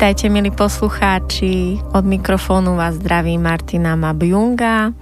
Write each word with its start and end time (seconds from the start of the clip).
Vítajte, 0.00 0.32
milí 0.32 0.48
poslucháči. 0.48 1.76
Od 1.92 2.00
mikrofónu 2.08 2.72
vás 2.72 2.96
zdraví 2.96 3.36
Martina 3.36 4.00
Mabjunga 4.00 4.96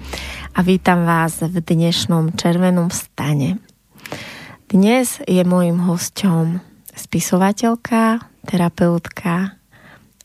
a 0.50 0.60
vítam 0.66 1.06
vás 1.06 1.38
v 1.38 1.62
dnešnom 1.62 2.34
červenom 2.34 2.90
stane. 2.90 3.62
Dnes 4.66 5.22
je 5.22 5.38
mojím 5.46 5.78
hosťom 5.86 6.58
spisovateľka, 6.98 8.26
terapeutka 8.42 9.54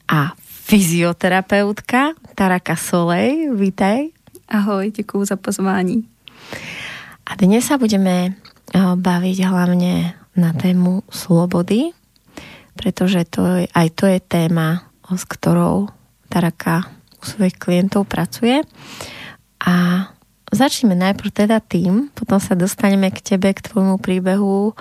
a 0.10 0.34
fyzioterapeutka 0.42 2.18
Taraka 2.34 2.74
Solej. 2.74 3.54
Vítaj. 3.54 4.10
Ahoj, 4.50 4.90
děkuji 4.90 5.26
za 5.26 5.38
pozvání. 5.38 6.02
A 7.30 7.38
dnes 7.38 7.70
sa 7.70 7.78
budeme 7.78 8.34
eh, 8.34 8.82
baviť 8.82 9.38
hlavne 9.46 10.18
na 10.34 10.50
tému 10.58 11.06
slobody, 11.14 11.94
pretože 12.74 13.26
to 13.30 13.64
je, 13.64 13.66
aj 13.72 13.88
to 13.94 14.06
je 14.10 14.20
téma, 14.20 14.90
s 15.06 15.24
ktorou 15.28 15.94
Taraka 16.30 16.90
u 17.22 17.24
svojich 17.24 17.56
klientov 17.56 18.10
pracuje. 18.10 18.66
A 19.64 20.08
začneme 20.50 20.98
najprv 20.98 21.30
teda 21.32 21.62
tým, 21.62 22.10
potom 22.12 22.42
sa 22.42 22.58
dostaneme 22.58 23.14
k 23.14 23.22
tebe, 23.22 23.54
k 23.54 23.64
tvojmu 23.64 24.02
príbehu, 24.02 24.74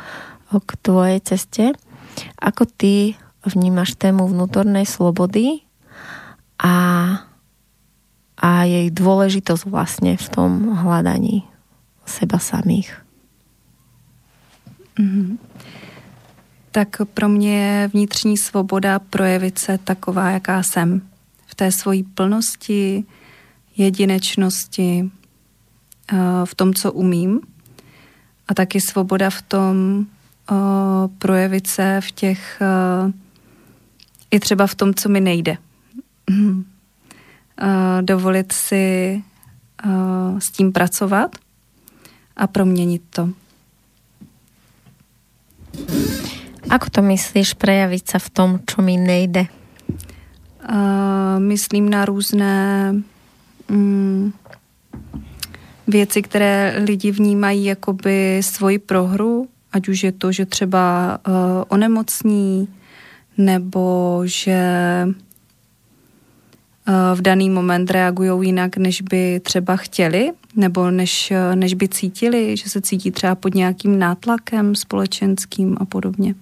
k 0.52 0.70
tvojej 0.80 1.18
ceste. 1.22 1.64
Ako 2.40 2.64
ty 2.66 3.14
vnímaš 3.44 3.96
tému 3.96 4.28
vnútornej 4.28 4.84
slobody 4.84 5.64
a, 6.60 6.74
a 8.36 8.50
jej 8.64 8.88
dôležitosť 8.92 9.64
vlastne 9.68 10.16
v 10.16 10.26
tom 10.32 10.76
hľadaní 10.82 11.44
seba 12.04 12.36
samých? 12.40 12.90
Mm-hmm 14.98 15.51
tak 16.72 16.96
pro 17.14 17.28
mě 17.28 17.58
je 17.58 17.88
vnitřní 17.88 18.36
svoboda 18.36 18.98
projevit 18.98 19.58
se 19.58 19.78
taková, 19.78 20.30
jaká 20.30 20.62
jsem. 20.62 21.02
V 21.46 21.54
té 21.54 21.72
svojí 21.72 22.02
plnosti, 22.02 23.04
jedinečnosti, 23.76 25.10
eh, 26.12 26.16
v 26.44 26.54
tom, 26.54 26.74
co 26.74 26.92
umím. 26.92 27.40
A 28.48 28.54
taky 28.54 28.80
svoboda 28.80 29.30
v 29.30 29.42
tom 29.42 30.06
eh, 30.50 30.54
projevit 31.18 31.66
se 31.66 32.00
v 32.00 32.10
těch, 32.10 32.60
eh, 32.60 33.12
i 34.30 34.40
třeba 34.40 34.66
v 34.66 34.74
tom, 34.74 34.94
co 34.94 35.08
mi 35.08 35.20
nejde. 35.20 35.56
Dovolit 38.00 38.52
si 38.52 39.22
s 40.38 40.50
tím 40.50 40.72
pracovat 40.72 41.36
a 42.36 42.46
proměnit 42.46 43.02
to. 43.10 43.28
Ako 46.70 46.86
to 46.90 47.02
myslíš 47.02 47.58
prejaviť 47.58 48.04
sa 48.06 48.18
v 48.22 48.28
tom, 48.30 48.48
čo 48.62 48.82
mi 48.82 48.94
nejde? 48.94 49.50
Uh, 50.62 51.42
myslím 51.42 51.90
na 51.90 52.04
různé 52.04 52.94
um, 53.70 54.32
věci, 55.88 56.22
které 56.22 56.74
lidi 56.86 57.10
vnímají 57.10 57.64
jakoby 57.64 58.40
svoji 58.44 58.78
prohru, 58.78 59.48
ať 59.72 59.88
už 59.88 60.02
je 60.02 60.12
to, 60.12 60.32
že 60.32 60.46
třeba 60.46 61.18
uh, 61.18 61.34
onemocní, 61.68 62.68
nebo 63.38 64.20
že 64.24 64.62
uh, 66.88 66.94
v 67.14 67.20
daný 67.20 67.50
moment 67.50 67.90
reagují 67.90 68.46
jinak, 68.46 68.76
než 68.76 69.02
by 69.02 69.40
třeba 69.40 69.76
chtěli, 69.76 70.30
nebo 70.56 70.90
než, 70.90 71.32
než 71.54 71.74
by 71.74 71.88
cítili, 71.88 72.56
že 72.56 72.70
se 72.70 72.80
cítí 72.80 73.10
třeba 73.10 73.34
pod 73.34 73.54
nějakým 73.54 73.98
nátlakem 73.98 74.74
společenským 74.74 75.76
a 75.80 75.84
podobně. 75.84 76.34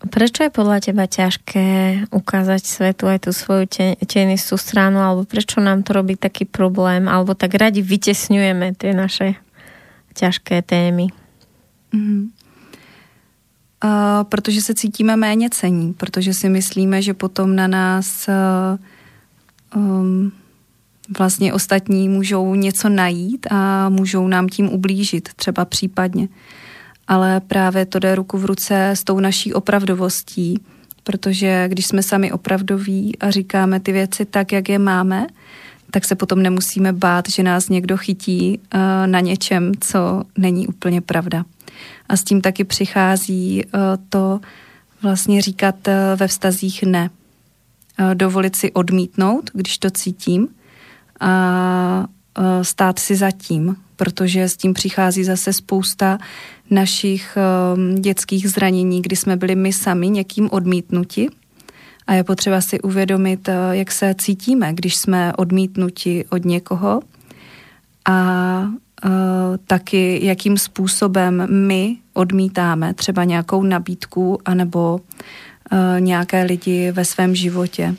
Prečo 0.00 0.48
je 0.48 0.56
podľa 0.56 0.80
teba 0.80 1.04
ťažké 1.04 1.68
ukázať 2.08 2.62
svetu 2.64 3.04
aj 3.04 3.28
tú 3.28 3.36
svoju 3.36 3.68
tenistú 4.08 4.56
stranu, 4.56 4.96
alebo 4.96 5.28
prečo 5.28 5.60
nám 5.60 5.84
to 5.84 5.92
robí 5.92 6.16
taký 6.16 6.48
problém, 6.48 7.04
alebo 7.04 7.36
tak 7.36 7.52
radi 7.52 7.84
vytesňujeme 7.84 8.72
tie 8.80 8.96
naše 8.96 9.36
ťažké 10.16 10.64
témy? 10.64 11.12
Mm. 11.92 12.32
Uh, 13.84 14.24
protože 14.24 14.60
se 14.60 14.74
cítíme 14.74 15.16
méně 15.16 15.50
cení, 15.50 15.92
protože 15.92 16.34
si 16.34 16.48
myslíme, 16.48 17.02
že 17.02 17.14
potom 17.14 17.56
na 17.56 17.66
nás 17.66 18.28
uh, 18.28 19.82
um, 19.82 20.32
vlastně 21.18 21.52
ostatní 21.52 22.08
můžou 22.08 22.54
něco 22.54 22.88
najít 22.88 23.46
a 23.50 23.88
můžou 23.88 24.28
nám 24.28 24.48
tím 24.48 24.72
ublížit, 24.72 25.28
třeba 25.36 25.64
případně. 25.64 26.28
Uh, 26.28 26.34
ale 27.10 27.40
právě 27.40 27.86
to 27.86 27.98
jde 27.98 28.14
ruku 28.14 28.38
v 28.38 28.44
ruce 28.44 28.90
s 28.90 29.04
tou 29.04 29.20
naší 29.20 29.54
opravdovostí, 29.54 30.60
protože 31.04 31.68
když 31.68 31.86
jsme 31.86 32.02
sami 32.02 32.32
opravdoví 32.32 33.18
a 33.18 33.30
říkáme 33.30 33.80
ty 33.80 33.92
věci 33.92 34.24
tak, 34.24 34.52
jak 34.52 34.68
je 34.68 34.78
máme, 34.78 35.26
tak 35.90 36.04
se 36.04 36.14
potom 36.14 36.42
nemusíme 36.42 36.92
bát, 36.92 37.28
že 37.28 37.42
nás 37.42 37.68
někdo 37.68 37.96
chytí 37.96 38.58
uh, 38.58 38.80
na 39.06 39.20
něčem, 39.20 39.72
co 39.80 40.22
není 40.38 40.68
úplně 40.68 41.00
pravda. 41.00 41.44
A 42.08 42.16
s 42.16 42.24
tím 42.24 42.40
taky 42.40 42.64
přichází 42.64 43.64
uh, 43.64 43.80
to 44.08 44.40
vlastně 45.02 45.42
říkat 45.42 45.88
uh, 45.88 45.94
ve 46.16 46.28
vztazích 46.28 46.82
ne. 46.82 47.10
Dovolit 48.14 48.56
si 48.56 48.72
odmítnout, 48.72 49.50
když 49.54 49.78
to 49.78 49.90
cítím 49.90 50.48
a 51.20 52.06
stát 52.62 52.98
si 52.98 53.16
zatím, 53.16 53.76
protože 54.00 54.48
s 54.48 54.56
tím 54.56 54.74
přichází 54.74 55.24
zase 55.24 55.52
spousta 55.52 56.18
našich 56.70 57.36
um, 57.36 57.94
dětských 57.94 58.50
zranění, 58.50 59.02
kdy 59.02 59.16
jsme 59.16 59.36
byli 59.36 59.54
my 59.54 59.72
sami 59.72 60.08
někým 60.08 60.48
odmítnuti. 60.52 61.28
A 62.06 62.14
je 62.14 62.24
potřeba 62.24 62.60
si 62.60 62.80
uvědomit, 62.80 63.48
uh, 63.48 63.54
jak 63.70 63.92
se 63.92 64.14
cítíme, 64.18 64.72
když 64.72 64.96
jsme 64.96 65.32
odmítnuti 65.36 66.24
od 66.30 66.44
někoho 66.44 67.00
a 68.08 68.18
uh, 69.04 69.10
taky 69.66 70.20
jakým 70.22 70.58
způsobem 70.58 71.46
my 71.50 71.96
odmítáme 72.12 72.94
třeba 72.94 73.24
nějakou 73.24 73.62
nabídku 73.62 74.38
anebo 74.44 74.96
uh, 74.96 76.00
nějaké 76.00 76.42
lidi 76.42 76.92
ve 76.92 77.04
svém 77.04 77.34
životě, 77.34 77.94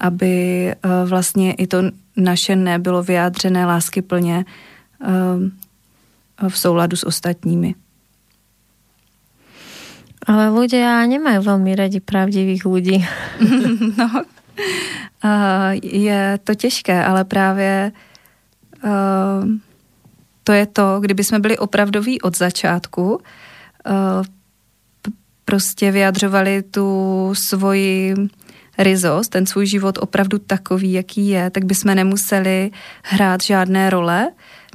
aby 0.00 0.74
vlastně 1.04 1.52
i 1.52 1.66
to 1.66 1.78
naše 2.16 2.56
nebylo 2.56 3.02
vyjádřené 3.02 3.66
lásky 3.66 4.02
plně 4.02 4.44
v 6.48 6.56
souladu 6.58 6.96
s 6.96 7.06
ostatními. 7.06 7.74
Ale 10.26 10.50
ľudia 10.50 11.06
nemajú 11.06 11.38
veľmi 11.38 11.72
radi 11.78 12.02
pravdivých 12.02 12.66
ľudí. 12.66 12.98
no, 13.98 14.08
uh, 15.24 15.70
je 15.82 16.38
to 16.44 16.54
těžké, 16.54 17.04
ale 17.04 17.24
právě 17.24 17.92
uh, 18.84 19.48
to 20.44 20.52
je 20.52 20.66
to, 20.66 21.00
kdyby 21.00 21.24
jsme 21.24 21.38
byli 21.38 21.58
opravdoví 21.58 22.20
od 22.20 22.36
začátku, 22.36 23.14
uh, 23.14 23.20
prostě 25.44 25.90
vyjadřovali 25.90 26.62
tu 26.62 27.32
svoji 27.48 28.14
rizost, 28.78 29.28
ten 29.28 29.46
svůj 29.46 29.66
život 29.66 29.98
opravdu 30.00 30.38
takový, 30.38 30.92
jaký 30.92 31.28
je, 31.28 31.50
tak 31.50 31.64
bychom 31.64 31.94
nemuseli 31.94 32.70
hrát 33.02 33.42
žádné 33.42 33.90
role, 33.90 34.28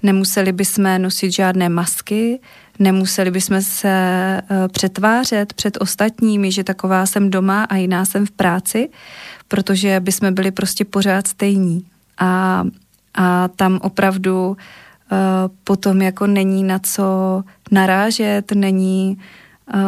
nemuseli 0.03 0.51
bychom 0.51 1.01
nosit 1.01 1.31
žádné 1.31 1.69
masky, 1.69 2.39
Nemuseli 2.81 3.31
bychom 3.31 3.61
se 3.61 3.87
eh, 3.89 4.67
přetvářet 4.67 5.53
před 5.53 5.77
ostatními, 5.81 6.51
že 6.51 6.63
taková 6.63 7.05
jsem 7.05 7.29
doma 7.29 7.63
a 7.63 7.75
jiná 7.75 8.05
jsem 8.05 8.25
v 8.25 8.31
práci, 8.31 8.89
protože 9.47 9.99
bychom 9.99 10.33
byli 10.33 10.51
prostě 10.51 10.85
pořád 10.85 11.27
stejní. 11.27 11.85
A, 12.17 12.63
a 13.13 13.47
tam 13.47 13.79
opravdu 13.81 14.47
uh, 14.49 14.57
potom 15.63 16.01
jako 16.01 16.27
není 16.27 16.63
na 16.63 16.79
co 16.79 17.03
narážet, 17.71 18.51
není 18.51 19.17
uh, 19.73 19.81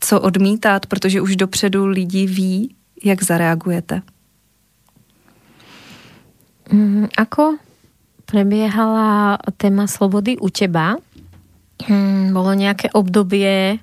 co 0.00 0.20
odmítat, 0.20 0.86
protože 0.86 1.20
už 1.20 1.36
dopředu 1.36 1.86
lidi 1.86 2.26
ví, 2.26 2.74
jak 3.04 3.22
zareagujete. 3.22 4.02
Mm, 6.72 7.08
ako 7.16 7.56
prebiehala 8.26 9.38
téma 9.56 9.86
slobody 9.86 10.36
u 10.40 10.48
teba? 10.48 10.96
hmm, 11.82 12.30
bolo 12.30 12.54
nejaké 12.54 12.94
obdobie 12.94 13.82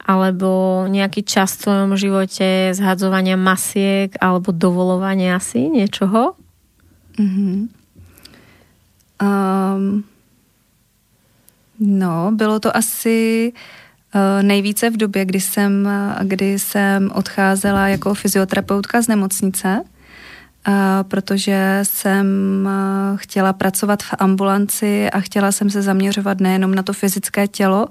alebo 0.00 0.84
nejaký 0.90 1.22
čas 1.22 1.54
v 1.54 1.62
tvojom 1.68 1.92
živote 1.94 2.74
zhadzovania 2.74 3.38
masiek 3.38 4.10
alebo 4.18 4.50
dovolovania 4.50 5.38
asi 5.38 5.70
niečoho? 5.70 6.34
Mm-hmm. 7.20 7.58
Um, 9.20 10.04
No, 11.80 12.32
bylo 12.32 12.60
to 12.60 12.76
asi 12.76 13.52
uh, 14.14 14.42
nejvíce 14.42 14.90
v 14.90 14.96
době, 14.96 15.24
kdy 15.24 15.40
jsem, 15.40 15.88
kdy 16.22 16.58
jsem 16.58 17.10
odcházela 17.14 17.88
jako 17.88 18.14
fyzioterapeutka 18.14 19.02
z 19.02 19.08
nemocnice, 19.08 19.82
protože 21.02 21.80
jsem 21.82 22.26
uh, 22.64 23.16
chtěla 23.16 23.52
pracovat 23.52 24.02
v 24.02 24.14
ambulanci 24.18 25.10
a 25.10 25.20
chtěla 25.20 25.52
jsem 25.52 25.70
se 25.70 25.82
zaměřovat 25.82 26.40
nejenom 26.40 26.74
na 26.74 26.82
to 26.82 26.92
fyzické 26.92 27.48
tělo, 27.48 27.86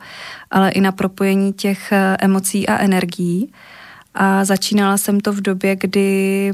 ale 0.51 0.69
i 0.71 0.81
na 0.81 0.91
propojení 0.91 1.53
těch 1.53 1.93
emocí 2.19 2.67
a 2.67 2.77
energií. 2.77 3.51
A 4.13 4.45
začínala 4.45 4.97
jsem 4.97 5.19
to 5.19 5.33
v 5.33 5.41
době, 5.41 5.75
kdy 5.75 6.51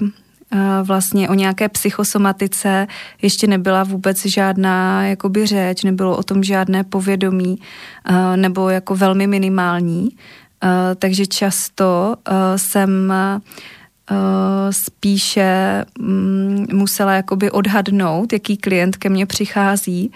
vlastně 0.84 1.30
o 1.30 1.34
nějaké 1.34 1.70
psychosomatice 1.70 2.88
ještě 3.22 3.48
nebyla 3.48 3.84
vůbec 3.84 4.26
žádná 4.26 5.06
jakoby 5.06 5.46
řeč, 5.46 5.84
nebylo 5.84 6.18
o 6.18 6.24
tom 6.24 6.44
žádné 6.44 6.84
povědomí 6.84 7.60
nebo 8.36 8.70
jako 8.70 8.96
velmi 8.96 9.28
minimální. 9.28 10.10
Takže 10.96 11.26
často 11.26 12.16
jsem 12.56 13.14
spíše 14.72 15.86
mm, 16.00 16.68
musela 16.74 17.14
jakoby 17.14 17.52
odhadnout, 17.52 18.34
jaký 18.34 18.58
klient 18.58 18.98
ke 18.98 19.10
mně 19.10 19.26
přichází 19.26 20.12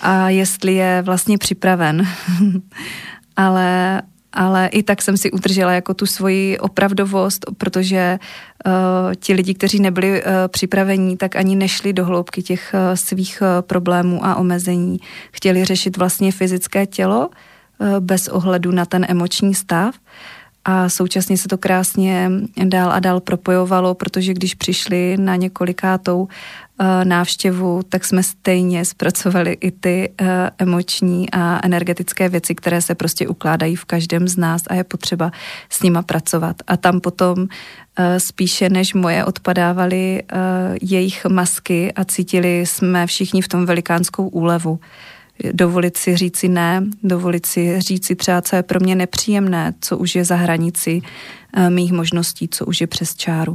a 0.00 0.28
jestli 0.28 0.74
je 0.74 1.02
vlastně 1.02 1.38
připraven. 1.38 2.06
ale 3.36 4.02
ale 4.36 4.66
i 4.66 4.82
tak 4.82 5.02
jsem 5.02 5.16
si 5.16 5.30
udržela 5.30 5.72
jako 5.72 5.94
tu 5.94 6.06
svoji 6.06 6.58
opravdovost, 6.58 7.46
protože 7.58 8.18
uh, 8.66 8.72
ti 9.14 9.32
lidi, 9.32 9.54
kteří 9.54 9.80
nebyli 9.80 10.22
uh, 10.22 10.30
připravení, 10.48 11.16
tak 11.16 11.36
ani 11.36 11.56
nešli 11.56 11.92
do 11.92 12.04
hloubky 12.04 12.42
těch 12.42 12.74
uh, 12.74 12.94
svých 12.94 13.42
uh, 13.42 13.62
problémů 13.62 14.26
a 14.26 14.36
omezení. 14.36 14.98
Chtěli 15.32 15.64
řešit 15.64 15.96
vlastně 15.96 16.32
fyzické 16.32 16.86
tělo 16.86 17.30
uh, 17.78 18.00
bez 18.00 18.28
ohledu 18.28 18.72
na 18.72 18.84
ten 18.84 19.06
emoční 19.08 19.54
stav 19.54 19.94
a 20.64 20.88
současně 20.88 21.38
se 21.38 21.48
to 21.48 21.58
krásně 21.58 22.30
dál 22.64 22.92
a 22.92 23.00
dál 23.00 23.20
propojovalo, 23.20 23.94
protože 23.94 24.34
když 24.34 24.54
přišli 24.54 25.16
na 25.16 25.36
několikátou 25.36 26.28
Eh, 26.78 27.04
návštěvu, 27.04 27.82
tak 27.88 28.04
jsme 28.04 28.22
stejně 28.22 28.84
zpracovali 28.84 29.52
i 29.52 29.70
ty 29.70 30.12
eh, 30.20 30.50
emoční 30.58 31.30
a 31.30 31.60
energetické 31.66 32.28
věci, 32.28 32.54
které 32.54 32.82
se 32.82 32.94
prostě 32.94 33.28
ukládají 33.28 33.76
v 33.76 33.84
každém 33.84 34.28
z 34.28 34.36
nás 34.36 34.62
a 34.66 34.74
je 34.74 34.84
potřeba 34.84 35.30
s 35.70 35.82
nima 35.82 36.02
pracovat. 36.02 36.56
A 36.66 36.76
tam 36.76 37.00
potom 37.00 37.46
eh, 37.98 38.20
spíše 38.20 38.68
než 38.68 38.94
moje 38.94 39.24
odpadávaly 39.24 40.22
jejich 40.82 41.26
masky 41.26 41.92
a 41.92 42.04
cítili 42.04 42.66
jsme 42.66 43.06
všichni 43.06 43.42
v 43.42 43.48
tom 43.48 43.66
velikánskou 43.66 44.28
úlevu 44.28 44.80
dovolit 45.52 45.96
si 45.96 46.16
říci 46.16 46.48
ne, 46.48 46.82
dovolit 47.02 47.46
si 47.46 47.80
říci 47.80 48.16
třeba, 48.16 48.42
co 48.42 48.56
je 48.56 48.62
pro 48.62 48.80
mě 48.80 48.94
nepříjemné, 48.94 49.74
co 49.80 49.98
už 49.98 50.14
je 50.14 50.24
za 50.24 50.36
hranici 50.36 51.00
mých 51.68 51.92
možností, 51.92 52.48
co 52.48 52.66
už 52.66 52.80
je 52.80 52.86
přes 52.86 53.14
čáru. 53.14 53.54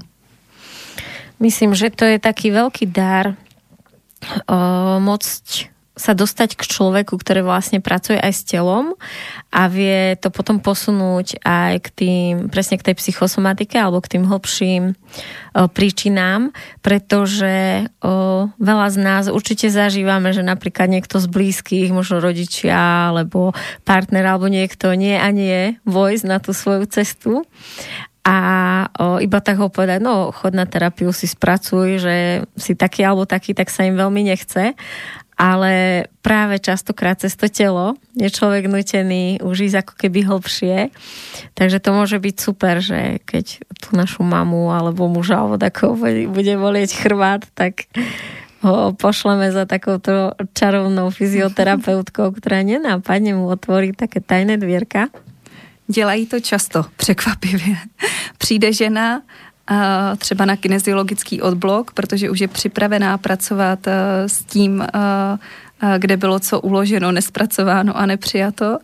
Myslím, 1.39 1.75
že 1.75 1.89
to 1.89 2.03
je 2.03 2.19
taký 2.19 2.51
veľký 2.51 2.91
dar 2.91 3.31
uh, 3.31 4.99
môcť 4.99 5.71
sa 5.99 6.15
dostať 6.15 6.55
k 6.55 6.63
človeku, 6.63 7.19
ktorý 7.19 7.43
vlastne 7.43 7.83
pracuje 7.83 8.15
aj 8.15 8.31
s 8.31 8.47
telom 8.47 8.95
a 9.51 9.67
vie 9.67 10.15
to 10.15 10.31
potom 10.31 10.63
posunúť 10.63 11.43
aj 11.43 11.73
k 11.83 11.87
tým, 11.91 12.31
presne 12.47 12.79
k 12.79 12.87
tej 12.87 12.95
psychosomatike 12.95 13.75
alebo 13.75 13.99
k 13.99 14.15
tým 14.15 14.23
hlbším 14.23 14.95
o, 14.95 15.67
príčinám, 15.67 16.55
pretože 16.79 17.91
o, 17.99 18.47
veľa 18.55 18.87
z 18.95 18.97
nás 19.03 19.23
určite 19.27 19.67
zažívame, 19.67 20.31
že 20.31 20.39
napríklad 20.39 20.87
niekto 20.87 21.19
z 21.19 21.27
blízkych, 21.27 21.91
možno 21.91 22.23
rodičia 22.23 23.11
alebo 23.11 23.51
partner 23.83 24.23
alebo 24.23 24.47
niekto 24.47 24.95
nie 24.95 25.19
a 25.19 25.27
nie 25.35 25.75
vojsť 25.83 26.23
na 26.23 26.39
tú 26.39 26.55
svoju 26.55 26.87
cestu 26.87 27.43
a 28.23 28.37
o, 28.93 29.17
iba 29.17 29.39
tak 29.41 29.57
ho 29.57 29.73
povedať, 29.73 30.05
no 30.05 30.29
chod 30.29 30.53
na 30.53 30.69
terapiu, 30.69 31.09
si 31.09 31.25
spracuj, 31.25 31.97
že 31.97 32.15
si 32.59 32.77
taký 32.77 33.01
alebo 33.01 33.25
taký, 33.25 33.57
tak 33.57 33.73
sa 33.73 33.89
im 33.89 33.97
veľmi 33.97 34.21
nechce. 34.21 34.77
Ale 35.39 36.05
práve 36.19 36.59
častokrát 36.59 37.15
cez 37.15 37.39
to 37.39 37.47
telo 37.47 37.95
je 38.19 38.27
človek 38.27 38.67
nutený 38.67 39.39
už 39.39 39.71
ísť 39.71 39.87
ako 39.87 39.93
keby 39.95 40.27
hlbšie. 40.27 40.91
Takže 41.55 41.79
to 41.79 41.89
môže 41.95 42.19
byť 42.19 42.35
super, 42.35 42.83
že 42.83 43.23
keď 43.23 43.63
tú 43.79 43.95
našu 43.95 44.27
mamu 44.27 44.75
alebo 44.75 45.07
muža 45.07 45.39
alebo 45.39 45.55
takého 45.55 45.95
bude 46.27 46.53
volieť 46.59 46.91
chrbát, 46.91 47.47
tak 47.55 47.87
ho 48.59 48.91
pošleme 48.91 49.47
za 49.55 49.63
takouto 49.63 50.35
čarovnou 50.51 51.07
fyzioterapeutkou, 51.07 52.27
ktorá 52.37 52.59
nenápadne 52.59 53.39
mu 53.39 53.47
otvorí 53.47 53.95
také 53.95 54.19
tajné 54.19 54.59
dvierka 54.59 55.07
Dělají 55.91 56.25
to 56.25 56.39
často, 56.39 56.85
překvapivě. 56.95 57.75
Přijde 58.37 58.73
žena 58.73 59.21
třeba 60.17 60.45
na 60.45 60.55
kineziologický 60.55 61.41
odblok, 61.41 61.91
protože 61.91 62.29
už 62.29 62.39
je 62.39 62.47
připravená 62.47 63.17
pracovat 63.17 63.87
s 64.27 64.43
tím, 64.43 64.83
kde 65.97 66.17
bylo 66.17 66.39
co 66.39 66.61
uloženo, 66.61 67.11
nespracováno 67.11 67.97
a 67.97 68.05
nepřijato. 68.05 68.77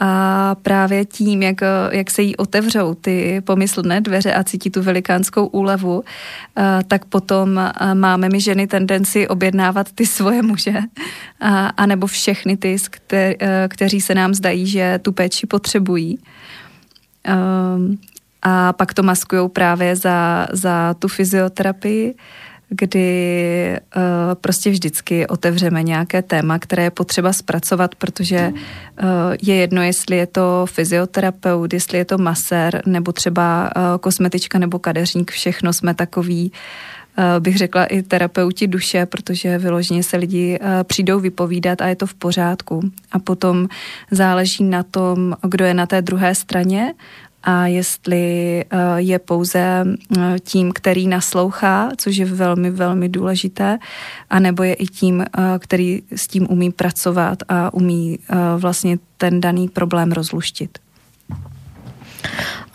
A 0.00 0.54
právě 0.62 1.04
tím, 1.04 1.42
jak, 1.42 1.56
jak 1.90 2.10
se 2.10 2.22
jí 2.22 2.36
otevřou 2.36 2.94
ty 2.94 3.40
pomyslné 3.44 4.00
dveře 4.00 4.34
a 4.34 4.44
cítí 4.44 4.70
tu 4.70 4.82
velikánskou 4.82 5.46
úlevu, 5.46 6.04
tak 6.88 7.04
potom 7.04 7.70
máme 7.94 8.28
my 8.28 8.40
ženy 8.40 8.66
tendenci 8.66 9.28
objednávat 9.28 9.92
ty 9.92 10.06
svoje 10.06 10.42
muže, 10.42 10.78
a, 11.40 11.66
a 11.66 11.86
nebo 11.86 12.06
všechny 12.06 12.56
ty, 12.56 12.76
kteří 13.68 14.00
se 14.00 14.14
nám 14.14 14.34
zdají, 14.34 14.66
že 14.66 14.98
tu 15.02 15.12
péči 15.12 15.46
potřebují. 15.46 16.18
A 18.48 18.72
pak 18.72 18.94
to 18.94 19.02
maskují 19.02 19.48
právě 19.48 19.96
za, 19.96 20.46
za 20.52 20.94
tu 20.98 21.08
fyzioterapii 21.08 22.14
kdy 22.68 23.78
uh, 23.96 24.02
prostě 24.34 24.70
vždycky 24.70 25.26
otevřeme 25.26 25.82
nějaké 25.82 26.22
téma, 26.22 26.58
které 26.58 26.82
je 26.82 26.90
potřeba 26.90 27.32
zpracovat, 27.32 27.94
protože 27.94 28.52
uh, 28.52 29.08
je 29.42 29.54
jedno, 29.54 29.82
jestli 29.82 30.16
je 30.16 30.26
to 30.26 30.66
fyzioterapeut, 30.70 31.72
jestli 31.72 31.98
je 31.98 32.04
to 32.04 32.18
masér, 32.18 32.82
nebo 32.86 33.12
třeba 33.12 33.70
uh, 33.76 33.82
kosmetička 34.00 34.58
nebo 34.58 34.78
kadeřník, 34.78 35.30
všechno 35.30 35.72
jsme 35.72 35.94
takový 35.94 36.52
bych 37.38 37.58
řekla 37.58 37.84
i 37.84 38.02
terapeuti 38.02 38.66
duše, 38.66 39.06
protože 39.06 39.58
vyloženě 39.58 40.02
se 40.02 40.16
lidi 40.16 40.58
přijdou 40.82 41.20
vypovídat 41.20 41.80
a 41.80 41.86
je 41.86 41.96
to 41.96 42.06
v 42.06 42.14
pořádku. 42.14 42.80
A 43.12 43.18
potom 43.18 43.68
záleží 44.10 44.64
na 44.64 44.82
tom, 44.82 45.36
kdo 45.42 45.64
je 45.64 45.74
na 45.74 45.86
té 45.86 46.02
druhé 46.02 46.34
straně 46.34 46.94
a 47.46 47.66
jestli 47.66 48.24
eh, 48.60 48.76
je 48.96 49.18
pouze 49.18 49.84
eh, 49.86 50.38
tím, 50.40 50.72
který 50.72 51.06
naslouchá, 51.06 51.90
což 51.96 52.16
je 52.16 52.26
velmi, 52.26 52.70
velmi 52.70 53.08
důležité, 53.08 53.78
anebo 54.30 54.62
je 54.62 54.74
i 54.74 54.86
tím, 54.86 55.22
eh, 55.22 55.58
který 55.58 56.02
s 56.10 56.26
tím 56.26 56.46
umí 56.50 56.72
pracovat 56.72 57.38
a 57.48 57.74
umí 57.74 58.18
vlastně 58.56 58.98
ten 59.16 59.40
daný 59.40 59.68
problém 59.68 60.12
rozluštit. 60.12 60.78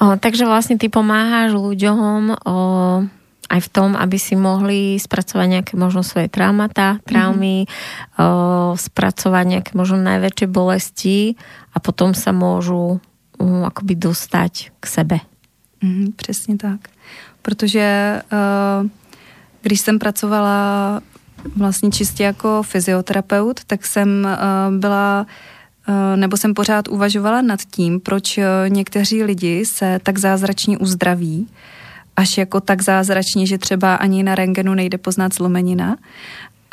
O, 0.02 0.18
takže 0.20 0.46
vlastně 0.46 0.78
ty 0.78 0.90
pomáháš 0.90 1.52
ľuďom 1.52 2.34
o, 2.34 2.56
aj 3.52 3.60
v 3.60 3.70
tom, 3.70 4.00
aby 4.00 4.18
si 4.18 4.40
mohli 4.40 4.96
spracovať 4.96 5.48
nejaké 5.48 5.74
možno 5.76 6.08
svoje 6.08 6.32
traumata, 6.32 7.04
traumy, 7.04 7.68
mm-hmm. 7.68 8.16
o, 8.18 8.28
spracovať 8.80 9.46
nejaké 9.46 9.72
možno 9.76 10.00
najväčšie 10.00 10.48
bolesti 10.48 11.20
a 11.76 11.78
potom 11.84 12.16
sa 12.16 12.32
môžu 12.32 13.04
um, 13.42 13.66
akoby 13.66 13.96
dostať 13.96 14.70
k 14.80 14.88
sebe. 14.88 15.20
Mm, 15.82 16.12
přesně 16.16 16.58
tak. 16.58 16.80
Protože 17.42 18.22
uh, 18.32 18.90
když 19.62 19.82
jsem 19.82 20.00
pracovala 20.00 21.02
vlastně 21.56 21.92
čistě 21.92 22.24
jako 22.24 22.64
fyzioterapeut, 22.64 23.64
tak 23.64 23.86
jsem 23.86 24.28
uh, 24.28 24.76
byla 24.78 25.26
uh, 25.88 25.96
nebo 26.16 26.38
jsem 26.38 26.54
pořád 26.54 26.88
uvažovala 26.88 27.42
nad 27.42 27.60
tím, 27.62 28.00
proč 28.00 28.40
někteří 28.68 29.24
lidi 29.24 29.66
se 29.66 30.00
tak 30.04 30.18
zázračně 30.18 30.78
uzdraví, 30.78 31.48
až 32.16 32.38
jako 32.38 32.60
tak 32.62 32.82
zázračně, 32.82 33.46
že 33.46 33.58
třeba 33.58 33.96
ani 33.96 34.24
na 34.24 34.36
rengenu 34.36 34.74
nejde 34.74 34.98
poznat 34.98 35.34
zlomenina 35.34 35.98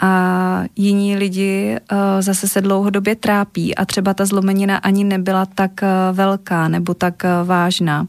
a 0.03 0.65
jiní 0.77 1.17
lidi 1.17 1.77
uh, 1.93 1.99
zase 2.21 2.49
se 2.49 2.61
dlouhodobě 2.61 3.17
trápí 3.17 3.75
a 3.75 3.85
třeba 3.85 4.15
ta 4.15 4.25
zlomenina 4.25 4.77
ani 4.77 5.05
nebyla 5.05 5.47
tak 5.47 5.71
uh, 5.83 6.17
velká 6.17 6.69
nebo 6.69 6.95
tak 6.95 7.23
uh, 7.25 7.49
vážná. 7.49 8.07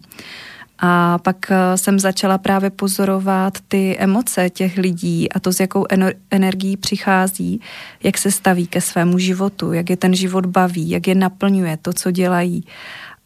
A 0.82 1.18
pak 1.18 1.52
jsem 1.76 2.00
začala 2.00 2.38
právě 2.38 2.70
pozorovat 2.70 3.58
ty 3.68 3.98
emoce 4.00 4.50
těch 4.50 4.78
lidí 4.78 5.32
a 5.32 5.40
to, 5.40 5.54
s 5.54 5.60
jakou 5.60 5.86
energií 6.32 6.78
přichází, 6.78 7.62
jak 8.04 8.18
se 8.18 8.32
staví 8.32 8.68
ke 8.68 8.82
svému 8.82 9.18
životu, 9.18 9.74
jak 9.74 9.90
je 9.90 9.98
ten 9.98 10.16
život 10.16 10.46
baví, 10.46 10.90
jak 10.90 11.08
je 11.08 11.16
naplňuje 11.16 11.78
to, 11.82 11.94
co 11.94 12.12
dělají. 12.12 12.64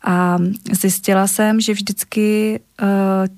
A 0.04 0.38
zjistila 0.72 1.28
jsem, 1.28 1.62
že 1.62 1.74
vždycky 1.74 2.60
uh, 2.82 2.88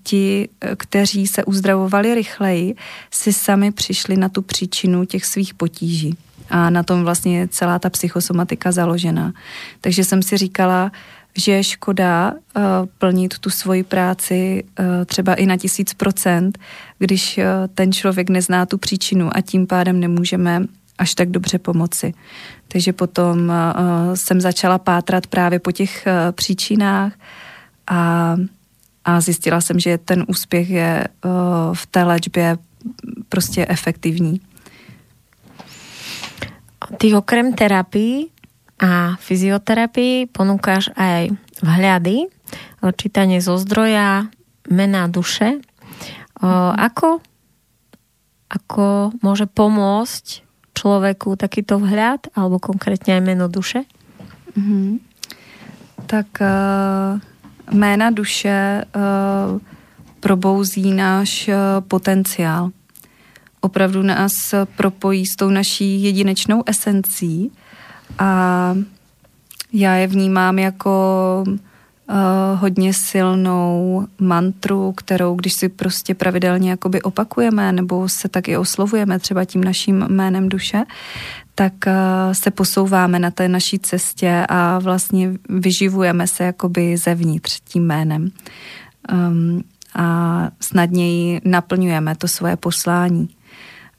ti, 0.03 0.49
kteří 0.77 1.27
se 1.27 1.43
uzdravovali 1.43 2.15
rychleji, 2.15 2.75
si 3.11 3.33
sami 3.33 3.71
přišli 3.71 4.17
na 4.17 4.29
tu 4.29 4.41
příčinu 4.41 5.05
těch 5.05 5.25
svých 5.25 5.53
potíží. 5.53 6.17
A 6.49 6.69
na 6.69 6.83
tom 6.83 7.03
vlastně 7.03 7.39
je 7.39 7.47
celá 7.47 7.79
ta 7.79 7.89
psychosomatika 7.89 8.71
založena. 8.71 9.33
Takže 9.81 10.03
jsem 10.03 10.23
si 10.23 10.37
říkala, 10.37 10.91
že 11.37 11.51
je 11.51 11.63
škoda 11.63 12.31
uh, 12.31 12.61
plnit 12.97 13.39
tu 13.39 13.49
svoji 13.49 13.83
práci 13.83 14.63
uh, 14.79 14.85
třeba 15.05 15.33
i 15.33 15.45
na 15.45 15.57
tisíc 15.57 15.93
procent, 15.93 16.59
když 16.99 17.37
uh, 17.37 17.43
ten 17.73 17.91
člověk 17.91 18.29
nezná 18.29 18.65
tu 18.65 18.77
příčinu 18.77 19.29
a 19.37 19.41
tím 19.41 19.67
pádem 19.67 19.99
nemůžeme 19.99 20.61
až 20.97 21.15
tak 21.15 21.29
dobře 21.29 21.59
pomoci. 21.59 22.13
Takže 22.67 22.93
potom 22.93 23.49
uh, 23.49 24.15
jsem 24.15 24.41
začala 24.41 24.77
pátrat 24.77 25.27
právě 25.27 25.59
po 25.59 25.71
těch 25.71 26.07
uh, 26.07 26.31
příčinách 26.31 27.13
a, 27.87 28.35
a 29.05 29.21
zjistila 29.21 29.61
jsem, 29.61 29.79
že 29.79 29.97
ten 29.97 30.25
úspěch 30.27 30.69
je 30.69 31.07
uh, 31.07 31.31
v 31.73 31.85
té 31.85 32.03
léčbě 32.03 32.57
prostě 33.29 33.65
efektivní. 33.69 34.41
Ty 36.97 37.13
okrem 37.13 37.53
terapii 37.53 38.29
a 38.77 39.17
fyzioterapii 39.17 40.29
ponúkaš 40.29 40.93
aj 40.93 41.33
vhľady, 41.65 42.29
čítanie 42.93 43.41
zo 43.41 43.57
zdroja, 43.57 44.29
mena 44.69 45.09
duše. 45.09 45.65
Ako, 46.45 47.25
ako 48.53 49.15
môže 49.25 49.49
pomôcť 49.49 50.44
človeku 50.85 51.33
takýto 51.33 51.81
vhľad, 51.81 52.29
alebo 52.37 52.61
konkrétně 52.61 53.17
aj 53.17 53.21
meno 53.25 53.49
duše? 53.49 53.89
Mm-hmm. 54.53 54.99
Tak 56.05 56.27
uh, 56.41 57.17
jména 57.73 58.13
duše 58.13 58.85
uh, 58.85 59.57
probouzí 60.19 60.93
náš 60.93 61.49
uh, 61.49 61.81
potenciál. 61.81 62.69
Opravdu 63.61 64.05
nás 64.05 64.53
propojí 64.77 65.25
s 65.25 65.35
tou 65.35 65.49
naší 65.49 66.03
jedinečnou 66.03 66.63
esencí 66.65 67.51
a 68.17 68.29
já 69.73 69.93
je 69.95 70.07
vnímám 70.07 70.59
jako 70.59 70.93
uh, 72.09 72.15
hodně 72.59 72.93
silnou 72.93 74.07
mantru, 74.19 74.91
kterou 74.91 75.35
když 75.35 75.53
si 75.53 75.69
prostě 75.69 76.15
pravidelně 76.15 76.69
jakoby 76.69 77.01
opakujeme 77.01 77.71
nebo 77.71 78.09
se 78.09 78.29
tak 78.29 78.47
i 78.47 78.57
oslovujeme 78.57 79.19
třeba 79.19 79.45
tím 79.45 79.63
naším 79.63 80.05
jménem 80.09 80.49
duše, 80.49 80.83
tak 81.55 81.73
uh, 81.87 81.93
se 82.33 82.51
posouváme 82.51 83.19
na 83.19 83.31
té 83.31 83.47
naší 83.47 83.79
cestě 83.79 84.45
a 84.49 84.79
vlastně 84.79 85.31
vyživujeme 85.49 86.27
se 86.27 86.43
jakoby 86.43 86.97
zevnitř 86.97 87.59
tím 87.59 87.83
jménem. 87.87 88.31
Um, 89.11 89.63
a 89.95 90.49
snadněji 90.59 91.41
naplňujeme 91.45 92.15
to 92.15 92.27
svoje 92.27 92.55
poslání. 92.55 93.29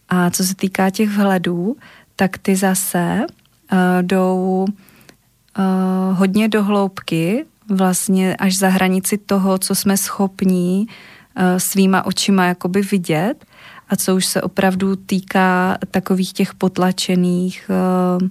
A 0.08 0.30
co 0.30 0.44
se 0.44 0.54
týká 0.54 0.90
těch 0.90 1.10
vhledů, 1.10 1.76
tak 2.16 2.38
ty 2.38 2.56
zase 2.56 3.26
uh, 3.72 3.78
jdou 4.02 4.66
uh, 4.68 6.18
hodně 6.18 6.48
do 6.48 6.64
hloubky 6.64 7.44
vlastně 7.70 8.36
až 8.36 8.52
za 8.60 8.68
hranici 8.68 9.18
toho, 9.18 9.58
co 9.58 9.74
jsme 9.74 9.96
schopní 9.96 10.86
uh, 10.86 11.42
svýma 11.58 12.06
očima 12.06 12.44
jakoby 12.44 12.82
vidět 12.82 13.44
a 13.88 13.96
co 13.96 14.16
už 14.16 14.26
se 14.26 14.42
opravdu 14.42 14.96
týká 14.96 15.78
takových 15.90 16.32
těch 16.32 16.54
potlačených 16.54 17.70
uh, 17.70 18.28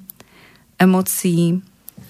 emocí, 0.80 1.54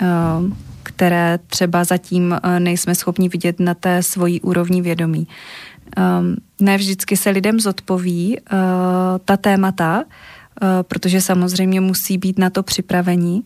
uh, 0.02 0.54
které 0.84 1.40
třeba 1.48 1.84
zatím 1.84 2.40
nejsme 2.60 2.96
schopni 2.96 3.30
vidět 3.30 3.60
na 3.60 3.74
té 3.74 4.04
svojí 4.04 4.42
úrovni 4.42 4.82
vědomí. 4.82 5.28
Ne 6.60 6.78
vždycky 6.78 7.18
se 7.18 7.30
lidem 7.30 7.60
zodpoví 7.60 8.40
ta 9.26 9.38
témata, 9.38 10.04
protože 10.82 11.22
samozřejmě 11.22 11.82
musí 11.82 12.18
být 12.18 12.40
na 12.40 12.50
to 12.50 12.64
připravení 12.64 13.44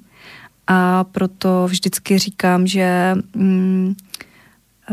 a 0.69 1.03
proto 1.03 1.65
vždycky 1.67 2.19
říkám, 2.19 2.67
že 2.67 3.15
mm, 3.35 3.95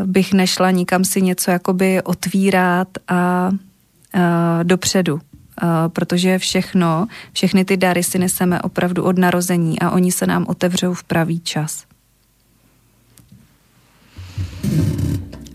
bych 0.05 0.33
nešla 0.33 0.71
nikam 0.71 1.05
si 1.05 1.23
něco 1.23 1.51
jakoby 1.51 2.03
otvírat 2.03 2.89
a 3.09 3.51
uh, 3.51 4.21
dopředu, 4.63 5.15
uh, 5.15 5.21
protože 5.89 6.39
všechno, 6.39 7.07
všechny 7.33 7.65
ty 7.65 7.77
dary 7.77 8.03
si 8.03 8.19
neseme 8.19 8.63
opravdu 8.63 9.05
od 9.05 9.19
narození 9.19 9.81
a 9.81 9.91
oni 9.91 10.13
se 10.13 10.27
nám 10.27 10.47
otevřou 10.49 10.95
v 10.95 11.05
pravý 11.05 11.41
čas. 11.41 11.85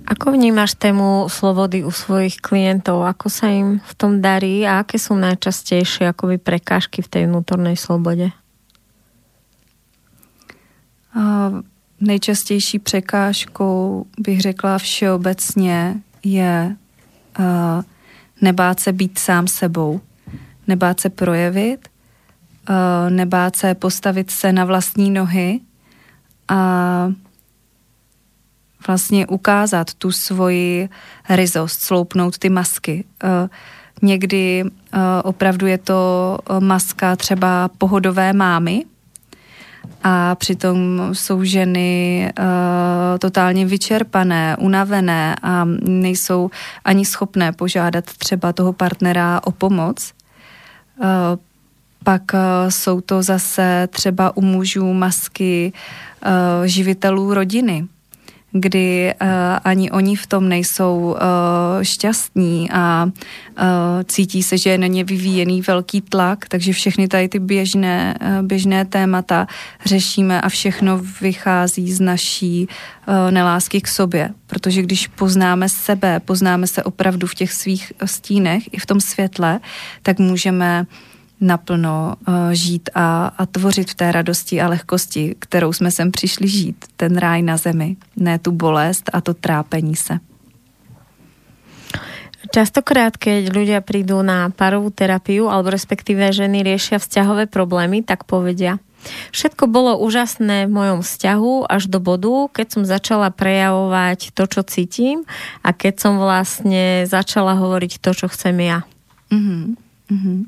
Ako 0.06 0.32
vnímaš 0.32 0.76
tému 0.76 1.32
slobody 1.32 1.88
u 1.88 1.92
svojich 1.92 2.44
klientov? 2.44 3.08
Ako 3.08 3.32
sa 3.32 3.48
im 3.48 3.80
v 3.80 3.94
tom 3.96 4.20
darí 4.20 4.68
a 4.68 4.84
aké 4.84 5.00
sú 5.00 5.16
najčastejšie 5.16 6.12
akoby 6.12 6.36
prekážky 6.36 7.00
v 7.00 7.08
tej 7.08 7.24
vnútornej 7.32 7.80
slobode? 7.80 8.36
Nejčastější 12.02 12.80
překážkou, 12.80 14.06
bych 14.20 14.42
řekla 14.42 14.78
všeobecně, 14.78 16.02
je 16.24 16.76
nebát 18.42 18.80
se 18.80 18.94
být 18.94 19.20
sám 19.20 19.48
sebou, 19.48 20.02
nebát 20.68 21.00
se 21.00 21.10
projevit, 21.10 21.90
nebát 23.10 23.56
se 23.56 23.76
postavit 23.76 24.32
se 24.32 24.54
na 24.54 24.66
vlastní 24.66 25.10
nohy 25.10 25.60
a 26.48 27.12
vlastně 28.88 29.28
ukázat 29.28 29.94
tu 29.94 30.12
svoji 30.12 30.90
ryzost, 31.30 31.84
sloupnout 31.84 32.38
ty 32.38 32.50
masky. 32.50 33.04
Někdy 34.02 34.64
opravdu 35.24 35.68
je 35.68 35.78
to 35.78 36.38
maska 36.60 37.16
třeba 37.16 37.70
pohodové 37.78 38.34
mámy, 38.34 38.86
a 40.04 40.36
přitom 40.36 41.10
jsou 41.14 41.44
ženy 41.44 42.32
uh, 42.40 42.46
totálně 43.20 43.66
vyčerpané, 43.66 44.58
unavené 44.60 45.36
a 45.42 45.66
nejsou 45.82 46.50
ani 46.86 47.06
schopné 47.06 47.52
požádat 47.52 48.06
třeba 48.06 48.54
toho 48.54 48.74
partnera 48.74 49.42
o 49.44 49.52
pomoc. 49.52 50.14
Uh, 50.98 51.06
pak 52.04 52.22
uh, 52.34 52.40
jsou 52.70 53.02
to 53.02 53.24
zase 53.24 53.88
třeba 53.92 54.38
u 54.38 54.42
mužů 54.42 54.94
masky 54.94 55.74
uh, 56.26 56.32
živitelů 56.66 57.34
rodiny, 57.34 57.88
kdy 58.52 59.14
uh, 59.22 59.28
ani 59.64 59.92
oni 59.92 60.16
v 60.16 60.28
tom 60.28 60.50
nejsou 60.50 60.98
uh, 60.98 61.18
šťastní 61.82 62.72
a 62.72 63.06
uh, 63.06 63.66
cítí 64.06 64.44
se, 64.44 64.58
že 64.58 64.70
je 64.70 64.78
na 64.78 64.88
ně 64.88 65.04
vyvíjený 65.04 65.62
velký 65.62 66.02
tlak, 66.02 66.46
takže 66.48 66.74
všechny 66.74 67.08
tady 67.08 67.30
ty 67.30 67.40
běžné, 67.40 68.16
uh, 68.22 68.48
běžné 68.48 68.86
témata 68.86 69.48
řešíme 69.86 70.42
a 70.42 70.50
všechno 70.50 71.02
vychází 71.22 71.94
z 71.94 72.00
naší 72.00 72.68
uh, 73.08 73.32
nelásky 73.32 73.82
k 73.82 73.88
sobě, 73.88 74.30
protože 74.48 74.82
když 74.82 75.08
poznáme 75.08 75.70
sebe, 75.70 76.20
poznáme 76.20 76.68
se 76.68 76.84
opravdu 76.84 77.28
v 77.28 77.36
těch 77.36 77.54
svých 77.54 77.94
stínech 78.06 78.64
i 78.72 78.80
v 78.80 78.86
tom 78.86 79.02
světle, 79.02 79.60
tak 80.04 80.20
můžeme 80.20 80.86
uh, 80.90 81.11
naplno 81.42 82.16
uh, 82.16 82.34
žít 82.52 82.90
a, 82.94 83.34
a 83.38 83.46
tvořit 83.46 83.92
v 83.92 83.96
té 83.96 84.12
radosti 84.12 84.62
a 84.62 84.68
lehkosti, 84.68 85.36
kterou 85.40 85.74
jsme 85.74 85.92
sem 85.92 86.12
přišli 86.12 86.48
žít. 86.48 86.86
Ten 86.96 87.18
ráj 87.18 87.42
na 87.42 87.58
zemi, 87.58 87.96
ne 88.16 88.40
tu 88.40 88.52
bolest 88.52 89.10
a 89.14 89.22
to 89.22 89.34
trápení 89.34 89.96
se. 89.96 90.20
Častokrát, 92.52 93.16
keď 93.16 93.48
ľudia 93.48 93.80
prídu 93.80 94.20
na 94.20 94.52
parovú 94.52 94.92
terapiu, 94.92 95.48
alebo 95.48 95.72
respektíve 95.72 96.20
ženy 96.36 96.68
riešia 96.68 97.00
vzťahové 97.00 97.48
problémy, 97.48 98.04
tak 98.04 98.28
povedia, 98.28 98.76
Všetko 99.34 99.66
bolo 99.66 99.98
úžasné 99.98 100.70
v 100.70 100.76
mojom 100.78 101.00
vzťahu 101.02 101.66
až 101.66 101.90
do 101.90 101.98
bodu, 101.98 102.54
keď 102.54 102.68
som 102.70 102.84
začala 102.86 103.34
prejavovať 103.34 104.30
to, 104.30 104.44
čo 104.46 104.62
cítim 104.62 105.26
a 105.66 105.74
keď 105.74 105.94
som 105.98 106.22
vlastne 106.22 107.10
začala 107.10 107.58
hovoriť 107.58 107.98
to, 107.98 108.12
čo 108.14 108.30
chcem 108.30 108.62
ja. 108.62 108.86
Mm-hmm. 109.34 109.64
Mm-hmm. 110.12 110.40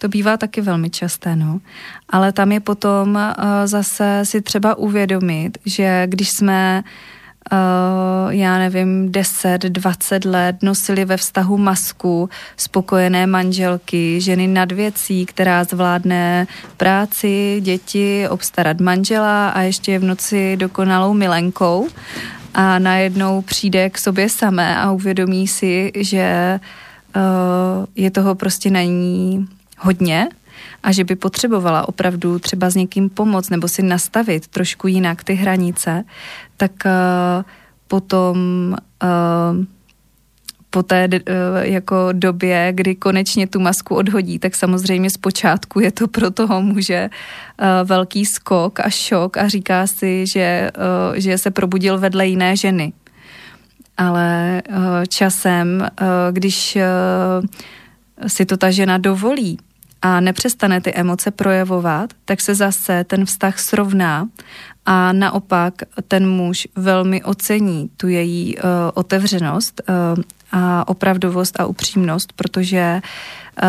To 0.00 0.08
bývá 0.08 0.36
taky 0.36 0.60
velmi 0.60 0.90
časté, 0.90 1.36
no. 1.36 1.60
Ale 2.08 2.32
tam 2.32 2.52
je 2.52 2.60
potom 2.60 3.14
uh, 3.14 3.44
zase 3.64 4.20
si 4.22 4.40
třeba 4.40 4.74
uvědomit, 4.74 5.58
že 5.64 6.02
když 6.06 6.30
jsme 6.30 6.82
Uh, 7.52 8.34
já 8.34 8.58
nevím, 8.58 9.12
10, 9.12 9.62
20 9.62 10.24
let 10.24 10.56
nosili 10.62 11.04
ve 11.04 11.16
vztahu 11.16 11.56
masku 11.56 12.28
spokojené 12.56 13.26
manželky, 13.26 14.20
ženy 14.20 14.46
nad 14.46 14.72
věcí, 14.72 15.26
která 15.26 15.64
zvládne 15.64 16.46
práci, 16.76 17.60
děti, 17.60 18.28
obstarat 18.28 18.80
manžela 18.80 19.48
a 19.48 19.60
ještě 19.60 19.92
je 19.92 19.98
v 19.98 20.04
noci 20.04 20.56
dokonalou 20.56 21.14
milenkou 21.14 21.88
a 22.54 22.78
najednou 22.78 23.42
přijde 23.42 23.90
k 23.90 23.98
sobě 23.98 24.28
samé 24.28 24.76
a 24.76 24.90
uvědomí 24.90 25.48
si, 25.48 25.92
že 25.94 26.60
uh, 27.16 27.86
je 27.96 28.10
toho 28.10 28.34
prostě 28.34 28.70
není 28.70 29.48
hodně 29.80 30.28
a 30.82 30.92
že 30.92 31.04
by 31.04 31.16
potřebovala 31.16 31.88
opravdu 31.88 32.38
třeba 32.38 32.70
s 32.70 32.74
někým 32.74 33.10
pomoct 33.10 33.50
nebo 33.50 33.68
si 33.68 33.82
nastavit 33.82 34.46
trošku 34.46 34.86
jinak 34.86 35.24
ty 35.24 35.34
hranice, 35.34 36.04
tak 36.56 36.72
uh, 36.84 37.44
potom 37.88 38.36
uh, 39.02 39.64
po 40.70 40.82
té 40.82 41.08
jako 41.60 42.08
době, 42.12 42.72
kdy 42.74 42.94
konečně 42.94 43.46
tu 43.46 43.60
masku 43.60 43.94
odhodí, 43.94 44.38
tak 44.38 44.54
samozřejmě 44.54 45.10
zpočátku 45.10 45.80
je 45.80 45.92
to 45.92 46.08
pro 46.08 46.30
toho 46.30 46.62
muže 46.62 47.10
velký 47.84 48.26
skok 48.26 48.80
a 48.80 48.90
šok 48.90 49.36
a 49.36 49.48
říká 49.48 49.86
si, 49.86 50.24
že, 50.32 50.70
že 51.14 51.38
se 51.38 51.50
probudil 51.50 51.98
vedle 51.98 52.26
jiné 52.26 52.56
ženy. 52.56 52.92
Ale 53.96 54.62
časem, 55.08 55.88
když 56.30 56.78
si 58.26 58.46
to 58.46 58.56
ta 58.56 58.70
žena 58.70 58.98
dovolí 58.98 59.58
a 60.02 60.20
nepřestane 60.20 60.80
ty 60.80 60.94
emoce 60.94 61.30
projevovat, 61.30 62.10
tak 62.24 62.40
se 62.40 62.54
zase 62.54 63.04
ten 63.04 63.24
vztah 63.24 63.58
srovná 63.58 64.28
a 64.86 65.12
naopak 65.12 65.74
ten 66.08 66.28
muž 66.28 66.68
velmi 66.76 67.22
ocení 67.22 67.90
tu 67.96 68.08
její 68.08 68.56
uh, 68.56 68.62
otevřenost 68.94 69.82
uh, 69.88 70.22
a 70.52 70.88
opravdovost 70.88 71.60
a 71.60 71.66
upřímnost, 71.66 72.32
protože 72.32 73.00
uh, 73.62 73.68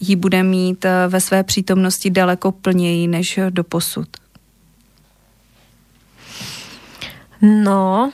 ji 0.00 0.16
bude 0.16 0.42
mít 0.42 0.84
uh, 0.84 0.90
ve 1.08 1.20
své 1.20 1.42
přítomnosti 1.42 2.10
daleko 2.10 2.52
plněji 2.52 3.06
než 3.06 3.40
do 3.50 3.64
posud. 3.64 4.08
No, 7.42 8.12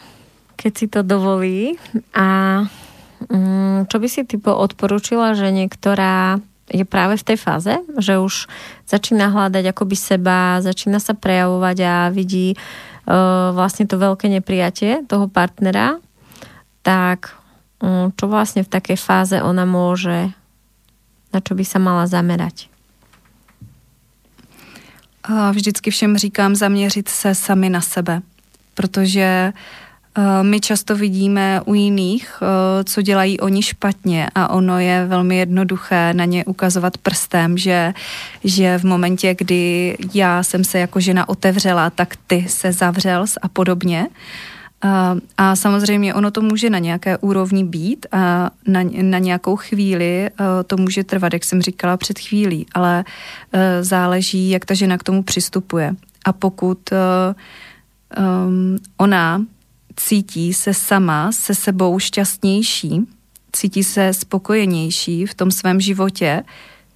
keď 0.56 0.78
si 0.78 0.86
to 0.88 1.02
dovolí 1.02 1.78
a 2.14 2.60
um, 3.30 3.86
čo 3.86 3.96
by 3.98 4.08
si 4.08 4.24
typo 4.26 4.56
odporučila, 4.56 5.38
že 5.38 5.54
niektorá 5.54 6.42
je 6.70 6.84
práve 6.86 7.18
v 7.18 7.26
tej 7.26 7.38
fáze, 7.38 7.74
že 7.98 8.22
už 8.22 8.46
začína 8.86 9.28
hľadať 9.34 9.74
akoby 9.74 9.96
seba, 9.98 10.62
začína 10.62 11.02
sa 11.02 11.18
prejavovať 11.18 11.76
a 11.82 11.94
vidí 12.14 12.54
uh, 12.54 13.50
vlastne 13.50 13.90
to 13.90 13.98
veľké 13.98 14.30
neprijatie 14.30 15.02
toho 15.10 15.26
partnera, 15.26 15.98
tak 16.86 17.34
um, 17.82 18.14
čo 18.14 18.30
vlastne 18.30 18.62
v 18.62 18.70
takej 18.70 18.96
fáze 18.96 19.36
ona 19.42 19.66
môže, 19.66 20.30
na 21.34 21.38
čo 21.42 21.58
by 21.58 21.64
sa 21.66 21.82
mala 21.82 22.06
zamerať? 22.06 22.70
Vždycky 25.30 25.90
všem 25.90 26.16
říkám 26.16 26.56
zaměřit 26.56 27.08
se 27.08 27.34
sami 27.34 27.68
na 27.68 27.80
sebe, 27.80 28.22
protože 28.74 29.52
uh, 29.52 29.89
my 30.42 30.60
často 30.60 30.96
vidíme 30.96 31.60
u 31.64 31.74
jiných, 31.74 32.42
eh, 32.42 32.84
co 32.84 33.02
dělají 33.02 33.40
oni 33.40 33.62
špatně 33.62 34.28
a 34.34 34.50
ono 34.50 34.78
je 34.78 35.06
velmi 35.06 35.36
jednoduché 35.36 36.14
na 36.14 36.24
ně 36.24 36.44
ukazovat 36.44 36.98
prstem, 36.98 37.58
že, 37.58 37.94
že 38.44 38.78
v 38.78 38.84
momentě, 38.84 39.34
kdy 39.38 39.96
já 40.14 40.42
jsem 40.42 40.64
se 40.64 40.78
jako 40.78 41.00
žena 41.00 41.28
otevřela, 41.28 41.90
tak 41.90 42.14
ty 42.26 42.44
se 42.48 42.72
zavřel 42.72 43.24
a 43.42 43.48
podobně. 43.48 44.06
A, 44.82 45.14
eh, 45.16 45.20
a 45.36 45.56
samozřejmě 45.56 46.14
ono 46.14 46.30
to 46.30 46.42
může 46.42 46.70
na 46.70 46.78
nějaké 46.78 47.18
úrovni 47.18 47.64
být 47.64 48.06
a 48.12 48.50
na, 48.66 48.80
na 49.02 49.18
nějakou 49.18 49.56
chvíli 49.56 50.30
to 50.66 50.76
může 50.76 51.04
trvat, 51.04 51.32
jak 51.32 51.44
jsem 51.44 51.62
říkala 51.62 51.96
před 51.96 52.18
chvílí, 52.18 52.66
ale 52.74 53.04
záleží, 53.80 54.50
jak 54.50 54.64
ta 54.64 54.74
žena 54.74 54.98
k 54.98 55.02
tomu 55.02 55.22
přistupuje. 55.22 55.94
A 56.24 56.32
pokud 56.32 56.78
um, 56.90 58.78
ona 58.96 59.40
cítí 59.96 60.54
se 60.54 60.74
sama 60.74 61.32
se 61.32 61.54
sebou 61.54 61.98
šťastnější, 61.98 63.00
cítí 63.52 63.84
se 63.84 64.12
spokojenější 64.12 65.26
v 65.26 65.34
tom 65.34 65.50
svém 65.50 65.80
životě, 65.80 66.42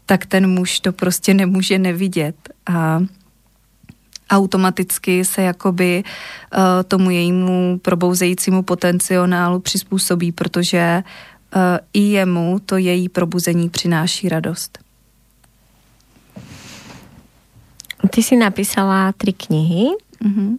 tak 0.07 0.27
ten 0.27 0.51
muž 0.51 0.81
to 0.81 0.93
prostě 0.93 1.35
nemůže 1.35 1.79
nevidět 1.79 2.37
a 2.67 3.03
automaticky 4.31 5.25
se 5.25 5.43
jakoby 5.43 6.05
uh, 6.05 6.61
tomu 6.89 7.11
jejímu 7.11 7.79
probouzejícímu 7.83 8.63
potenciálu 8.63 9.61
přizpůsobí, 9.61 10.33
protože 10.33 11.03
uh, 11.57 11.63
i 11.93 12.01
jemu 12.01 12.59
to 12.67 12.77
její 12.77 13.09
probuzení 13.09 13.71
přináší 13.71 14.29
radost. 14.29 14.79
Ty 18.11 18.23
si 18.23 18.37
napísala 18.37 19.13
tři 19.13 19.33
knihy. 19.33 19.87
Mm-hmm. 20.23 20.57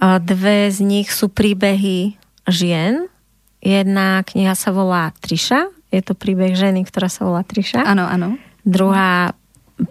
Dve 0.00 0.68
z 0.70 0.78
nich 0.84 1.08
sú 1.14 1.30
príbehy 1.30 2.18
žien. 2.50 3.08
Jedna 3.64 4.20
kniha 4.26 4.52
sa 4.52 4.74
volá 4.74 5.14
Triša. 5.24 5.72
Je 5.88 6.02
to 6.04 6.12
príbeh 6.12 6.52
ženy, 6.52 6.84
ktorá 6.84 7.08
sa 7.08 7.24
volá 7.24 7.46
Triša. 7.46 7.80
Áno, 7.80 8.04
áno. 8.04 8.36
Druhá 8.66 9.32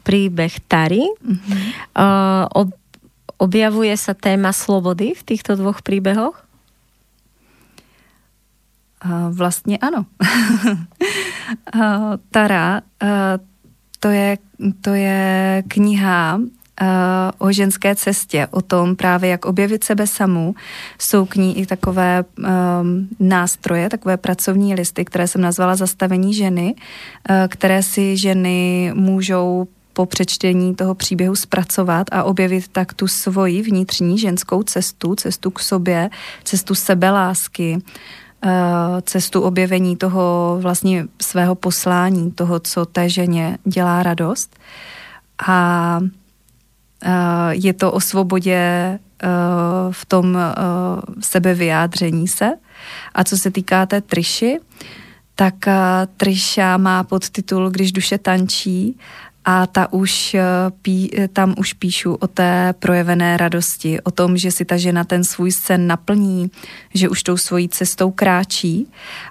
príbeh 0.05 0.61
Tary. 0.69 1.01
Uh-huh. 1.01 2.45
Ob, 2.53 2.69
objavuje 3.41 3.95
sa 3.97 4.13
téma 4.13 4.53
slobody 4.53 5.15
v 5.17 5.21
týchto 5.23 5.55
dvoch 5.57 5.81
príbehoch? 5.81 6.37
Vlastně 9.29 9.77
ano. 9.81 10.05
Tara, 12.31 12.81
to 13.99 14.09
je, 14.09 14.37
to 14.81 14.93
je 14.93 15.63
kniha 15.67 16.39
Eh, 16.39 16.62
o 17.38 17.51
ženské 17.51 17.95
cestě, 17.95 18.47
o 18.51 18.62
tom 18.62 18.95
právě, 18.95 19.29
jak 19.29 19.45
objevit 19.45 19.83
sebe 19.83 20.07
samu. 20.07 20.55
Jsou 20.99 21.25
k 21.25 21.36
ní 21.36 21.59
i 21.59 21.65
takové 21.65 22.25
um, 22.38 23.07
nástroje, 23.19 23.89
takové 23.89 24.17
pracovní 24.17 24.75
listy, 24.75 25.05
které 25.05 25.27
jsem 25.27 25.41
nazvala 25.41 25.75
zastavení 25.75 26.33
ženy, 26.33 26.75
uh, 26.75 27.36
které 27.47 27.83
si 27.83 28.17
ženy 28.17 28.91
můžou 28.95 29.67
po 29.93 30.05
přečtení 30.05 30.75
toho 30.75 30.95
příběhu 30.95 31.36
zpracovat 31.36 32.07
a 32.12 32.23
objevit 32.23 32.67
tak 32.67 32.93
tu 32.93 33.07
svoji 33.07 33.62
vnitřní 33.62 34.17
ženskou 34.17 34.63
cestu, 34.63 35.15
cestu 35.15 35.51
k 35.51 35.59
sobě, 35.59 36.09
cestu 36.43 36.75
sebelásky, 36.75 37.77
uh, 38.45 38.51
cestu 39.01 39.41
objevení 39.41 39.95
toho 39.95 40.57
vlastně 40.62 41.05
svého 41.21 41.55
poslání, 41.55 42.31
toho, 42.31 42.59
co 42.59 42.86
té 42.86 43.09
ženě 43.09 43.57
dělá 43.65 44.03
radost. 44.03 44.55
A 45.47 45.99
Eh, 46.03 46.22
je 47.51 47.73
to 47.73 47.91
o 47.91 47.99
svobodě 47.99 48.55
eh, 48.55 49.27
v 49.91 50.05
tom 50.05 50.37
eh, 50.37 50.53
sebevyjádření 51.19 52.27
se. 52.27 52.51
A 53.15 53.23
co 53.23 53.37
se 53.37 53.51
týká 53.51 53.85
té 53.85 54.01
Triši, 54.01 54.59
tak 55.35 55.55
Triša 56.17 56.77
má 56.77 57.03
podtitul 57.03 57.69
Když 57.69 57.91
duše 57.91 58.17
tančí 58.17 58.99
a 59.45 59.67
ta 59.67 59.93
už 59.93 60.35
pí, 60.81 61.11
tam 61.33 61.55
už 61.57 61.73
píšu 61.73 62.13
o 62.13 62.27
té 62.27 62.73
projevené 62.79 63.37
radosti, 63.37 64.01
o 64.01 64.11
tom, 64.11 64.37
že 64.37 64.51
si 64.51 64.65
ta 64.65 64.77
žena 64.77 65.03
ten 65.03 65.23
svůj 65.23 65.51
sen 65.51 65.87
naplní, 65.87 66.51
že 66.93 67.09
už 67.09 67.23
tou 67.23 67.37
svojí 67.37 67.69
cestou 67.69 68.11
kráčí, 68.11 68.87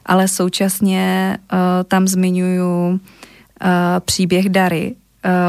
ale 0.07 0.29
současně 0.29 1.39
uh, 1.53 1.59
tam 1.85 2.09
zmiňuju 2.09 2.89
uh, 2.89 2.99
příběh 4.05 4.49
Dary, 4.49 4.95
Eh, 4.95 5.02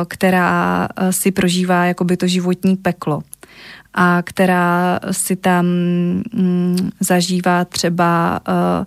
která 0.07 0.88
eh, 0.95 1.13
si 1.13 1.31
prožívá 1.31 1.86
jakoby 1.86 2.17
to 2.17 2.27
životní 2.27 2.75
peklo 2.75 3.23
a 3.93 4.21
která 4.21 4.99
si 5.12 5.36
tam 5.36 5.65
mm, 5.65 6.89
zažívá 6.99 7.65
třeba 7.65 8.39
eh, 8.47 8.86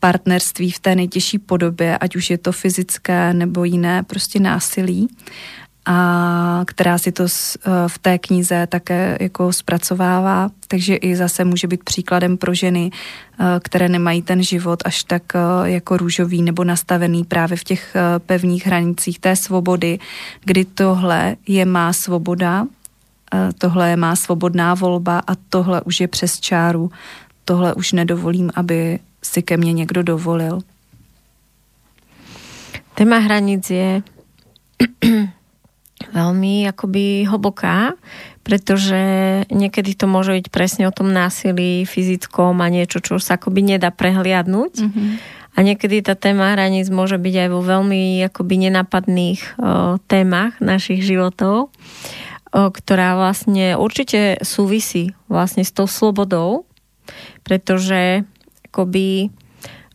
partnerství 0.00 0.70
v 0.70 0.78
té 0.78 0.94
nejtěžší 0.94 1.38
podobě, 1.38 1.98
ať 1.98 2.16
už 2.16 2.30
je 2.30 2.38
to 2.38 2.52
fyzické 2.52 3.34
nebo 3.34 3.64
jiné 3.64 4.02
prostě 4.02 4.40
násilí 4.40 5.08
a 5.86 6.62
která 6.66 6.98
si 6.98 7.12
to 7.12 7.24
eh, 7.24 7.70
v 7.86 7.98
té 7.98 8.18
knize 8.18 8.66
také 8.66 9.18
jako 9.20 9.52
zpracovává, 9.52 10.50
takže 10.68 10.96
i 10.96 11.16
zase 11.16 11.44
může 11.44 11.66
být 11.66 11.84
příkladem 11.84 12.36
pro 12.36 12.54
ženy, 12.54 12.90
eh, 12.92 13.44
které 13.62 13.88
nemají 13.88 14.22
ten 14.22 14.42
život 14.42 14.82
až 14.84 15.02
tak 15.02 15.22
eh, 15.34 15.38
jako 15.70 15.96
růžový 15.96 16.42
nebo 16.42 16.64
nastavený 16.64 17.24
právě 17.24 17.56
v 17.56 17.64
těch 17.64 17.96
pevných 18.18 18.66
hranicích 18.66 19.18
té 19.18 19.36
svobody, 19.36 19.98
kdy 20.44 20.64
tohle 20.64 21.36
je 21.46 21.64
má 21.64 21.92
svoboda, 21.92 22.66
tohle 23.58 23.90
je 23.90 23.96
má 23.96 24.16
svobodná 24.16 24.74
volba 24.74 25.22
a 25.26 25.34
tohle 25.48 25.80
už 25.80 26.00
je 26.00 26.08
přes 26.08 26.40
čáru, 26.40 26.90
tohle 27.44 27.74
už 27.74 27.92
nedovolím, 27.92 28.50
aby 28.54 28.98
si 29.22 29.42
ke 29.42 29.56
mně 29.56 29.72
někdo 29.72 30.02
dovolil. 30.02 30.60
Téma 32.94 33.18
hranic 33.18 33.70
je 33.70 34.02
veľmi 36.12 36.70
akoby 36.70 37.26
hlboká, 37.26 37.98
pretože 38.46 39.00
niekedy 39.52 39.92
to 39.92 40.08
môže 40.08 40.32
byť 40.32 40.46
presne 40.48 40.84
o 40.88 40.94
tom 40.94 41.12
násilí 41.12 41.84
fyzickom 41.84 42.64
a 42.64 42.66
niečo, 42.72 43.02
čo 43.04 43.20
sa 43.20 43.36
akoby 43.36 43.76
nedá 43.76 43.92
prehliadnúť. 43.92 44.72
Mm-hmm. 44.88 45.10
A 45.58 45.66
niekedy 45.66 46.06
tá 46.06 46.14
téma 46.14 46.54
hraníc 46.54 46.86
môže 46.86 47.18
byť 47.18 47.34
aj 47.34 47.48
vo 47.50 47.60
veľmi 47.66 48.22
akoby 48.30 48.70
nenapadných 48.70 49.40
o, 49.42 49.50
témach 50.06 50.54
našich 50.62 51.02
životov, 51.02 51.68
o, 51.68 51.70
ktorá 52.70 53.18
vlastne 53.18 53.74
určite 53.74 54.38
súvisí 54.46 55.18
vlastne 55.26 55.66
s 55.66 55.74
tou 55.74 55.90
slobodou, 55.90 56.62
pretože 57.42 58.22
akoby 58.70 59.34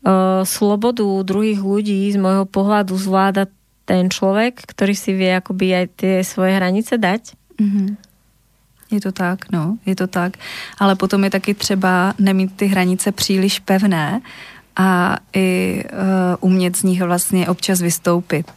o, 0.03 0.43
slobodu 0.43 1.07
druhých 1.23 1.63
ľudí 1.63 2.11
z 2.11 2.19
môjho 2.19 2.43
pohľadu 2.43 2.99
zvláda 2.99 3.47
ten 3.85 4.09
člověk, 4.09 4.61
který 4.65 4.95
si 4.95 5.13
ví 5.13 5.31
akoby 5.31 5.75
aj 5.75 5.87
ty 5.95 6.23
svoje 6.23 6.55
hranice 6.55 6.97
dať. 6.97 7.21
Mm-hmm. 7.59 7.95
Je 8.91 9.01
to 9.01 9.11
tak, 9.11 9.51
no, 9.51 9.77
je 9.85 9.95
to 9.95 10.07
tak. 10.07 10.37
Ale 10.79 10.95
potom 10.95 11.23
je 11.23 11.29
taky 11.29 11.53
třeba 11.53 12.13
nemít 12.19 12.55
ty 12.55 12.65
hranice 12.65 13.11
příliš 13.11 13.59
pevné 13.59 14.21
a 14.75 15.17
i 15.33 15.83
uh, 15.83 16.49
umět 16.49 16.77
z 16.77 16.83
nich 16.83 17.01
vlastně 17.01 17.49
občas 17.49 17.81
vystoupit. 17.81 18.51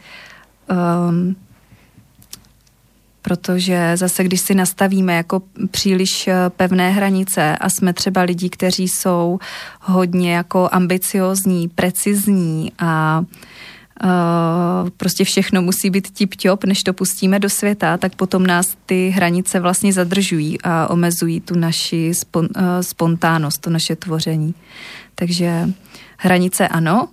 Um, 0.70 1.36
protože 3.22 3.96
zase, 3.96 4.24
když 4.24 4.40
si 4.40 4.54
nastavíme 4.54 5.14
jako 5.16 5.42
příliš 5.70 6.28
eh, 6.28 6.34
pevné 6.50 6.90
hranice 6.90 7.56
a 7.56 7.70
jsme 7.70 7.92
třeba 7.92 8.22
lidi, 8.22 8.50
kteří 8.50 8.88
jsou 8.88 9.38
hodně 9.80 10.34
jako 10.34 10.68
ambiciozní, 10.72 11.68
precizní 11.68 12.72
a 12.78 13.20
Uh, 13.20 13.26
prostě 14.96 15.24
všechno 15.24 15.62
musí 15.62 15.90
být 15.90 16.18
tip-top, 16.18 16.66
než 16.66 16.82
to 16.82 16.92
pustíme 16.92 17.38
do 17.38 17.50
světa, 17.50 17.96
tak 17.96 18.14
potom 18.14 18.46
nás 18.46 18.76
ty 18.86 19.08
hranice 19.08 19.60
vlastně 19.60 19.92
zadržují 19.92 20.60
a 20.62 20.90
omezují 20.90 21.40
tu 21.40 21.58
naši 21.58 22.14
spon, 22.14 22.48
uh, 22.56 22.62
spontánnost, 22.80 23.60
to 23.60 23.70
naše 23.70 23.96
tvoření. 23.96 24.54
Takže 25.14 25.68
hranice 26.16 26.68
ano, 26.68 27.08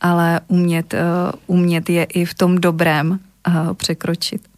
ale 0.00 0.40
umět, 0.48 0.94
uh, 0.94 1.00
umět 1.46 1.90
je 1.90 2.04
i 2.04 2.24
v 2.24 2.34
tom 2.34 2.58
dobrém 2.58 3.20
překročit 3.74 4.48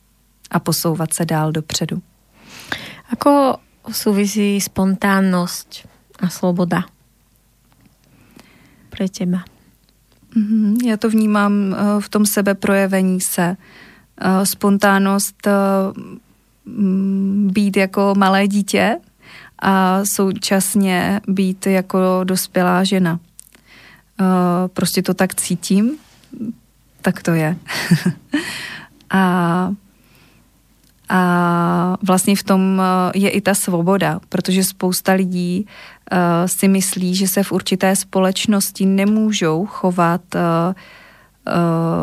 a 0.50 0.60
posouvat 0.60 1.14
se 1.14 1.24
dál 1.24 1.52
dopředu. 1.52 2.02
Ako 3.12 3.56
souvisí 3.92 4.60
spontánnost 4.60 5.88
a 6.20 6.28
sloboda 6.28 6.84
pro 8.90 9.08
těma? 9.08 9.44
Mm-hmm. 10.36 10.86
Já 10.86 10.96
to 10.96 11.10
vnímám 11.10 11.52
uh, 11.52 12.00
v 12.00 12.08
tom 12.08 12.26
sebeprojevení 12.26 13.20
se. 13.20 13.56
Uh, 14.24 14.44
spontánnost 14.44 15.46
uh, 15.46 15.52
být 17.52 17.76
jako 17.76 18.14
malé 18.16 18.48
dítě 18.48 18.96
a 19.62 20.00
současně 20.04 21.20
být 21.28 21.66
jako 21.66 21.98
dospělá 22.24 22.84
žena. 22.84 23.20
Prostě 24.74 25.02
to 25.02 25.14
tak 25.14 25.34
cítím, 25.34 25.96
tak 27.02 27.22
to 27.22 27.30
je. 27.30 27.56
a 29.10 29.72
a 31.10 31.96
vlastně 32.02 32.36
v 32.36 32.42
tom 32.42 32.82
eh, 32.82 33.18
je 33.18 33.30
i 33.30 33.40
ta 33.40 33.54
svoboda, 33.54 34.20
protože 34.28 34.64
spousta 34.64 35.12
lidí 35.12 35.66
si 36.46 36.68
myslí, 36.68 37.14
že 37.14 37.28
se 37.28 37.42
v 37.42 37.52
určité 37.52 37.96
společnosti 37.96 38.86
nemůžou 38.86 39.66
chovat 39.66 40.20
uh, 40.34 40.40
uh, 40.40 40.74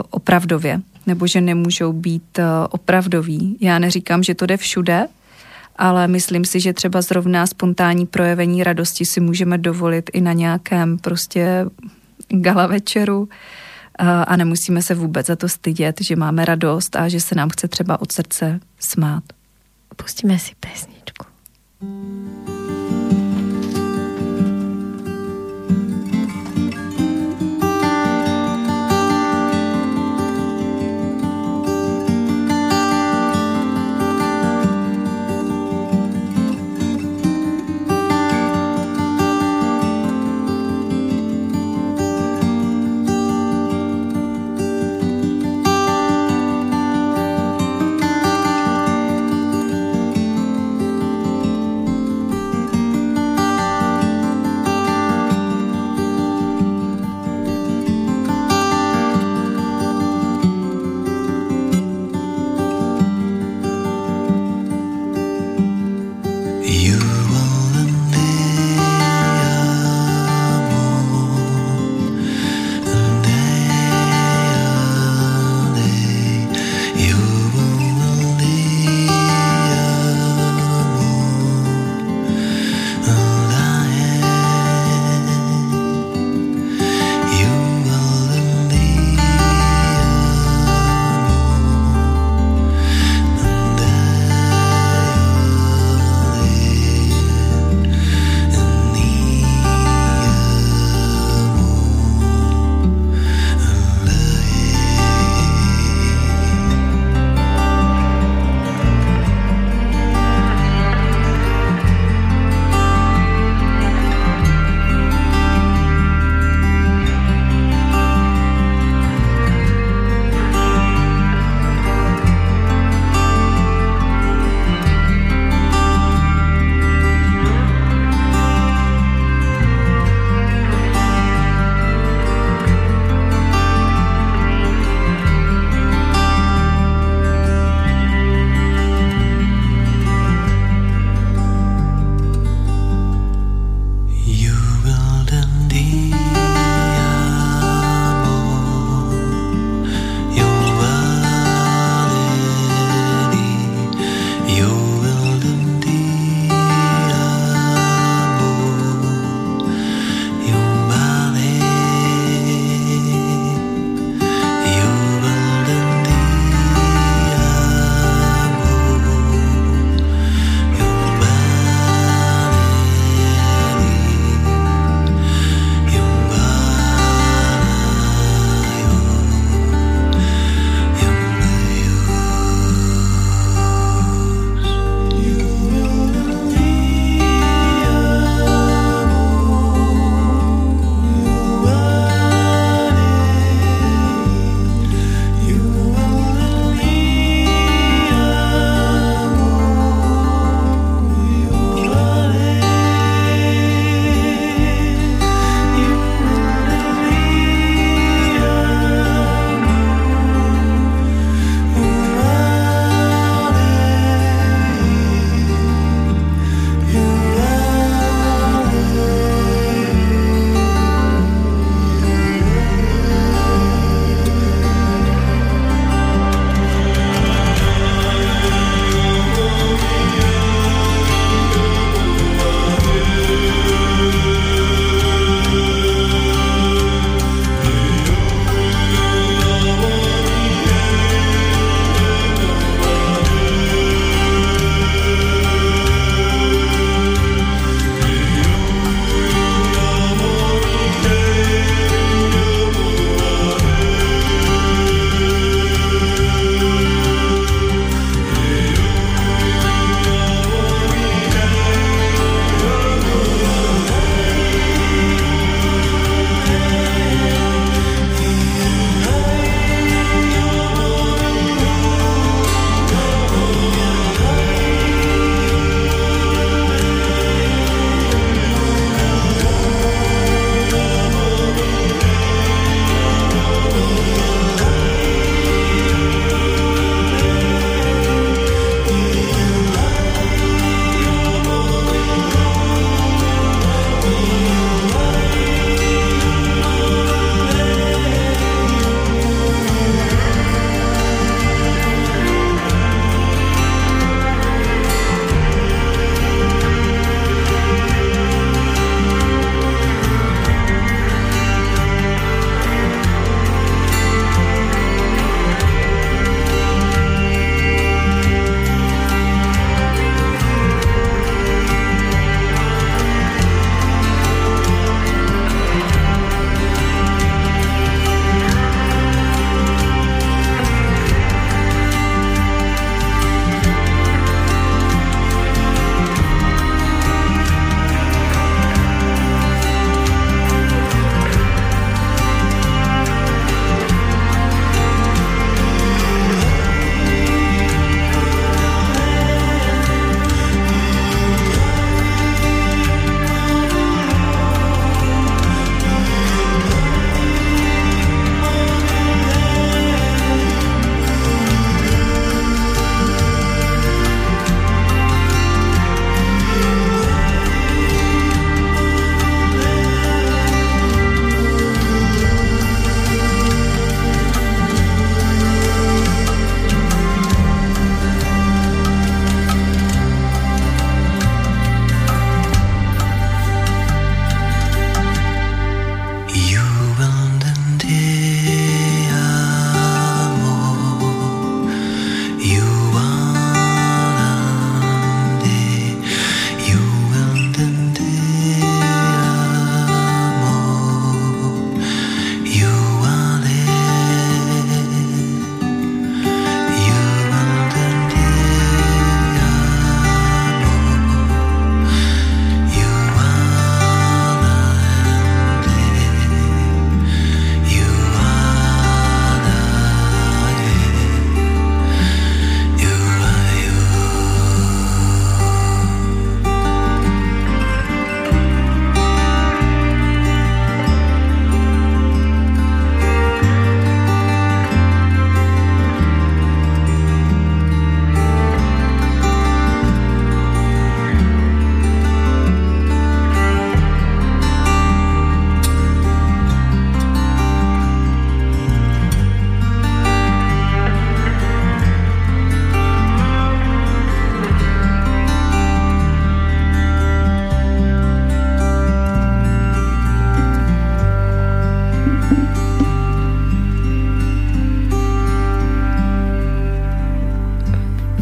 opravdově, 0.10 0.82
nebo 1.06 1.28
že 1.28 1.42
nemůžou 1.42 1.94
být 1.94 2.40
opravdoví. 2.70 3.58
Já 3.62 3.80
neříkám, 3.80 4.24
že 4.24 4.36
to 4.36 4.46
jde 4.46 4.58
všude, 4.58 5.08
ale 5.76 6.08
myslím 6.08 6.46
si, 6.46 6.60
že 6.60 6.74
třeba 6.74 7.02
zrovna 7.02 7.48
spontánní 7.48 8.06
projevení 8.06 8.64
radosti 8.64 9.06
si 9.06 9.20
můžeme 9.20 9.58
dovolit 9.58 10.10
i 10.14 10.22
na 10.22 10.34
nějakém 10.34 10.98
prostě 10.98 11.66
gala 12.30 12.68
večeru, 12.68 13.30
a 14.28 14.36
nemusíme 14.36 14.82
se 14.82 14.96
vůbec 14.96 15.28
za 15.28 15.36
to 15.36 15.50
stydět, 15.50 16.02
že 16.02 16.16
máme 16.16 16.46
radost 16.46 16.96
a 16.96 17.10
že 17.10 17.20
se 17.20 17.36
nám 17.36 17.50
chce 17.50 17.68
třeba 17.68 18.02
od 18.02 18.12
srdce 18.12 18.60
smát. 18.80 19.24
Pustíme 19.96 20.40
si 20.40 20.52
pesničku. 20.60 21.26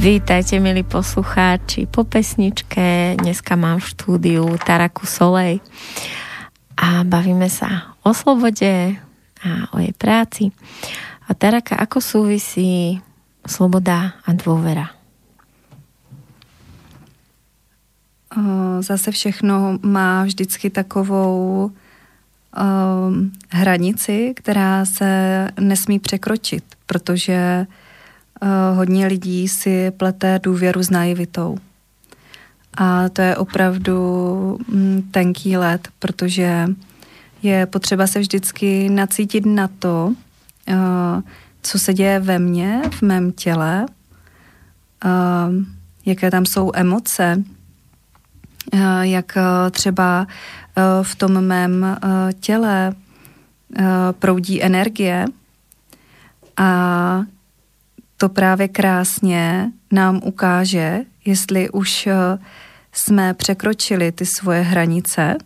Vítajte, 0.05 0.61
milí 0.61 0.85
poslucháči, 0.85 1.89
po 1.89 2.05
pesničke. 2.05 3.17
Dneska 3.17 3.57
mám 3.57 3.81
v 3.81 3.89
štúdiu 3.89 4.45
Taraku 4.61 5.01
Solej 5.09 5.65
a 6.77 7.01
bavíme 7.01 7.49
sa 7.49 7.97
o 8.05 8.13
slobode 8.13 9.01
a 9.41 9.49
o 9.73 9.81
jej 9.81 9.97
práci. 9.97 10.53
A 11.25 11.33
Taraka, 11.33 11.81
ako 11.81 11.97
súvisí 11.97 13.01
sloboda 13.49 14.21
a 14.21 14.29
dôvera? 14.37 14.93
Zase 18.85 19.09
všechno 19.09 19.81
má 19.81 20.21
vždycky 20.29 20.69
takovou 20.69 21.73
um, 22.53 23.33
hranici, 23.49 24.37
která 24.37 24.85
se 24.85 25.09
nesmí 25.57 25.97
překročit, 25.97 26.63
protože 26.85 27.65
hodně 28.73 29.07
lidí 29.07 29.47
si 29.47 29.91
plete 29.91 30.39
důvěru 30.43 30.83
s 30.83 30.89
naivitou. 30.89 31.57
A 32.77 33.09
to 33.09 33.21
je 33.21 33.37
opravdu 33.37 33.99
um, 34.73 35.01
tenký 35.11 35.57
let, 35.57 35.87
protože 35.99 36.67
je 37.43 37.65
potřeba 37.65 38.07
se 38.07 38.19
vždycky 38.19 38.89
nacítit 38.89 39.45
na 39.45 39.67
to, 39.79 40.13
uh, 40.67 40.75
co 41.61 41.79
se 41.79 41.93
děje 41.93 42.19
ve 42.19 42.39
mně, 42.39 42.81
v 42.91 43.01
mém 43.01 43.31
těle, 43.31 43.85
uh, 45.05 45.11
jaké 46.05 46.31
tam 46.31 46.45
jsou 46.45 46.71
emoce, 46.73 47.43
jak 49.03 49.37
třeba 49.71 50.27
Eh, 50.77 51.03
v 51.03 51.15
tom 51.15 51.41
mém 51.41 51.83
eh, 51.85 52.33
těle 52.33 52.93
eh, 53.79 53.83
proudí 54.19 54.63
energie 54.63 55.25
a 56.57 57.21
to 58.17 58.29
právě 58.29 58.67
krásně 58.67 59.71
nám 59.91 60.21
ukáže, 60.23 61.01
jestli 61.25 61.69
už 61.69 62.07
jsme 62.91 63.33
překročili 63.33 64.11
ty 64.11 64.25
svoje 64.25 64.61
hranice, 64.61 65.37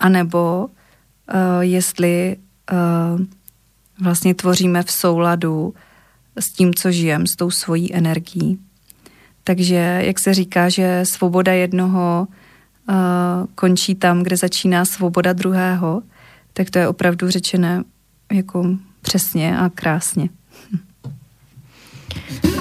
anebo 0.00 0.68
jestli 1.60 2.36
vlastně 4.00 4.34
tvoříme 4.34 4.82
v 4.82 4.90
souladu 4.90 5.74
s 6.36 6.52
tím, 6.52 6.74
co 6.74 6.92
žijeme, 6.92 7.24
s 7.26 7.36
tou 7.36 7.50
svojí 7.50 7.94
energií. 7.94 8.58
Takže, 9.44 10.02
jak 10.04 10.18
se 10.18 10.34
říká, 10.34 10.68
že 10.68 11.00
svoboda 11.04 11.52
jednoho 11.52 12.28
končí 13.54 13.94
tam, 13.94 14.22
kde 14.22 14.36
začíná 14.36 14.84
svoboda 14.84 15.32
druhého, 15.32 16.02
tak 16.52 16.70
to 16.70 16.78
je 16.78 16.88
opravdu 16.88 17.30
řečené 17.30 17.84
jako 18.32 18.66
přesně 19.00 19.58
a 19.58 19.68
krásně. 19.68 20.28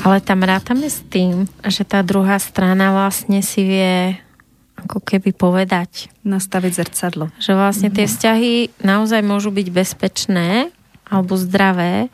Ale 0.03 0.23
tam 0.23 0.43
rátame 0.43 0.87
s 0.87 1.03
tým, 1.11 1.45
že 1.67 1.83
tá 1.83 1.99
druhá 2.01 2.39
strana 2.39 2.95
vlastne 2.95 3.43
si 3.43 3.67
vie 3.67 4.15
ako 4.79 5.03
keby 5.03 5.35
povedať. 5.35 6.07
Nastaviť 6.23 6.71
zrcadlo. 6.71 7.27
Že 7.35 7.51
vlastne 7.59 7.89
tie 7.91 8.07
vzťahy 8.07 8.79
naozaj 8.79 9.19
môžu 9.19 9.51
byť 9.51 9.67
bezpečné 9.75 10.71
alebo 11.03 11.35
zdravé, 11.35 12.07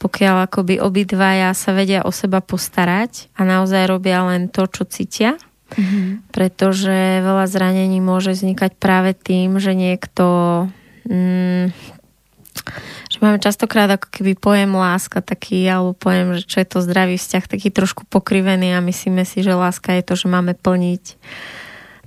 pokiaľ 0.00 0.48
akoby 0.48 0.80
obidvaja 0.80 1.52
sa 1.52 1.76
vedia 1.76 2.04
o 2.04 2.12
seba 2.12 2.40
postarať 2.40 3.28
a 3.36 3.44
naozaj 3.44 3.84
robia 3.84 4.24
len 4.24 4.48
to, 4.48 4.64
čo 4.64 4.88
cítia 4.88 5.36
Mm-hmm. 5.74 6.30
Pretože 6.30 7.26
veľa 7.26 7.46
zranení 7.50 7.98
môže 7.98 8.30
vznikať 8.30 8.78
práve 8.78 9.18
tým, 9.18 9.58
že 9.58 9.74
niekto 9.74 10.24
mm, 11.10 11.74
že 13.16 13.24
máme 13.24 13.40
častokrát 13.40 13.88
ako 13.88 14.12
keby 14.12 14.36
pojem 14.36 14.76
láska 14.76 15.24
taký, 15.24 15.64
alebo 15.64 15.96
pojem, 15.96 16.36
že 16.36 16.44
čo 16.44 16.60
je 16.60 16.68
to 16.68 16.84
zdravý 16.84 17.16
vzťah, 17.16 17.48
taký 17.48 17.72
trošku 17.72 18.04
pokrivený 18.04 18.76
a 18.76 18.84
myslíme 18.84 19.24
si, 19.24 19.40
že 19.40 19.56
láska 19.56 19.96
je 19.96 20.04
to, 20.04 20.20
že 20.20 20.28
máme 20.28 20.52
plniť 20.52 21.16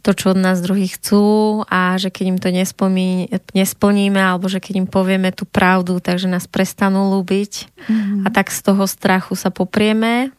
to, 0.06 0.14
čo 0.14 0.32
od 0.32 0.40
nás 0.40 0.62
druhých 0.62 1.02
chcú 1.02 1.66
a 1.66 1.98
že 1.98 2.14
keď 2.14 2.26
im 2.30 2.40
to 2.40 2.50
nesplní, 2.54 3.28
nesplníme 3.58 4.22
alebo 4.22 4.46
že 4.46 4.62
keď 4.62 4.86
im 4.86 4.88
povieme 4.88 5.34
tú 5.34 5.50
pravdu, 5.50 5.98
takže 5.98 6.30
nás 6.30 6.46
prestanú 6.46 7.10
ľúbiť 7.18 7.68
mm-hmm. 7.90 8.24
a 8.24 8.28
tak 8.30 8.54
z 8.54 8.70
toho 8.70 8.86
strachu 8.86 9.34
sa 9.34 9.50
poprieme 9.50 10.30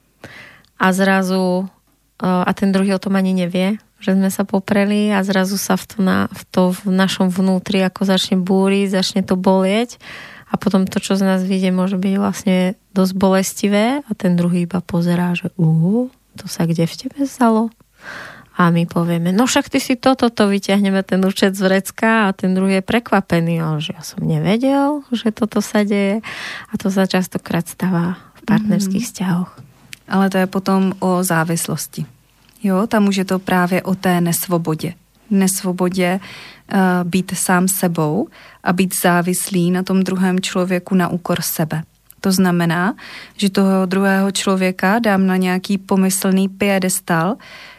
a 0.80 0.86
zrazu 0.94 1.66
a 2.20 2.50
ten 2.54 2.72
druhý 2.72 2.94
o 2.96 3.02
tom 3.02 3.16
ani 3.16 3.32
nevie, 3.32 3.80
že 4.00 4.16
sme 4.16 4.32
sa 4.32 4.44
popreli 4.48 5.12
a 5.12 5.20
zrazu 5.24 5.60
sa 5.60 5.76
v 5.76 5.84
to, 5.88 5.98
na, 6.00 6.18
v 6.32 6.42
to 6.48 6.62
v 6.72 6.88
našom 6.88 7.28
vnútri 7.28 7.84
ako 7.84 8.06
začne 8.08 8.40
búriť, 8.40 8.96
začne 8.96 9.20
to 9.24 9.36
bolieť 9.36 10.00
a 10.50 10.54
potom 10.58 10.82
to, 10.84 10.98
čo 10.98 11.14
z 11.14 11.22
nás 11.22 11.40
vyjde, 11.46 11.70
môže 11.70 11.94
byť 11.94 12.14
vlastne 12.18 12.74
dosť 12.90 13.12
bolestivé 13.14 14.02
a 14.02 14.10
ten 14.18 14.34
druhý 14.34 14.66
iba 14.66 14.82
pozerá, 14.82 15.38
že 15.38 15.54
uh, 15.54 16.10
to 16.34 16.46
sa 16.50 16.66
kde 16.66 16.90
v 16.90 16.94
tebe 17.06 17.22
stalo? 17.24 17.70
A 18.60 18.68
my 18.68 18.84
povieme, 18.84 19.32
no 19.32 19.48
však 19.48 19.72
ty 19.72 19.80
si 19.80 19.96
toto, 19.96 20.28
to 20.28 20.50
vyťahneme 20.50 21.00
ten 21.00 21.22
účet 21.24 21.56
z 21.56 21.64
vrecka 21.64 22.28
a 22.28 22.34
ten 22.36 22.52
druhý 22.52 22.82
je 22.82 22.84
prekvapený, 22.84 23.56
ale 23.56 23.80
že 23.80 23.96
ja 23.96 24.02
som 24.04 24.20
nevedel, 24.20 25.00
že 25.14 25.32
toto 25.32 25.64
sa 25.64 25.80
deje 25.80 26.20
a 26.68 26.72
to 26.76 26.92
sa 26.92 27.08
častokrát 27.08 27.64
stáva 27.64 28.20
v 28.36 28.40
partnerských 28.44 29.00
mm. 29.00 29.08
vzťahoch 29.08 29.70
ale 30.10 30.26
to 30.30 30.42
je 30.42 30.46
potom 30.50 30.92
o 30.98 31.22
závislosti. 31.22 32.06
Jo, 32.62 32.86
tam 32.86 33.08
už 33.08 33.16
je 33.16 33.24
to 33.24 33.38
právě 33.38 33.82
o 33.82 33.94
té 33.94 34.20
nesvobodě. 34.20 34.94
Nesvobodě 35.30 36.20
být 37.04 37.32
sám 37.34 37.68
sebou 37.68 38.28
a 38.64 38.72
být 38.72 38.94
závislý 39.02 39.70
na 39.70 39.82
tom 39.82 40.02
druhém 40.02 40.40
člověku 40.40 40.94
na 40.94 41.08
úkor 41.08 41.42
sebe. 41.42 41.82
To 42.20 42.32
znamená, 42.32 42.94
že 43.36 43.50
toho 43.50 43.86
druhého 43.86 44.30
člověka 44.30 44.98
dám 44.98 45.26
na 45.26 45.36
nějaký 45.36 45.78
pomyslný 45.78 46.48
piedestal, 46.48 47.36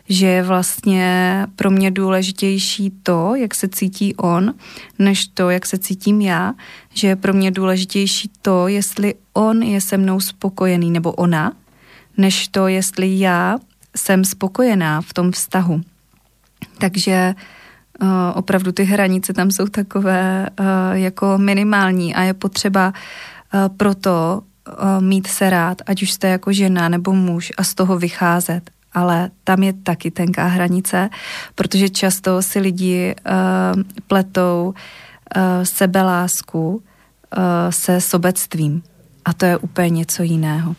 že 0.10 0.28
je 0.28 0.44
vlastně 0.44 1.46
pro 1.56 1.72
mě 1.72 1.92
důležitější 1.92 2.92
to, 3.04 3.36
jak 3.36 3.56
se 3.56 3.68
cítí 3.68 4.16
on, 4.16 4.54
než 5.00 5.28
to, 5.28 5.50
jak 5.50 5.66
se 5.66 5.78
cítím 5.78 6.22
já, 6.22 6.54
že 6.94 7.08
je 7.08 7.16
pro 7.16 7.34
mě 7.34 7.52
důležitější 7.52 8.32
to, 8.42 8.68
jestli 8.68 9.14
on 9.34 9.64
je 9.64 9.82
se 9.82 9.98
mnou 9.98 10.20
spokojený 10.20 10.92
nebo 10.92 11.12
ona, 11.12 11.54
než 12.18 12.48
to, 12.48 12.68
jestli 12.68 13.20
já 13.20 13.58
jsem 13.96 14.26
spokojená 14.26 15.02
v 15.02 15.14
tom 15.14 15.32
vztahu. 15.32 15.82
Takže 16.78 17.34
uh, 17.36 17.42
opravdu 18.34 18.72
ty 18.72 18.84
hranice 18.84 19.34
tam 19.34 19.52
jsou 19.52 19.66
takové 19.66 20.48
uh, 20.60 20.66
jako 20.92 21.38
minimální 21.38 22.16
a 22.16 22.22
je 22.22 22.34
potřeba 22.34 22.94
uh, 23.54 23.76
proto 23.78 24.42
mít 25.00 25.28
se 25.28 25.50
rád, 25.50 25.82
ať 25.86 26.04
už 26.04 26.12
jste 26.12 26.28
jako 26.28 26.54
žena 26.54 26.90
nebo 26.90 27.14
muž 27.14 27.52
a 27.58 27.64
z 27.64 27.74
toho 27.74 27.98
vycházet. 27.98 28.72
Ale 28.94 29.30
tam 29.44 29.64
je 29.64 29.74
taky 29.74 30.12
tenká 30.12 30.48
hranice, 30.48 31.10
protože 31.56 31.90
často 31.90 32.42
si 32.42 32.60
lidi 32.60 33.16
pletou 34.08 34.74
sebelásku 35.64 36.84
se 37.70 38.02
sobectvím. 38.02 38.84
A 39.26 39.34
to 39.34 39.46
je 39.46 39.58
úplně 39.58 39.90
něco 39.90 40.24
jiného. 40.24 40.76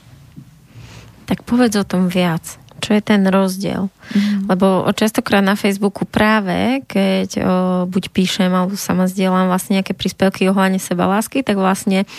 Tak 1.25 1.43
povedz 1.43 1.77
o 1.77 1.85
tom 1.85 2.09
viac. 2.09 2.59
Čo 2.83 2.99
je 2.99 3.03
ten 3.07 3.23
rozdiel? 3.31 3.87
Mm. 4.11 4.51
Lebo 4.51 4.83
častokrát 4.91 5.39
na 5.39 5.55
Facebooku 5.55 6.03
práve, 6.03 6.83
keď 6.91 7.29
o, 7.39 7.43
buď 7.87 8.11
píšem, 8.11 8.51
alebo 8.51 8.75
sama 8.75 9.07
zdieľam 9.07 9.47
vlastne 9.47 9.79
nejaké 9.79 9.95
príspevky 9.95 10.51
ohľadne 10.51 10.83
seba 10.83 11.07
lásky, 11.07 11.47
tak 11.47 11.63
vlastne 11.63 12.11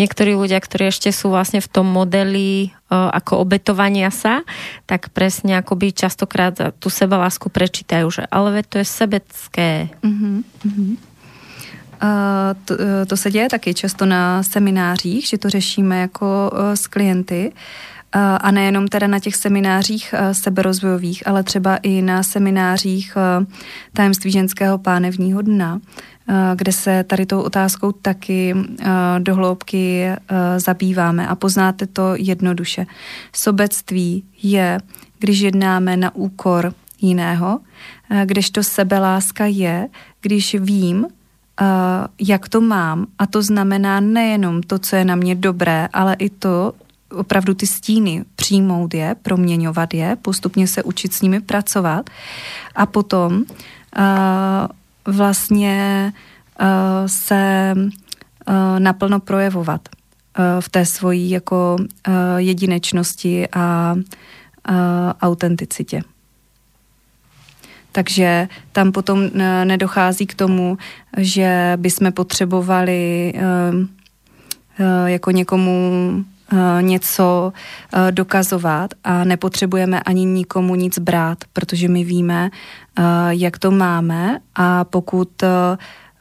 niektorí 0.00 0.32
ľudia, 0.32 0.56
ktorí 0.56 0.88
ešte 0.88 1.12
sú 1.12 1.28
vlastne 1.28 1.60
v 1.60 1.68
tom 1.68 1.84
modeli 1.84 2.72
o, 2.88 3.12
ako 3.12 3.44
obetovania 3.44 4.08
sa, 4.08 4.40
tak 4.88 5.12
presne 5.12 5.60
akoby 5.60 5.92
častokrát 5.92 6.56
tú 6.80 6.88
seba 6.88 7.20
lásku 7.20 7.52
prečítajú, 7.52 8.08
že 8.08 8.24
ale 8.32 8.64
to 8.64 8.80
je 8.80 8.88
sebecké. 8.88 9.92
Mm-hmm. 10.00 10.96
Uh, 11.96 12.52
to, 12.64 12.76
to 13.08 13.16
se 13.16 13.30
děje 13.30 13.48
taky 13.48 13.74
často 13.74 14.04
na 14.04 14.42
seminářích, 14.42 15.26
že 15.26 15.38
to 15.38 15.48
řešíme 15.50 16.00
jako 16.00 16.52
uh, 16.52 16.72
s 16.76 16.86
klienty. 16.86 17.52
Uh, 17.52 17.95
a 18.40 18.50
nejenom 18.50 18.88
teda 18.88 19.06
na 19.06 19.18
těch 19.18 19.36
seminářích 19.36 20.14
seberozvojových, 20.32 21.26
ale 21.28 21.42
třeba 21.42 21.76
i 21.76 22.02
na 22.02 22.22
seminářích 22.22 23.16
tajemství 23.92 24.30
ženského 24.30 24.78
pánevního 24.78 25.42
dna, 25.42 25.80
kde 26.54 26.72
se 26.72 27.04
tady 27.04 27.26
tou 27.26 27.40
otázkou 27.40 27.92
taky 27.92 28.54
dohloubky 29.18 30.06
zabýváme 30.56 31.28
a 31.28 31.34
poznáte 31.34 31.86
to 31.86 32.14
jednoduše. 32.16 32.86
Sobectví 33.32 34.24
je, 34.42 34.78
když 35.18 35.40
jednáme 35.40 35.96
na 35.96 36.14
úkor 36.14 36.74
jiného, 37.00 37.60
kdežto 38.24 38.62
sebeláska 38.62 39.46
je, 39.46 39.88
když 40.20 40.54
vím, 40.54 41.06
jak 42.20 42.48
to 42.48 42.60
mám 42.60 43.06
a 43.18 43.26
to 43.26 43.42
znamená 43.42 44.00
nejenom 44.00 44.62
to, 44.62 44.78
co 44.78 44.96
je 44.96 45.04
na 45.04 45.14
mě 45.14 45.34
dobré, 45.34 45.88
ale 45.92 46.14
i 46.14 46.30
to, 46.30 46.72
opravdu 47.16 47.54
ty 47.54 47.66
stíny 47.66 48.24
přijmout 48.36 48.94
je, 48.94 49.16
proměňovat 49.22 49.94
je, 49.94 50.16
postupně 50.22 50.68
se 50.68 50.82
učit 50.82 51.12
s 51.12 51.22
nimi 51.22 51.40
pracovat 51.40 52.10
a 52.74 52.86
potom 52.86 53.32
uh, 53.36 53.44
vlastně 55.14 56.12
uh, 56.60 56.66
se 57.06 57.74
uh, 57.76 58.54
naplno 58.78 59.20
projevovat 59.20 59.88
uh, 59.88 60.44
v 60.60 60.68
té 60.68 60.86
svojí 60.86 61.30
jako 61.30 61.76
uh, 61.80 62.14
jedinečnosti 62.36 63.48
a 63.52 63.96
autenticitě. 65.20 66.02
Takže 67.92 68.48
tam 68.72 68.92
potom 68.92 69.30
nedochází 69.64 70.26
k 70.26 70.34
tomu, 70.34 70.78
že 71.16 71.72
bychom 71.76 72.12
potřebovali 72.12 73.32
jako 75.06 75.30
někomu 75.30 76.24
něco 76.80 77.52
dokazovat 78.10 78.90
a 79.04 79.24
nepotřebujeme 79.24 80.00
ani 80.00 80.24
nikomu 80.24 80.74
nic 80.74 80.98
brát, 80.98 81.38
protože 81.52 81.88
my 81.88 82.04
víme, 82.04 82.50
jak 83.30 83.58
to 83.58 83.70
máme 83.70 84.38
a 84.54 84.84
pokud 84.84 85.28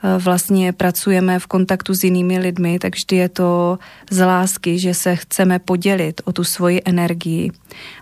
Eh, 0.05 0.19
vlastně 0.19 0.73
pracujeme 0.73 1.39
v 1.39 1.47
kontaktu 1.47 1.93
s 1.93 2.03
jinými 2.03 2.39
lidmi, 2.39 2.79
tak 2.79 2.95
vždy 2.95 3.15
je 3.15 3.29
to 3.29 3.79
z 4.11 4.25
lásky, 4.25 4.79
že 4.79 4.93
se 4.93 5.15
chceme 5.15 5.59
podělit 5.59 6.21
o 6.25 6.31
tu 6.31 6.43
svoji 6.43 6.81
energii. 6.85 7.51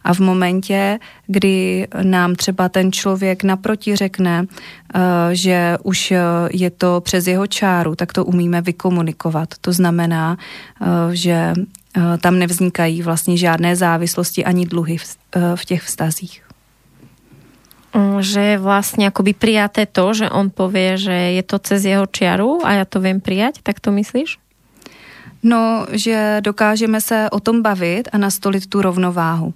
A 0.04 0.14
v 0.14 0.20
momentě, 0.20 1.00
kdy 1.28 1.88
nám 2.04 2.36
třeba 2.36 2.70
ten 2.70 2.92
člověk 2.92 3.44
naproti 3.44 3.96
řekne, 3.96 4.46
eh, 4.96 5.00
že 5.32 5.78
už 5.84 6.12
eh, 6.12 6.20
je 6.52 6.70
to 6.70 7.02
přes 7.02 7.28
jeho 7.28 7.48
čáru, 7.48 7.96
tak 7.96 8.14
to 8.14 8.26
umíme 8.26 8.62
vykomunikovat. 8.62 9.50
To 9.62 9.74
znamená, 9.74 10.38
že 11.12 11.54
tam 11.94 12.40
nevznikají 12.40 13.02
vlastně 13.02 13.38
žádné 13.38 13.76
závislosti 13.76 14.46
ani 14.46 14.66
dluhy 14.66 14.98
v 15.56 15.66
těch 15.66 15.84
vztazích. 15.84 16.44
Mm, 17.94 18.26
že 18.26 18.42
je 18.42 18.58
vlastne 18.58 19.06
akoby 19.06 19.38
prijaté 19.38 19.86
to, 19.86 20.18
že 20.18 20.26
on 20.26 20.50
povie, 20.50 20.98
že 20.98 21.14
je 21.14 21.44
to 21.46 21.62
cez 21.62 21.86
jeho 21.86 22.10
čiaru 22.10 22.66
a 22.66 22.82
ja 22.82 22.86
to 22.90 22.98
viem 22.98 23.22
prijať, 23.22 23.62
tak 23.62 23.78
to 23.78 23.94
myslíš? 23.94 24.42
No, 25.46 25.86
že 25.94 26.42
dokážeme 26.42 27.02
se 27.02 27.30
o 27.30 27.40
tom 27.40 27.62
bavit 27.62 28.10
a 28.10 28.18
nastolit 28.18 28.66
tu 28.66 28.82
rovnováhu. 28.82 29.54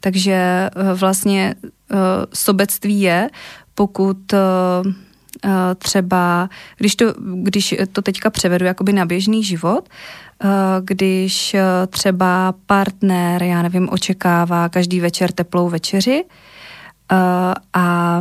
Takže 0.00 0.32
eh, 0.32 0.70
vlastně 0.94 1.54
eh, 1.58 1.96
sobectví 2.34 3.00
je, 3.00 3.30
pokud 3.74 4.32
eh, 4.32 4.38
třeba, 5.78 6.48
když 6.78 6.96
to, 6.96 7.14
když 7.18 7.74
to 7.92 8.02
teďka 8.02 8.30
převedu 8.30 8.64
jakoby 8.64 8.92
na 8.92 9.04
běžný 9.04 9.44
život, 9.44 9.88
když 10.80 11.56
třeba 11.88 12.54
partner, 12.66 13.42
já 13.42 13.62
nevím, 13.62 13.88
očekává 13.92 14.68
každý 14.68 15.00
večer 15.00 15.32
teplou 15.32 15.68
večeři, 15.68 16.24
Eh, 17.12 17.54
a 17.72 18.20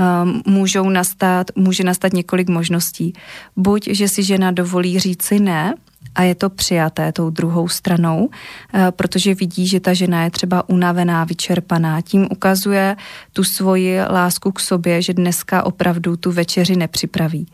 eh, 0.00 0.04
můžou 0.46 0.88
nastat, 0.88 1.46
může 1.54 1.84
nastat 1.84 2.12
několik 2.12 2.48
možností. 2.48 3.12
Buď, 3.56 3.88
že 3.88 4.08
si 4.08 4.22
žena 4.22 4.50
dovolí 4.50 4.98
říci 4.98 5.38
ne, 5.38 5.74
a 6.14 6.22
je 6.22 6.34
to 6.34 6.50
přijaté 6.50 7.12
tou 7.12 7.30
druhou 7.30 7.68
stranou, 7.68 8.30
eh, 8.74 8.86
protože 8.90 9.34
vidí, 9.34 9.68
že 9.68 9.80
ta 9.80 9.94
žena 9.94 10.24
je 10.24 10.30
třeba 10.30 10.68
unavená, 10.68 11.24
vyčerpaná. 11.24 12.00
Tím 12.00 12.28
ukazuje 12.30 12.96
tu 13.32 13.44
svoji 13.44 14.00
lásku 14.00 14.52
k 14.52 14.60
sobě, 14.60 15.02
že 15.02 15.14
dneska 15.14 15.62
opravdu 15.62 16.16
tu 16.16 16.32
večeři 16.32 16.76
nepřipraví. 16.76 17.46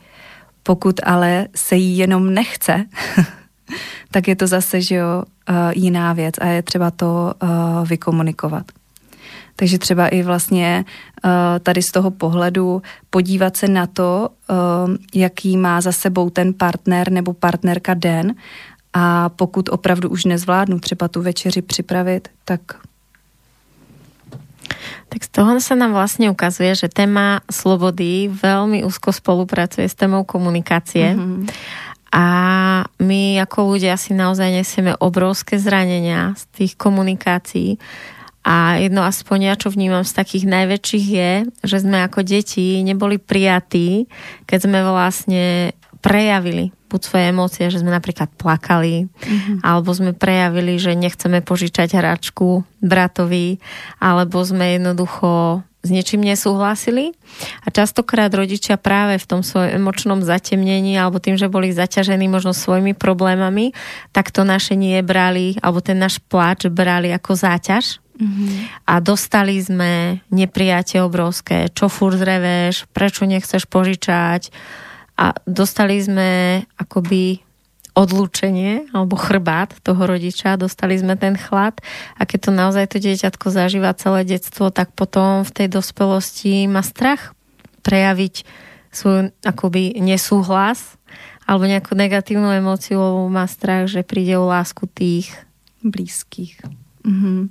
Pokud 0.63 1.01
ale 1.05 1.49
se 1.55 1.77
jí 1.77 1.99
jenom 1.99 2.35
nechce, 2.35 2.85
tak 4.11 4.29
je 4.29 4.37
to 4.37 4.47
zase 4.47 4.81
že 4.81 4.95
jo, 4.95 5.25
jiná 5.75 6.13
věc 6.13 6.35
a 6.41 6.47
je 6.47 6.63
třeba 6.63 6.91
to 6.91 7.35
vykomunikovat. 7.85 8.67
Takže 9.61 9.79
třeba 9.79 10.09
i 10.09 10.23
vlastně 10.23 10.85
eh, 11.25 11.59
tady 11.61 11.83
z 11.83 11.93
toho 11.93 12.11
pohledu 12.11 12.83
podívat 13.11 13.57
se 13.57 13.69
na 13.69 13.87
to, 13.87 14.29
eh, 14.51 14.55
jaký 15.15 15.57
má 15.57 15.81
za 15.81 15.93
sebou 15.93 16.31
ten 16.31 16.55
partner 16.55 17.13
nebo 17.13 17.33
partnerka 17.33 17.95
den 17.95 18.35
a 18.93 19.29
pokud 19.29 19.69
opravdu 19.69 20.09
už 20.09 20.25
nezvládnu 20.25 20.81
třeba 20.81 21.09
tu 21.09 21.23
večeři 21.23 21.63
připravit, 21.63 22.29
tak 22.45 22.61
tak 25.11 25.27
z 25.27 25.29
toho 25.29 25.59
sa 25.59 25.75
nám 25.75 25.91
vlastne 25.91 26.31
ukazuje, 26.31 26.71
že 26.75 26.87
téma 26.87 27.43
slobody 27.51 28.31
veľmi 28.31 28.87
úzko 28.87 29.11
spolupracuje 29.11 29.91
s 29.91 29.99
témou 29.99 30.23
komunikácie. 30.23 31.19
Mm-hmm. 31.19 31.51
A 32.11 32.27
my 32.99 33.39
ako 33.39 33.79
ľudia 33.79 33.95
si 33.95 34.19
naozaj 34.19 34.51
nesieme 34.51 34.99
obrovské 34.99 35.63
zranenia 35.63 36.35
z 36.35 36.43
tých 36.51 36.73
komunikácií 36.75 37.79
a 38.41 38.81
jedno 38.81 39.05
aspoň 39.05 39.53
ja, 39.53 39.55
čo 39.55 39.69
vnímam 39.69 40.01
z 40.01 40.17
takých 40.17 40.49
najväčších 40.49 41.07
je, 41.07 41.33
že 41.61 41.77
sme 41.85 42.01
ako 42.09 42.25
deti 42.25 42.81
neboli 42.81 43.21
prijatí, 43.21 44.09
keď 44.49 44.59
sme 44.65 44.79
vlastne 44.81 45.77
prejavili 46.01 46.73
buď 46.91 47.01
svoje 47.07 47.25
emócie, 47.31 47.65
že 47.71 47.87
sme 47.87 47.95
napríklad 47.95 48.35
plakali, 48.35 49.07
mm-hmm. 49.07 49.63
alebo 49.63 49.95
sme 49.95 50.11
prejavili, 50.11 50.75
že 50.75 50.99
nechceme 50.99 51.39
požičať 51.39 51.95
hračku 51.95 52.67
bratovi, 52.83 53.63
alebo 54.03 54.43
sme 54.43 54.75
jednoducho 54.75 55.63
s 55.81 55.89
niečím 55.89 56.21
nesúhlasili. 56.21 57.17
A 57.65 57.73
častokrát 57.73 58.29
rodičia 58.29 58.77
práve 58.77 59.17
v 59.17 59.29
tom 59.29 59.41
svojom 59.41 59.81
emočnom 59.81 60.21
zatemnení 60.21 61.01
alebo 61.01 61.17
tým, 61.17 61.41
že 61.41 61.49
boli 61.49 61.73
zaťažení 61.73 62.29
možno 62.29 62.53
svojimi 62.53 62.93
problémami, 62.93 63.73
tak 64.13 64.29
to 64.29 64.45
naše 64.45 64.77
nie 64.77 65.01
brali, 65.01 65.57
alebo 65.65 65.81
ten 65.81 65.97
náš 65.97 66.21
pláč 66.21 66.69
brali 66.69 67.09
ako 67.13 67.33
záťaž 67.33 68.01
Mm-hmm. 68.21 68.85
A 68.85 69.01
dostali 69.01 69.57
sme 69.65 70.21
neprijatie 70.29 71.01
obrovské, 71.01 71.73
čo 71.73 71.89
furt 71.89 72.21
zreveš, 72.21 72.85
prečo 72.93 73.25
nechceš 73.25 73.65
požičať. 73.65 74.53
A 75.17 75.33
dostali 75.49 75.97
sme 76.05 76.63
akoby 76.77 77.41
odlúčenie 77.95 78.91
alebo 78.95 79.19
chrbát 79.19 79.75
toho 79.83 79.99
rodiča, 80.07 80.61
dostali 80.61 80.99
sme 80.99 81.19
ten 81.19 81.35
chlad 81.35 81.79
a 82.17 82.23
keď 82.27 82.39
to 82.49 82.51
naozaj 82.55 82.85
to 82.91 82.99
dieťatko 83.03 83.47
zažíva 83.51 83.97
celé 83.99 84.27
detstvo, 84.27 84.71
tak 84.71 84.95
potom 84.95 85.43
v 85.43 85.51
tej 85.51 85.69
dospelosti 85.71 86.71
má 86.71 86.83
strach 86.83 87.35
prejaviť 87.83 88.47
svoj 88.91 89.31
akoby 89.47 89.99
nesúhlas 90.03 90.99
alebo 91.47 91.67
nejakú 91.67 91.99
negatívnu 91.99 92.47
emóciu, 92.55 93.27
má 93.27 93.47
strach, 93.51 93.91
že 93.91 94.07
príde 94.07 94.39
o 94.39 94.47
lásku 94.47 94.87
tých 94.87 95.35
blízkých. 95.83 96.63
Mm-hmm. 97.05 97.49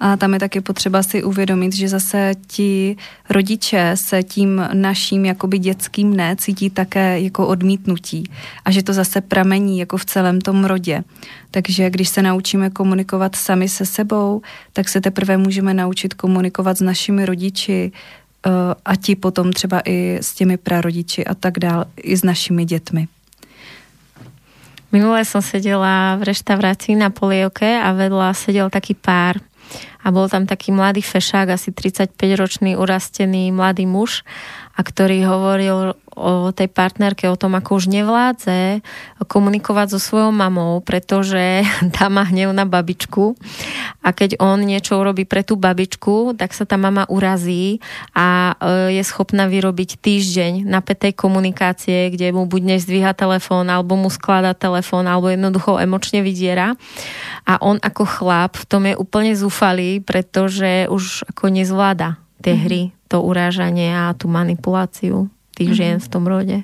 A 0.00 0.16
tam 0.16 0.34
je 0.34 0.40
taky 0.40 0.60
potřeba 0.60 1.02
si 1.02 1.22
uvědomit, 1.22 1.76
že 1.76 1.88
zase 1.88 2.32
ti 2.46 2.96
rodiče 3.30 3.92
se 3.94 4.22
tím 4.22 4.68
naším 4.72 5.24
jakoby 5.24 5.58
dětským 5.58 6.16
ne 6.16 6.36
cítí 6.36 6.70
také 6.70 7.20
jako 7.20 7.46
odmítnutí 7.46 8.30
a 8.64 8.70
že 8.70 8.82
to 8.82 8.92
zase 8.92 9.20
pramení 9.20 9.78
jako 9.78 9.96
v 9.96 10.04
celém 10.04 10.40
tom 10.40 10.64
rodě. 10.64 11.04
Takže 11.50 11.90
když 11.90 12.08
se 12.08 12.22
naučíme 12.22 12.70
komunikovat 12.70 13.36
sami 13.36 13.68
se 13.68 13.86
sebou, 13.86 14.42
tak 14.72 14.88
se 14.88 15.00
teprve 15.00 15.36
můžeme 15.36 15.74
naučit 15.74 16.14
komunikovat 16.14 16.78
s 16.78 16.80
našimi 16.80 17.26
rodiči 17.26 17.92
eh, 18.46 18.50
a 18.84 18.96
ti 18.96 19.16
potom 19.16 19.52
třeba 19.52 19.82
i 19.84 20.18
s 20.20 20.34
těmi 20.34 20.56
prarodiči 20.56 21.24
a 21.24 21.34
tak 21.34 21.58
dál, 21.58 21.84
i 21.96 22.16
s 22.16 22.24
našimi 22.24 22.64
dětmi. 22.64 23.08
Minule 24.88 25.20
som 25.28 25.44
sedela 25.44 26.16
v 26.16 26.32
reštaurácii 26.32 26.96
na 26.96 27.12
polievke 27.12 27.68
a 27.76 27.92
vedľa 27.92 28.32
sedel 28.32 28.72
taký 28.72 28.96
pár 28.96 29.36
a 30.08 30.14
bol 30.14 30.24
tam 30.24 30.48
taký 30.48 30.72
mladý 30.72 31.04
fešák, 31.04 31.52
asi 31.52 31.68
35-ročný 31.68 32.80
urastený 32.80 33.52
mladý 33.52 33.84
muž 33.84 34.24
a 34.72 34.80
ktorý 34.80 35.20
hovoril 35.28 35.92
o 36.18 36.50
tej 36.50 36.66
partnerke, 36.70 37.26
o 37.30 37.38
tom, 37.38 37.54
ako 37.54 37.78
už 37.78 37.90
nevládze 37.90 38.82
komunikovať 39.26 39.94
so 39.94 40.00
svojou 40.02 40.30
mamou, 40.34 40.78
pretože 40.82 41.62
tá 41.96 42.06
má 42.10 42.26
hnev 42.26 42.50
na 42.54 42.66
babičku 42.66 43.38
a 44.02 44.14
keď 44.14 44.38
on 44.42 44.62
niečo 44.62 44.98
urobí 44.98 45.26
pre 45.26 45.42
tú 45.42 45.54
babičku, 45.58 46.34
tak 46.34 46.54
sa 46.54 46.66
tá 46.66 46.74
mama 46.78 47.06
urazí 47.10 47.82
a 48.14 48.54
e, 48.58 48.98
je 48.98 49.02
schopná 49.06 49.50
vyrobiť 49.50 49.98
týždeň 49.98 50.66
napätej 50.66 51.14
komunikácie, 51.14 52.10
kde 52.14 52.30
mu 52.34 52.46
buď 52.46 52.78
nezdvíha 52.78 53.14
telefón, 53.14 53.70
alebo 53.70 53.94
mu 53.94 54.10
sklada 54.10 54.54
telefón, 54.54 55.06
alebo 55.06 55.30
jednoducho 55.30 55.78
emočne 55.78 56.22
vydiera. 56.22 56.78
A 57.46 57.58
on 57.62 57.78
ako 57.82 58.06
chlap 58.06 58.58
v 58.58 58.64
tom 58.66 58.82
je 58.86 58.94
úplne 58.94 59.34
zúfalý, 59.34 59.97
pretože 60.00 60.88
už 60.88 61.28
ako 61.28 61.48
nezvláda 61.48 62.18
tie 62.42 62.54
mm-hmm. 62.54 62.64
hry, 62.64 62.82
to 63.08 63.22
urážanie 63.22 63.90
a 63.90 64.14
tu 64.14 64.28
manipuláciu 64.30 65.30
tých 65.56 65.74
mm-hmm. 65.74 65.78
žien 65.78 65.98
v 65.98 66.08
tom 66.08 66.24
rode. 66.26 66.58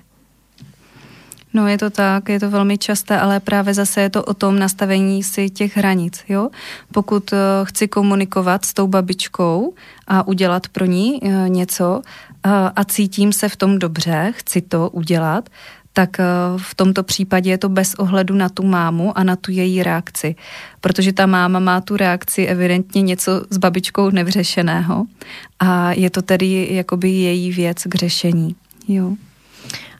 No 1.54 1.68
je 1.70 1.78
to 1.78 1.90
tak, 1.90 2.28
je 2.28 2.40
to 2.40 2.50
velmi 2.50 2.78
časté, 2.78 3.18
ale 3.18 3.40
právě 3.40 3.74
zase 3.74 4.00
je 4.00 4.10
to 4.10 4.24
o 4.24 4.34
tom 4.34 4.58
nastavení 4.58 5.22
si 5.22 5.50
těch 5.50 5.76
hranic. 5.76 6.24
Jo? 6.28 6.50
Pokud 6.92 7.32
uh, 7.32 7.38
chci 7.64 7.88
komunikovat 7.88 8.64
s 8.64 8.74
tou 8.74 8.86
babičkou 8.86 9.74
a 10.06 10.26
udělat 10.26 10.68
pro 10.68 10.84
ní 10.84 11.20
uh, 11.22 11.48
něco 11.48 12.02
uh, 12.46 12.52
a 12.76 12.84
cítím 12.84 13.32
se 13.32 13.48
v 13.48 13.56
tom 13.56 13.78
dobře, 13.78 14.32
chci 14.36 14.60
to 14.62 14.90
udělat, 14.90 15.48
tak 15.94 16.20
eh, 16.20 16.24
v 16.56 16.74
tomto 16.74 17.02
případě 17.02 17.50
je 17.50 17.58
to 17.58 17.68
bez 17.68 17.94
ohledu 17.94 18.34
na 18.34 18.48
tu 18.48 18.62
mámu 18.62 19.18
a 19.18 19.24
na 19.24 19.36
tu 19.36 19.50
její 19.50 19.82
reakci. 19.82 20.34
Protože 20.80 21.12
ta 21.12 21.26
máma 21.26 21.58
má 21.58 21.80
tu 21.80 21.96
reakci 21.96 22.46
evidentně 22.46 23.02
něco 23.02 23.42
s 23.50 23.58
babičkou 23.58 24.10
nevřešeného 24.10 25.06
a 25.60 25.92
je 25.92 26.10
to 26.10 26.22
tedy 26.22 26.68
jakoby 26.70 27.10
její 27.10 27.52
věc 27.52 27.82
k 27.88 27.94
řešení. 27.94 28.56
Jo. 28.88 29.12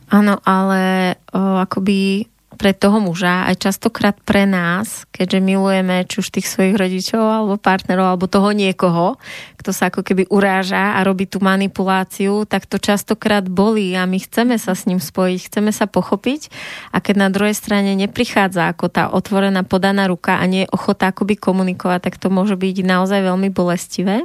Ano, 0.08 0.36
ale 0.44 1.14
o, 1.32 1.38
akoby 1.56 2.24
pre 2.54 2.72
toho 2.72 3.02
muža, 3.02 3.50
aj 3.50 3.68
častokrát 3.70 4.16
pre 4.22 4.46
nás, 4.46 5.04
keďže 5.10 5.38
milujeme 5.42 6.06
či 6.06 6.22
už 6.22 6.30
tých 6.30 6.46
svojich 6.46 6.78
rodičov, 6.78 7.20
alebo 7.20 7.54
partnerov, 7.58 8.14
alebo 8.14 8.30
toho 8.30 8.54
niekoho, 8.54 9.20
kto 9.58 9.70
sa 9.74 9.90
ako 9.90 10.06
keby 10.06 10.30
uráža 10.30 10.96
a 10.96 11.04
robí 11.04 11.26
tú 11.26 11.42
manipuláciu, 11.42 12.46
tak 12.46 12.70
to 12.70 12.78
častokrát 12.78 13.44
bolí 13.44 13.92
a 13.98 14.06
my 14.06 14.16
chceme 14.22 14.54
sa 14.56 14.78
s 14.78 14.86
ním 14.86 15.02
spojiť, 15.02 15.50
chceme 15.50 15.74
sa 15.74 15.90
pochopiť 15.90 16.48
a 16.94 17.02
keď 17.02 17.14
na 17.18 17.28
druhej 17.28 17.56
strane 17.58 17.92
neprichádza 17.98 18.70
ako 18.70 18.86
tá 18.88 19.10
otvorená 19.10 19.66
podaná 19.66 20.06
ruka 20.06 20.38
a 20.38 20.44
nie 20.46 20.64
je 20.64 20.72
ochota 20.72 21.10
akoby 21.10 21.36
komunikovať, 21.36 22.00
tak 22.10 22.14
to 22.22 22.30
môže 22.30 22.54
byť 22.54 22.86
naozaj 22.86 23.20
veľmi 23.24 23.50
bolestivé. 23.50 24.22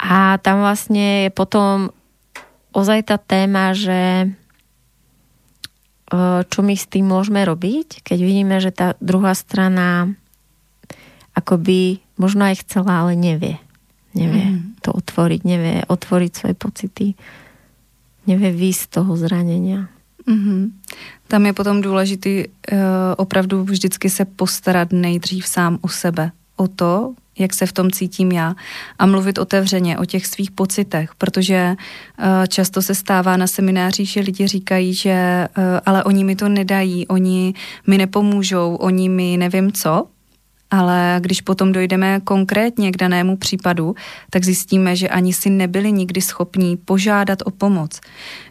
A 0.00 0.40
tam 0.40 0.64
vlastne 0.64 1.28
je 1.28 1.30
potom 1.30 1.92
ozaj 2.72 3.10
tá 3.10 3.18
téma, 3.20 3.76
že 3.76 4.30
čo 6.50 6.60
my 6.66 6.74
s 6.74 6.90
tým 6.90 7.06
môžeme 7.06 7.46
robiť, 7.46 8.02
keď 8.02 8.18
vidíme, 8.18 8.58
že 8.58 8.74
tá 8.74 8.98
druhá 8.98 9.30
strana 9.38 10.10
akoby 11.38 12.02
možno 12.18 12.50
aj 12.50 12.66
chcela, 12.66 13.06
ale 13.06 13.14
nevie. 13.14 13.62
Nevie 14.10 14.58
mm. 14.58 14.82
to 14.82 14.90
otvoriť, 14.90 15.40
nevie 15.46 15.86
otvoriť 15.86 16.32
svoje 16.34 16.54
pocity, 16.58 17.06
nevie 18.26 18.50
výjsť 18.50 18.82
z 18.82 18.88
toho 18.90 19.14
zranenia. 19.14 19.86
Mm-hmm. 20.26 20.62
Tam 21.30 21.46
je 21.46 21.52
potom 21.54 21.80
důležitý 21.80 22.44
uh, 22.46 22.78
opravdu 23.16 23.64
vždycky 23.64 24.10
se 24.10 24.24
postarat 24.24 24.92
nejdřív 24.92 25.46
sám 25.46 25.78
o 25.80 25.88
sebe, 25.88 26.32
o 26.56 26.68
to, 26.68 27.14
jak 27.40 27.54
se 27.54 27.66
v 27.66 27.72
tom 27.72 27.90
cítím 27.90 28.32
já 28.32 28.54
a 28.98 29.06
mluvit 29.06 29.38
otevřeně 29.38 29.98
o 29.98 30.04
těch 30.04 30.26
svých 30.26 30.50
pocitech, 30.50 31.14
protože 31.18 31.54
eh, 32.18 32.48
často 32.48 32.82
se 32.82 32.94
stává 32.94 33.36
na 33.36 33.46
seminářích, 33.46 34.08
že 34.08 34.20
lidi 34.20 34.46
říkají, 34.46 34.94
že 34.94 35.10
eh, 35.10 35.48
ale 35.86 36.04
oni 36.04 36.24
mi 36.24 36.36
to 36.36 36.48
nedají, 36.48 37.06
oni 37.08 37.54
mi 37.86 37.98
nepomůžou, 37.98 38.74
oni 38.74 39.08
mi 39.08 39.36
nevím 39.36 39.72
co, 39.72 40.06
ale 40.70 41.16
když 41.20 41.40
potom 41.40 41.72
dojdeme 41.72 42.20
konkrétně 42.20 42.92
k 42.92 42.96
danému 42.96 43.36
případu, 43.36 43.94
tak 44.30 44.44
zjistíme, 44.44 44.96
že 44.96 45.08
ani 45.08 45.32
si 45.32 45.50
nebyli 45.50 45.92
nikdy 45.92 46.20
schopní 46.20 46.76
požádat 46.76 47.38
o 47.44 47.50
pomoc. 47.50 48.00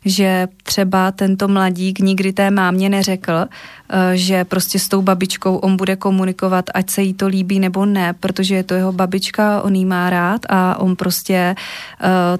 Že 0.05 0.47
třeba 0.63 1.11
tento 1.11 1.47
mladík 1.47 1.99
nikdy 1.99 2.34
té 2.34 2.51
mámě 2.51 2.89
neřekl, 2.89 3.45
eh, 3.89 4.17
že 4.17 4.45
prostě 4.45 4.80
s 4.80 4.88
tou 4.88 5.01
babičkou 5.01 5.55
on 5.55 5.78
bude 5.78 5.95
komunikovat, 5.95 6.65
ať 6.74 6.89
se 6.89 7.01
jí 7.01 7.13
to 7.13 7.28
líbí 7.28 7.59
nebo 7.59 7.86
ne, 7.86 8.13
protože 8.13 8.55
je 8.55 8.63
to 8.63 8.74
jeho 8.74 8.91
babička, 8.91 9.61
on 9.61 9.76
jí 9.76 9.86
má 9.86 10.09
rád 10.09 10.41
a 10.49 10.80
on 10.80 10.95
prostě 10.95 11.55
eh, 12.01 12.39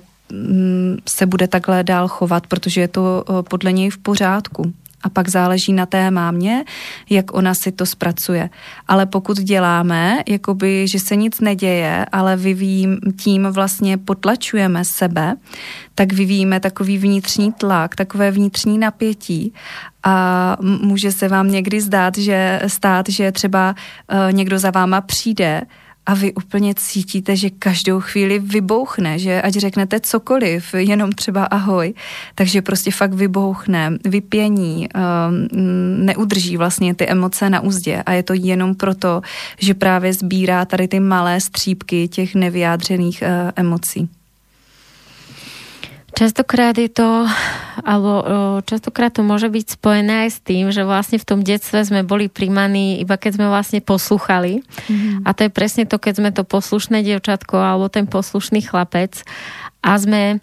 se 1.09 1.25
bude 1.25 1.47
takhle 1.47 1.84
dál 1.84 2.07
chovat, 2.07 2.47
protože 2.47 2.82
je 2.82 2.88
to 2.88 3.23
eh, 3.30 3.43
podle 3.43 3.71
něj 3.71 3.89
v 3.89 3.97
pořádku 3.97 4.73
a 5.01 5.09
pak 5.09 5.29
záleží 5.29 5.73
na 5.73 5.85
té 5.85 6.11
mámě, 6.11 6.65
jak 7.09 7.33
ona 7.33 7.53
si 7.53 7.71
to 7.71 7.85
zpracuje. 7.85 8.49
Ale 8.87 9.05
pokud 9.05 9.39
děláme, 9.39 10.23
jakoby, 10.27 10.87
že 10.87 10.99
se 10.99 11.15
nic 11.15 11.39
neděje, 11.39 12.05
ale 12.11 12.35
vyvím, 12.35 12.99
tím 13.17 13.47
vlastně 13.51 13.97
potlačujeme 13.97 14.85
sebe, 14.85 15.35
tak 15.95 16.13
vyvíjíme 16.13 16.59
takový 16.59 16.97
vnitřní 16.97 17.51
tlak, 17.53 17.95
takové 17.95 18.31
vnitřní 18.31 18.77
napětí 18.77 19.53
a 20.03 20.57
může 20.61 21.11
se 21.11 21.27
vám 21.27 21.51
někdy 21.51 21.81
zdát, 21.81 22.17
že 22.17 22.61
stát, 22.67 23.09
že 23.09 23.31
třeba 23.31 23.75
uh, 24.11 24.33
někdo 24.33 24.59
za 24.59 24.71
váma 24.71 25.01
přijde 25.01 25.61
a 26.10 26.14
vy 26.14 26.34
úplně 26.34 26.74
cítíte, 26.76 27.36
že 27.36 27.49
každou 27.49 27.99
chvíli 27.99 28.39
vybouchne, 28.39 29.20
že 29.20 29.41
ať 29.41 29.53
řeknete 29.53 29.99
cokoliv, 29.99 30.74
jenom 30.74 31.12
třeba 31.12 31.43
ahoj, 31.43 31.93
takže 32.36 32.62
prostě 32.62 32.91
fakt 32.91 33.14
vybouchne, 33.14 33.91
vypění, 34.05 34.89
um, 34.89 35.47
neudrží 36.05 36.57
vlastně 36.57 36.95
ty 36.95 37.07
emoce 37.07 37.49
na 37.49 37.62
úzdě 37.62 38.03
a 38.05 38.12
je 38.14 38.24
to 38.24 38.34
jenom 38.34 38.76
proto, 38.76 39.22
že 39.60 39.74
právě 39.74 40.14
sbírá 40.14 40.66
tady 40.66 40.88
ty 40.88 40.99
malé 40.99 41.41
střípky 41.41 42.07
těch 42.07 42.36
nevyjádřených 42.36 43.24
uh, 43.24 43.51
emocí. 43.55 44.10
Častokrát 46.18 46.76
je 46.76 46.89
to, 46.89 47.26
alebo 47.86 48.12
častokrát 48.66 49.14
to 49.14 49.22
môže 49.22 49.47
byť 49.47 49.66
spojené 49.78 50.28
aj 50.28 50.30
s 50.36 50.39
tým, 50.41 50.74
že 50.74 50.82
vlastne 50.84 51.22
v 51.22 51.28
tom 51.28 51.39
detstve 51.45 51.86
sme 51.86 52.01
boli 52.01 52.28
príjmaní 52.28 52.99
iba 52.99 53.16
keď 53.16 53.39
sme 53.39 53.47
vlastne 53.47 53.80
poslúchali. 53.80 54.66
Mm-hmm. 54.66 55.24
A 55.24 55.30
to 55.38 55.47
je 55.47 55.51
presne 55.53 55.84
to, 55.86 56.01
keď 56.01 56.14
sme 56.18 56.30
to 56.34 56.43
poslušné 56.43 57.05
dievčatko 57.05 57.55
alebo 57.55 57.88
ten 57.93 58.10
poslušný 58.10 58.66
chlapec 58.66 59.22
a 59.86 59.91
sme 59.95 60.41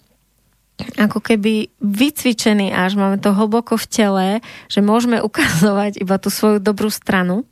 ako 1.01 1.25
keby 1.25 1.73
vycvičení 1.81 2.69
až, 2.69 3.01
máme 3.01 3.17
to 3.17 3.33
hlboko 3.33 3.81
v 3.81 3.87
tele, 3.89 4.29
že 4.69 4.85
môžeme 4.85 5.19
ukazovať 5.29 5.99
iba 6.01 6.17
tú 6.21 6.29
svoju 6.31 6.63
dobrú 6.63 6.93
stranu 6.93 7.49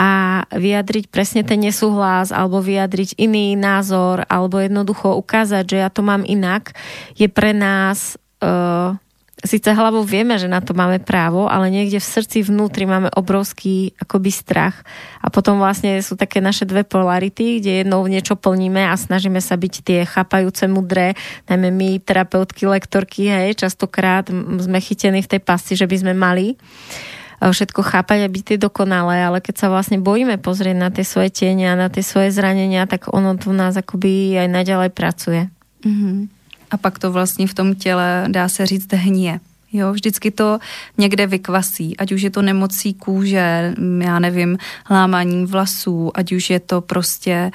a 0.00 0.42
vyjadriť 0.48 1.12
presne 1.12 1.44
ten 1.44 1.60
nesúhlas 1.60 2.32
alebo 2.32 2.64
vyjadriť 2.64 3.20
iný 3.20 3.52
názor 3.52 4.24
alebo 4.32 4.56
jednoducho 4.56 5.12
ukázať, 5.20 5.64
že 5.68 5.76
ja 5.84 5.92
to 5.92 6.00
mám 6.00 6.24
inak, 6.24 6.72
je 7.20 7.28
pre 7.28 7.52
nás 7.52 8.16
uh, 8.40 8.96
síce 9.44 9.72
hlavou 9.72 10.04
vieme, 10.04 10.36
že 10.36 10.48
na 10.48 10.60
to 10.60 10.76
máme 10.76 11.00
právo, 11.00 11.48
ale 11.48 11.72
niekde 11.72 12.00
v 12.00 12.12
srdci 12.16 12.44
vnútri 12.44 12.84
máme 12.84 13.08
obrovský 13.12 13.96
akoby 13.96 14.30
strach. 14.32 14.84
A 15.20 15.32
potom 15.32 15.60
vlastne 15.60 16.00
sú 16.04 16.16
také 16.16 16.44
naše 16.44 16.68
dve 16.68 16.84
polarity, 16.84 17.60
kde 17.60 17.84
jednou 17.84 18.04
niečo 18.04 18.36
plníme 18.36 18.88
a 18.88 18.94
snažíme 18.96 19.40
sa 19.40 19.56
byť 19.56 19.74
tie 19.84 20.00
chápajúce 20.04 20.68
mudré, 20.68 21.16
najmä 21.48 21.72
my, 21.72 21.90
terapeutky, 22.04 22.68
lektorky, 22.68 23.28
hej, 23.28 23.56
častokrát 23.56 24.28
sme 24.32 24.78
chytení 24.80 25.24
v 25.24 25.30
tej 25.36 25.40
pasti, 25.40 25.72
že 25.76 25.88
by 25.88 25.96
sme 25.96 26.12
mali. 26.12 26.56
Všetko 27.40 27.80
chápať 27.80 28.28
a 28.28 28.28
byť 28.28 28.42
ty 28.44 28.54
dokonalé, 28.60 29.24
ale 29.24 29.40
keď 29.40 29.64
sa 29.64 29.66
vlastne 29.72 29.96
bojíme 29.96 30.36
pozrieť 30.36 30.76
na 30.76 30.92
tie 30.92 31.08
svoje 31.08 31.32
tiene 31.32 31.72
a 31.72 31.80
na 31.80 31.88
tie 31.88 32.04
svoje 32.04 32.36
zranenia, 32.36 32.84
tak 32.84 33.08
ono 33.08 33.32
to 33.40 33.50
v 33.50 33.56
nás 33.56 33.80
akoby 33.80 34.36
aj 34.36 34.48
naďalej 34.52 34.90
pracuje. 34.92 35.48
Mm-hmm. 35.80 36.28
A 36.70 36.76
pak 36.76 36.98
to 36.98 37.12
vlastně 37.12 37.46
v 37.46 37.54
tom 37.54 37.74
těle, 37.74 38.24
dá 38.28 38.48
se 38.48 38.66
říct, 38.66 38.92
hnie. 38.92 39.40
Jo, 39.72 39.92
vždycky 39.92 40.30
to 40.30 40.58
někde 40.98 41.26
vykvasí, 41.26 41.96
ať 41.96 42.12
už 42.12 42.22
je 42.22 42.30
to 42.30 42.42
nemocí 42.42 42.94
kůže, 42.94 43.74
já 44.02 44.18
nevím, 44.18 44.58
lámáním 44.90 45.46
vlasů, 45.46 46.10
ať 46.14 46.32
už 46.32 46.50
je 46.50 46.60
to 46.60 46.80
prostě 46.80 47.50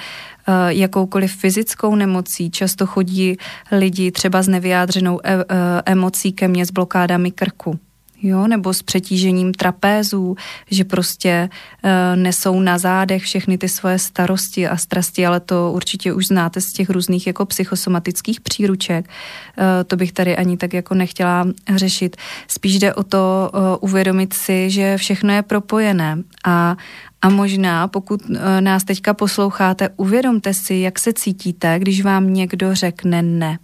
uh, 0.48 0.54
jakoukoliv 0.68 1.36
fyzickou 1.36 1.96
nemocí. 1.96 2.52
Často 2.52 2.86
chodí 2.86 3.38
lidi 3.72 4.12
třeba 4.12 4.42
s 4.42 4.48
nevyjádřenou 4.48 5.20
e- 5.24 5.34
e- 5.34 5.46
emocí 5.86 6.32
ke 6.34 6.48
mně 6.48 6.66
s 6.66 6.72
blokádami 6.72 7.32
krku 7.32 7.80
jo, 8.26 8.48
nebo 8.48 8.74
s 8.74 8.82
přetížením 8.82 9.54
trapézů, 9.54 10.36
že 10.72 10.84
prostě 10.84 11.50
e, 11.84 12.16
nesou 12.16 12.60
na 12.60 12.78
zádech 12.78 13.24
všechny 13.24 13.58
ty 13.58 13.70
svoje 13.70 14.00
starosti 14.00 14.68
a 14.68 14.78
strasti, 14.78 15.26
ale 15.26 15.40
to 15.40 15.72
určitě 15.76 16.14
už 16.14 16.28
znáte 16.28 16.62
z 16.62 16.74
těch 16.74 16.90
různých 16.90 17.28
jako 17.28 17.46
psychosomatických 17.46 18.42
příruček. 18.42 19.10
E, 19.10 19.84
to 19.84 19.96
bych 19.96 20.12
tady 20.12 20.38
ani 20.38 20.58
tak 20.58 20.74
jako 20.74 20.96
nechtěla 20.96 21.48
řešit. 21.76 22.18
Spíš 22.48 22.80
jde 22.80 22.94
o 22.94 23.04
to 23.04 23.52
e, 23.54 23.78
uvědomit 23.78 24.34
si, 24.34 24.70
že 24.70 24.98
všechno 24.98 25.34
je 25.34 25.42
propojené 25.42 26.18
a 26.46 26.76
a 27.22 27.30
možná, 27.30 27.88
pokud 27.88 28.22
nás 28.60 28.84
teďka 28.84 29.14
posloucháte, 29.14 29.90
uvědomte 29.98 30.54
si, 30.54 30.76
jak 30.76 31.00
se 31.00 31.14
cítíte, 31.14 31.80
když 31.80 32.02
vám 32.02 32.34
někdo 32.34 32.76
řekne 32.76 33.22
ne. 33.22 33.60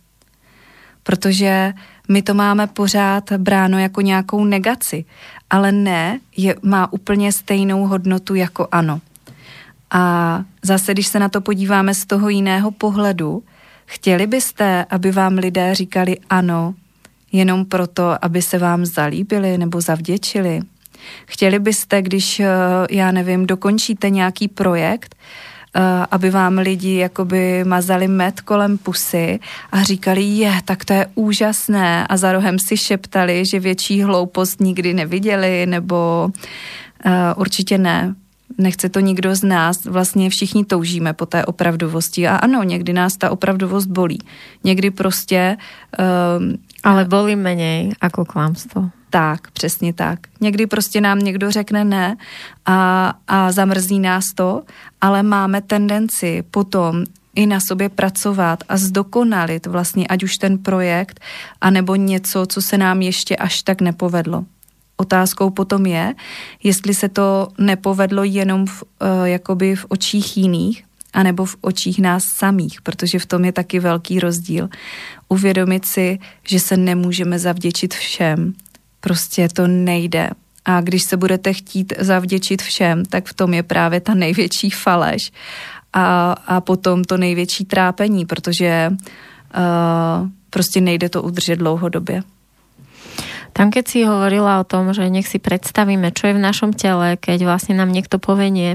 Protože 1.03 1.73
my 2.11 2.21
to 2.21 2.33
máme 2.33 2.67
pořád 2.67 3.31
bráno 3.31 3.79
jako 3.79 4.01
nějakou 4.01 4.43
negaci, 4.43 5.05
ale 5.49 5.71
ne, 5.71 6.19
je, 6.37 6.55
má 6.61 6.93
úplně 6.93 7.31
stejnou 7.31 7.87
hodnotu 7.87 8.35
jako 8.35 8.67
ano. 8.71 9.01
A 9.91 10.43
zase, 10.61 10.93
když 10.93 11.07
se 11.07 11.19
na 11.19 11.29
to 11.29 11.41
podíváme 11.41 11.93
z 11.93 12.05
toho 12.05 12.29
jiného 12.29 12.71
pohledu, 12.71 13.43
chtěli 13.85 14.27
byste, 14.27 14.85
aby 14.89 15.11
vám 15.11 15.37
lidé 15.37 15.75
říkali 15.75 16.17
ano, 16.29 16.73
jenom 17.31 17.65
proto, 17.65 18.25
aby 18.25 18.41
se 18.41 18.57
vám 18.57 18.85
zalíbili 18.85 19.57
nebo 19.57 19.81
zavděčili? 19.81 20.61
Chtěli 21.25 21.59
byste, 21.59 22.01
když, 22.01 22.39
eh, 22.39 22.47
já 22.91 23.11
nevím, 23.11 23.47
dokončíte 23.47 24.09
nějaký 24.09 24.47
projekt, 24.47 25.15
aby 26.11 26.29
vám 26.29 26.57
lidi 26.57 26.95
jakoby 26.95 27.63
mazali 27.63 28.07
med 28.07 28.41
kolem 28.41 28.77
pusy 28.77 29.39
a 29.71 29.83
říkali, 29.83 30.23
je, 30.23 30.53
tak 30.65 30.85
to 30.85 30.93
je 30.93 31.07
úžasné 31.15 32.07
a 32.07 32.17
za 32.17 32.31
rohem 32.31 32.59
si 32.59 32.77
šeptali, 32.77 33.45
že 33.45 33.59
větší 33.59 34.03
hloupost 34.03 34.59
nikdy 34.61 34.93
neviděli, 34.93 35.65
nebo 35.65 36.29
uh, 37.05 37.11
určitě 37.35 37.77
ne. 37.77 38.15
Nechce 38.57 38.89
to 38.89 38.99
nikdo 38.99 39.35
z 39.35 39.43
nás, 39.43 39.85
vlastně 39.85 40.29
všichni 40.29 40.65
toužíme 40.65 41.13
po 41.13 41.25
té 41.25 41.45
opravdovosti 41.45 42.27
a 42.27 42.35
ano, 42.35 42.63
někdy 42.63 42.93
nás 42.93 43.17
ta 43.17 43.29
opravdovost 43.29 43.87
bolí. 43.87 44.19
Někdy 44.63 44.91
prostě... 44.91 45.57
Uh, 45.99 46.55
Ale 46.81 47.05
bolí 47.05 47.37
menej 47.37 47.93
ako 48.01 48.25
klamstvo. 48.25 48.89
Tak, 49.11 49.51
přesně 49.51 49.93
tak. 49.93 50.19
Někdy 50.41 50.67
prostě 50.67 51.01
nám 51.01 51.19
někdo 51.19 51.51
řekne 51.51 51.83
ne 51.83 52.17
a, 52.65 53.13
a 53.27 53.51
zamrzí 53.51 53.99
nás 53.99 54.25
to, 54.35 54.63
ale 55.01 55.23
máme 55.23 55.61
tendenci 55.61 56.43
potom 56.51 57.03
i 57.35 57.45
na 57.45 57.59
sobě 57.59 57.89
pracovat 57.89 58.63
a 58.69 58.77
zdokonalit 58.77 59.65
vlastně 59.65 60.07
ať 60.07 60.23
už 60.23 60.37
ten 60.37 60.57
projekt, 60.57 61.19
anebo 61.61 61.95
něco, 61.95 62.45
co 62.45 62.61
se 62.61 62.77
nám 62.77 63.01
ještě 63.01 63.35
až 63.35 63.61
tak 63.61 63.81
nepovedlo. 63.81 64.45
otázkou 64.97 65.49
potom 65.49 65.85
je, 65.85 66.15
jestli 66.63 66.93
se 66.93 67.09
to 67.09 67.47
nepovedlo 67.57 68.23
jenom 68.23 68.65
v, 68.65 68.83
uh, 68.83 69.23
jakoby 69.23 69.75
v 69.75 69.85
očích 69.89 70.37
jiných, 70.37 70.83
anebo 71.13 71.45
v 71.45 71.55
očích 71.61 71.99
nás 71.99 72.23
samých, 72.23 72.81
protože 72.81 73.19
v 73.19 73.25
tom 73.25 73.45
je 73.45 73.51
taky 73.51 73.79
velký 73.79 74.19
rozdíl. 74.19 74.69
Uvědomit 75.29 75.85
si, 75.85 76.19
že 76.47 76.59
se 76.59 76.77
nemůžeme 76.77 77.39
zavděčit 77.39 77.93
všem. 77.93 78.53
Prostě 79.01 79.49
to 79.49 79.67
nejde. 79.67 80.29
A 80.65 80.81
když 80.81 81.03
se 81.03 81.17
budete 81.17 81.53
chtít 81.53 81.93
zavděčit 81.99 82.61
všem, 82.61 83.05
tak 83.05 83.25
v 83.25 83.33
tom 83.33 83.53
je 83.53 83.63
právě 83.63 83.99
ta 83.99 84.13
největší 84.13 84.69
faleš 84.69 85.31
a, 85.93 86.31
a 86.31 86.61
potom 86.61 87.03
to 87.03 87.17
největší 87.17 87.65
trápení, 87.65 88.25
protože 88.25 88.89
uh, 88.91 90.29
prostě 90.49 90.81
nejde 90.81 91.09
to 91.09 91.21
udržet 91.21 91.55
dlouhodobě. 91.55 92.23
Tam, 93.51 93.67
keď 93.67 93.83
si 93.83 93.99
hovorila 94.07 94.63
o 94.63 94.67
tom, 94.67 94.95
že 94.95 95.11
nech 95.11 95.27
si 95.27 95.35
predstavíme, 95.35 96.15
čo 96.15 96.31
je 96.31 96.37
v 96.39 96.43
našom 96.43 96.71
tele, 96.71 97.19
keď 97.19 97.43
vlastne 97.43 97.75
nám 97.75 97.91
niekto 97.91 98.15
povie 98.15 98.47
nie, 98.47 98.71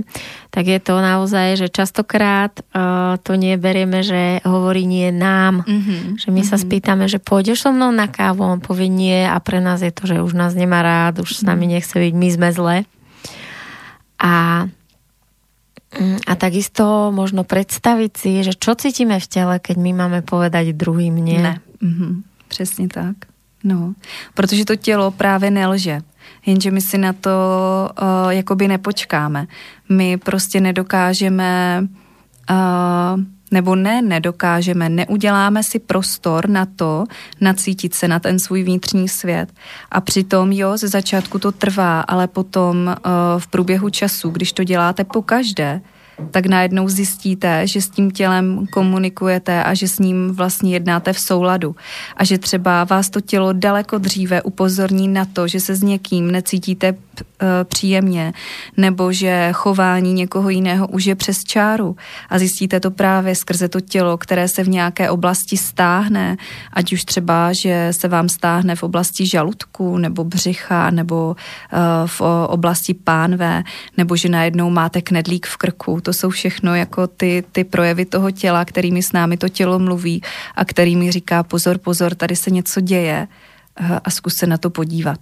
tak 0.53 0.69
je 0.69 0.77
to 0.77 1.01
naozaj, 1.01 1.57
že 1.57 1.73
častokrát 1.73 2.53
uh, 2.77 3.17
to 3.25 3.41
nie 3.41 3.57
berieme, 3.57 4.05
že 4.05 4.45
hovorí 4.45 4.85
nie 4.85 5.09
nám. 5.13 5.65
Mm-hmm. 5.65 6.21
Že 6.21 6.29
my 6.29 6.43
mm-hmm. 6.45 6.49
sa 6.49 6.57
spýtame, 6.61 7.05
že 7.09 7.17
pôjdeš 7.17 7.65
so 7.65 7.71
mnou 7.73 7.89
na 7.89 8.05
kávu, 8.05 8.45
on 8.45 8.61
povie 8.61 8.93
nie 8.93 9.25
a 9.25 9.41
pre 9.41 9.65
nás 9.65 9.81
je 9.81 9.93
to, 9.93 10.05
že 10.05 10.21
už 10.21 10.37
nás 10.37 10.53
nemá 10.53 10.85
rád, 10.85 11.25
už 11.25 11.41
s 11.41 11.43
nami 11.43 11.65
mhm. 11.65 11.73
nechce 11.81 11.97
byť, 11.97 12.13
my 12.13 12.29
sme 12.29 12.49
zle. 12.53 12.77
A 14.21 14.33
mm, 15.97 16.29
a 16.29 16.33
takisto 16.37 17.13
možno 17.17 17.49
predstaviť 17.49 18.13
si, 18.13 18.33
že 18.45 18.53
čo 18.53 18.77
cítime 18.77 19.17
v 19.17 19.29
tele, 19.29 19.57
keď 19.57 19.77
my 19.81 19.91
máme 20.05 20.21
povedať 20.21 20.77
druhým 20.77 21.17
nie. 21.17 21.41
Ne. 21.41 21.65
Mm-hmm. 21.81 22.13
Přesně 22.49 22.89
tak. 22.89 23.36
No, 23.67 23.95
protože 24.35 24.65
to 24.65 24.77
tělo 24.77 25.11
právě 25.11 25.51
nelže. 25.51 26.01
Jenže 26.47 26.71
my 26.71 26.81
si 26.81 26.99
na 26.99 27.13
to 27.13 27.31
uh, 28.03 28.31
jakoby 28.31 28.69
nepočkáme. 28.69 29.47
My 29.89 30.17
prostě 30.17 30.61
nedokážeme, 30.61 31.83
uh, 32.51 33.21
nebo 33.51 33.77
ne, 33.77 34.03
nedokážeme, 34.03 34.89
neuděláme 34.89 35.63
si 35.63 35.79
prostor 35.79 36.49
na 36.49 36.67
to, 36.67 37.05
nacítit 37.41 37.95
se 37.95 38.09
na 38.09 38.19
ten 38.19 38.39
svůj 38.39 38.63
vnitřní 38.63 39.09
svět. 39.09 39.53
A 39.91 40.01
přitom, 40.01 40.53
jo, 40.53 40.77
ze 40.77 40.89
začátku 40.89 41.39
to 41.39 41.53
trvá, 41.53 42.01
ale 42.01 42.27
potom 42.27 42.87
uh, 42.87 42.95
v 43.39 43.47
průběhu 43.47 43.91
času, 43.91 44.31
když 44.31 44.53
to 44.53 44.65
děláte 44.65 45.05
po 45.05 45.23
každé, 45.23 45.81
tak 46.31 46.47
najednou 46.47 46.89
zjistíte, 46.89 47.67
že 47.67 47.81
s 47.81 47.89
tím 47.89 48.11
tělem 48.11 48.67
komunikujete 48.67 49.65
a 49.65 49.75
že 49.75 49.89
s 49.89 49.99
ním 49.99 50.31
vlastně 50.33 50.73
jednáte 50.73 51.13
v 51.13 51.21
souladu. 51.21 51.77
A 52.17 52.25
že 52.25 52.39
třeba 52.39 52.85
vás 52.85 53.11
to 53.11 53.21
tělo 53.21 53.53
daleko 53.53 53.99
dříve 53.99 54.43
upozorní 54.43 55.09
na 55.09 55.25
to, 55.25 55.49
že 55.49 55.61
se 55.61 55.75
s 55.75 55.83
někým 55.83 56.31
necítíte 56.31 56.95
Eh, 57.43 57.65
příjemně, 57.65 58.33
nebo 58.77 59.13
že 59.13 59.49
chování 59.53 60.13
někoho 60.13 60.49
jiného 60.49 60.89
už 60.89 61.05
je 61.05 61.15
přes 61.15 61.45
čáru 61.45 61.97
a 62.31 62.39
zjistíte 62.39 62.81
to 62.81 62.91
právě 62.91 63.35
skrze 63.35 63.69
to 63.69 63.81
tělo, 63.81 64.19
které 64.19 64.49
se 64.49 64.65
v 64.65 64.69
nějaké 64.69 65.11
oblasti 65.11 65.57
stáhne, 65.57 66.37
ať 66.73 66.93
už 66.93 67.05
třeba, 67.05 67.53
že 67.53 67.89
se 67.91 68.09
vám 68.09 68.29
stáhne 68.29 68.77
v 68.77 68.83
oblasti 68.83 69.27
žaludku 69.27 69.99
nebo 69.99 70.25
břicha 70.25 70.91
nebo 70.91 71.37
uh, 71.73 71.79
v 72.07 72.21
oblasti 72.49 72.95
pánve, 72.95 73.65
nebo 73.97 74.17
že 74.17 74.29
najednou 74.29 74.71
máte 74.71 75.03
knedlík 75.03 75.47
v 75.47 75.57
krku. 75.57 76.01
To 76.07 76.15
jsou 76.15 76.31
všechno 76.31 76.75
jako 76.75 77.07
ty, 77.07 77.43
ty 77.53 77.67
projevy 77.67 78.07
toho 78.07 78.31
těla, 78.31 78.63
kterými 78.65 79.03
s 79.03 79.11
námi 79.11 79.37
to 79.37 79.51
tělo 79.51 79.79
mluví 79.79 80.23
a 80.55 80.63
kterými 80.65 81.11
říká 81.11 81.43
pozor, 81.43 81.83
pozor, 81.83 82.15
tady 82.15 82.37
se 82.37 82.51
něco 82.51 82.81
děje 82.81 83.27
uh, 83.27 83.99
a 84.05 84.09
zkus 84.11 84.39
se 84.39 84.47
na 84.47 84.55
to 84.55 84.71
podívat. 84.71 85.19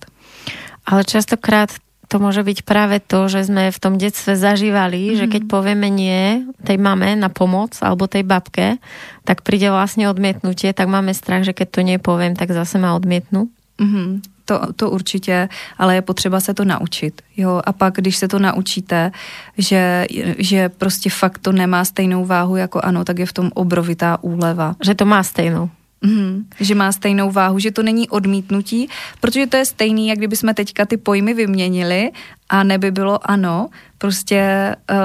Ale 0.85 1.09
častokrát 1.09 1.73
to 2.13 2.21
môže 2.21 2.45
byť 2.45 2.69
práve 2.69 3.01
to, 3.01 3.33
že 3.33 3.49
sme 3.49 3.73
v 3.73 3.79
tom 3.81 3.97
detstve 3.97 4.37
zažívali, 4.37 5.09
mm-hmm. 5.09 5.19
že 5.25 5.27
keď 5.27 5.43
povieme 5.49 5.89
nie 5.89 6.45
tej 6.61 6.77
mame 6.77 7.17
na 7.17 7.33
pomoc 7.33 7.81
alebo 7.81 8.05
tej 8.05 8.29
babke, 8.29 8.77
tak 9.25 9.41
príde 9.41 9.73
vlastne 9.73 10.13
odmietnutie, 10.13 10.77
tak 10.77 10.85
máme 10.85 11.17
strach, 11.17 11.49
že 11.49 11.57
keď 11.57 11.69
to 11.73 11.81
nepoviem, 11.81 12.37
tak 12.37 12.53
zase 12.53 12.77
ma 12.77 12.93
odmietnú. 12.93 13.49
Mm-hmm. 13.81 14.34
To, 14.45 14.61
to 14.77 14.91
určitě, 14.91 15.49
ale 15.79 15.95
je 15.95 16.03
potřeba 16.03 16.41
se 16.41 16.55
to 16.55 16.65
naučit. 16.65 17.23
Jo? 17.37 17.63
A 17.65 17.73
pak, 17.73 17.95
když 17.95 18.17
se 18.17 18.29
to 18.29 18.39
naučíte, 18.39 19.13
že, 19.59 20.07
že 20.39 20.69
prostě 20.69 21.11
fakt 21.11 21.39
to 21.39 21.53
nemá 21.53 21.85
stejnou 21.85 22.25
váhu 22.25 22.57
jako 22.57 22.81
ano, 22.81 23.05
tak 23.05 23.19
je 23.19 23.27
v 23.27 23.33
tom 23.33 23.51
obrovitá 23.55 24.19
úleva. 24.23 24.77
Že 24.85 24.95
to 24.95 25.05
má 25.05 25.23
stejnou. 25.23 25.71
Mm, 26.03 26.45
že 26.61 26.75
má 26.75 26.93
stejnou 26.93 27.31
váhu, 27.31 27.59
že 27.59 27.71
to 27.71 27.83
není 27.83 28.09
odmítnutí, 28.09 28.89
protože 29.21 29.47
to 29.47 29.57
je 29.57 29.67
stejný, 29.67 30.09
jak 30.09 30.19
kdyby 30.19 30.37
jsme 30.37 30.55
teďka 30.55 30.85
ty 30.85 30.97
pojmy 30.97 31.35
vyměnili 31.35 32.11
a 32.49 32.63
neby 32.63 32.91
bylo 32.91 33.31
ano, 33.31 33.69
prostě 33.99 34.77
uh, 34.91 34.97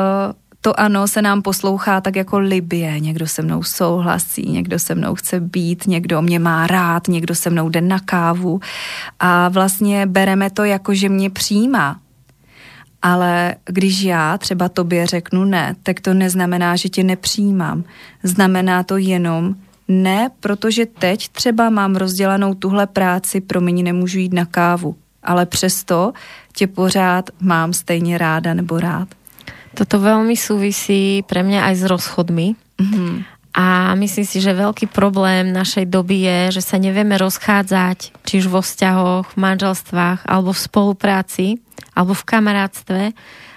to 0.62 0.80
ano 0.80 1.07
se 1.07 1.22
nám 1.22 1.41
poslouchá 1.41 2.01
tak 2.01 2.16
jako 2.16 2.39
libě, 2.39 2.99
někdo 2.99 3.28
se 3.28 3.41
mnou 3.41 3.64
souhlasí, 3.64 4.49
někdo 4.49 4.80
se 4.80 4.95
mnou 4.95 5.16
chce 5.16 5.39
být, 5.39 5.88
někdo 5.88 6.22
mě 6.22 6.39
má 6.39 6.68
rád, 6.68 7.07
někdo 7.07 7.36
se 7.36 7.49
mnou 7.49 7.70
jde 7.70 7.82
na 7.82 7.99
kávu 7.99 8.60
a 9.20 9.49
vlastně 9.49 10.05
bereme 10.05 10.49
to 10.49 10.64
jako, 10.64 10.93
že 10.93 11.10
mě 11.10 11.30
přijímá, 11.30 11.99
ale 13.01 13.55
když 13.66 14.01
já 14.01 14.38
třeba 14.38 14.70
tobě 14.70 15.07
řeknu 15.07 15.45
ne, 15.45 15.76
tak 15.84 15.99
to 15.99 16.14
neznamená, 16.14 16.76
že 16.76 16.89
tě 16.89 17.03
nepřijímám. 17.03 17.84
Znamená 18.24 18.84
to 18.84 18.97
jenom, 18.97 19.55
ne, 19.88 20.30
protože 20.39 20.86
teď 20.86 21.30
třeba 21.30 21.70
mám 21.70 21.95
rozdělanou 21.95 22.53
tuhle 22.53 22.88
práci, 22.88 23.41
promiň, 23.41 23.84
nemůžu 23.84 24.20
jít 24.20 24.34
na 24.34 24.45
kávu, 24.45 24.95
ale 25.24 25.45
přesto 25.45 26.14
tě 26.53 26.68
pořád 26.68 27.30
mám 27.41 27.74
stejně 27.74 28.18
ráda 28.18 28.53
nebo 28.53 28.80
rád. 28.80 29.07
Toto 29.78 30.01
veľmi 30.01 30.34
súvisí 30.34 31.22
pre 31.26 31.45
mňa 31.45 31.70
aj 31.72 31.76
s 31.78 31.84
rozchodmi. 31.86 32.47
Mm-hmm. 32.55 33.13
A 33.49 33.97
myslím 33.97 34.28
si, 34.30 34.38
že 34.39 34.53
veľký 34.53 34.93
problém 34.93 35.49
našej 35.49 35.89
doby 35.89 36.24
je, 36.30 36.61
že 36.61 36.61
sa 36.61 36.78
nevieme 36.78 37.17
rozchádzať, 37.17 38.13
či 38.22 38.34
už 38.39 38.47
vo 38.47 38.61
vzťahoch, 38.61 39.34
v 39.34 39.38
manželstvách, 39.41 40.30
alebo 40.30 40.53
v 40.53 40.63
spolupráci, 40.63 41.47
alebo 41.97 42.13
v 42.13 42.28
kamarátstve 42.30 43.01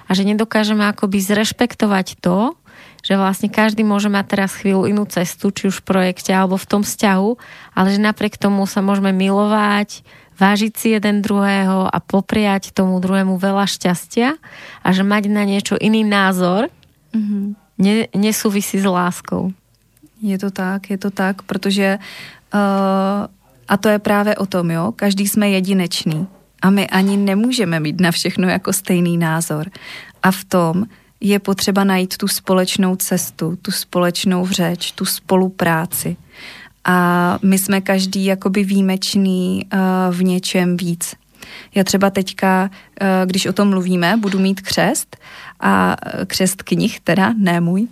a 0.08 0.10
že 0.10 0.26
nedokážeme 0.26 0.82
akoby 0.90 1.22
zrešpektovať 1.22 2.18
to, 2.18 2.56
že 3.02 3.18
vlastne 3.18 3.50
každý 3.50 3.82
môže 3.82 4.06
mať 4.06 4.24
teraz 4.26 4.50
chvíľu 4.58 4.86
inú 4.86 5.04
cestu, 5.10 5.50
či 5.50 5.70
už 5.70 5.82
v 5.82 5.86
projekte 5.86 6.30
alebo 6.30 6.54
v 6.54 6.68
tom 6.70 6.82
vzťahu, 6.86 7.30
ale 7.74 7.86
že 7.90 8.00
napriek 8.00 8.38
tomu 8.38 8.64
sa 8.66 8.78
môžeme 8.78 9.10
milovať, 9.10 10.06
vážiť 10.42 10.72
si 10.74 10.88
jeden 10.98 11.22
druhého 11.22 11.86
a 11.86 11.98
popriať 12.02 12.74
tomu 12.74 12.98
druhému 12.98 13.38
veľa 13.38 13.62
šťastia 13.70 14.34
a 14.82 14.88
že 14.90 15.06
mať 15.06 15.30
na 15.30 15.46
niečo 15.46 15.78
iný 15.78 16.02
názor 16.02 16.66
mm-hmm. 17.14 17.44
ne, 17.78 18.10
nesúvisí 18.18 18.82
s 18.82 18.86
láskou. 18.86 19.54
Je 20.18 20.34
to 20.38 20.50
tak, 20.50 20.90
je 20.90 20.98
to 20.98 21.14
tak, 21.14 21.46
protože 21.46 21.98
uh, 21.98 23.30
a 23.68 23.74
to 23.78 23.88
je 23.88 23.98
právě 23.98 24.36
o 24.36 24.46
tom, 24.46 24.70
jo, 24.70 24.92
každý 24.96 25.28
jsme 25.28 25.50
jedinečný 25.50 26.26
a 26.62 26.70
my 26.70 26.86
ani 26.86 27.16
nemůžeme 27.16 27.80
mít 27.80 28.00
na 28.00 28.10
všechno 28.10 28.48
jako 28.48 28.72
stejný 28.72 29.18
názor. 29.18 29.70
A 30.22 30.30
v 30.30 30.44
tom 30.44 30.74
je 31.20 31.38
potřeba 31.38 31.84
najít 31.84 32.16
tu 32.16 32.28
společnou 32.28 32.96
cestu, 32.96 33.58
tu 33.62 33.70
společnou 33.70 34.46
řeč, 34.46 34.92
tu 34.92 35.04
spolupráci. 35.04 36.16
A 36.84 37.38
my 37.42 37.58
jsme 37.58 37.80
každý 37.80 38.24
jakoby 38.24 38.64
výjimečný 38.64 39.66
uh, 39.72 40.14
v 40.14 40.24
něčem 40.24 40.76
víc. 40.76 41.14
Já 41.74 41.84
třeba 41.84 42.10
teďka, 42.10 42.70
uh, 43.00 43.08
když 43.26 43.46
o 43.46 43.52
tom 43.52 43.68
mluvíme, 43.68 44.16
budu 44.16 44.38
mít 44.38 44.60
křest 44.60 45.16
a 45.60 45.96
křest 46.26 46.62
knih, 46.62 47.00
teda 47.00 47.34
ne 47.38 47.60
můj. 47.60 47.88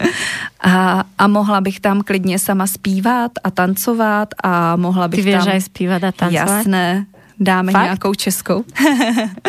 a, 0.60 1.04
a 1.18 1.26
mohla 1.26 1.60
bych 1.60 1.80
tam 1.80 2.02
klidně 2.02 2.38
sama 2.38 2.66
zpívat 2.66 3.32
a 3.44 3.50
tancovat 3.50 4.28
a 4.42 4.76
mohla 4.76 5.08
bych 5.08 5.24
Ty 5.24 5.32
tam... 5.32 5.46
Ty 5.46 5.60
zpívat 5.60 6.04
a 6.04 6.12
tancovat? 6.12 6.32
Jasné, 6.32 7.06
dáme 7.40 7.72
Fakt? 7.72 7.82
nějakou 7.82 8.14
českou. 8.14 8.64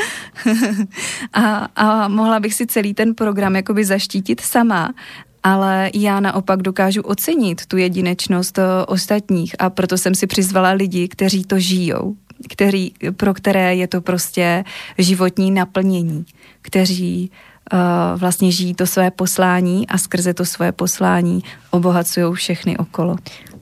a, 1.33 1.67
a 1.75 2.07
mohla 2.07 2.39
bych 2.39 2.53
si 2.53 2.67
celý 2.67 2.93
ten 2.93 3.15
program 3.15 3.55
jakoby 3.55 3.85
zaštítit 3.85 4.41
sama, 4.41 4.93
ale 5.43 5.89
já 5.93 6.19
naopak 6.19 6.61
dokážu 6.61 7.01
ocenit 7.01 7.65
tu 7.65 7.77
jedinečnost 7.77 8.59
eh, 8.59 8.63
ostatních 8.87 9.55
a 9.59 9.69
proto 9.69 9.97
jsem 9.97 10.15
si 10.15 10.27
přizvala 10.27 10.69
lidi, 10.69 11.07
kteří 11.07 11.43
to 11.43 11.59
žijou, 11.59 12.15
kteří, 12.49 12.93
pro 13.17 13.33
které 13.33 13.75
je 13.75 13.87
to 13.87 14.01
prostě 14.01 14.63
životní 14.97 15.51
naplnění, 15.51 16.25
kteří 16.61 17.31
uh, 17.73 17.79
vlastně 18.19 18.51
žijí 18.51 18.73
to 18.73 18.87
své 18.87 19.11
poslání 19.11 19.87
a 19.87 19.97
skrze 19.97 20.33
to 20.33 20.45
své 20.45 20.71
poslání 20.71 21.43
obohacují 21.69 22.33
všechny 22.33 22.77
okolo. 22.77 23.15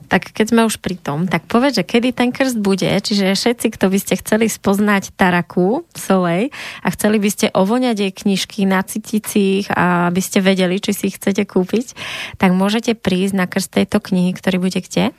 Tak 0.10 0.34
keď 0.34 0.46
sme 0.50 0.66
už 0.66 0.82
pri 0.82 0.98
tom, 0.98 1.30
tak 1.30 1.46
povedz, 1.46 1.78
že 1.78 1.86
kedy 1.86 2.18
ten 2.18 2.34
krst 2.34 2.58
bude, 2.58 2.90
čiže 2.90 3.38
všetci, 3.38 3.78
kto 3.78 3.94
by 3.94 3.98
ste 4.02 4.18
chceli 4.18 4.50
spoznať 4.50 5.14
Taraku 5.14 5.86
Solej 5.94 6.50
a 6.82 6.90
chceli 6.90 7.22
by 7.22 7.30
ste 7.30 7.54
ovoňať 7.54 7.96
jej 8.02 8.14
knižky, 8.26 8.66
nacítiť 8.66 9.22
si 9.22 9.62
ich 9.62 9.70
a 9.70 10.10
by 10.10 10.18
ste 10.18 10.42
vedeli, 10.42 10.82
či 10.82 10.98
si 10.98 11.14
ich 11.14 11.22
chcete 11.22 11.46
kúpiť, 11.46 11.94
tak 12.42 12.58
môžete 12.58 12.98
prísť 12.98 13.38
na 13.38 13.46
krst 13.46 13.70
tejto 13.70 14.02
knihy, 14.02 14.34
ktorý 14.34 14.58
bude 14.58 14.82
kde? 14.82 15.14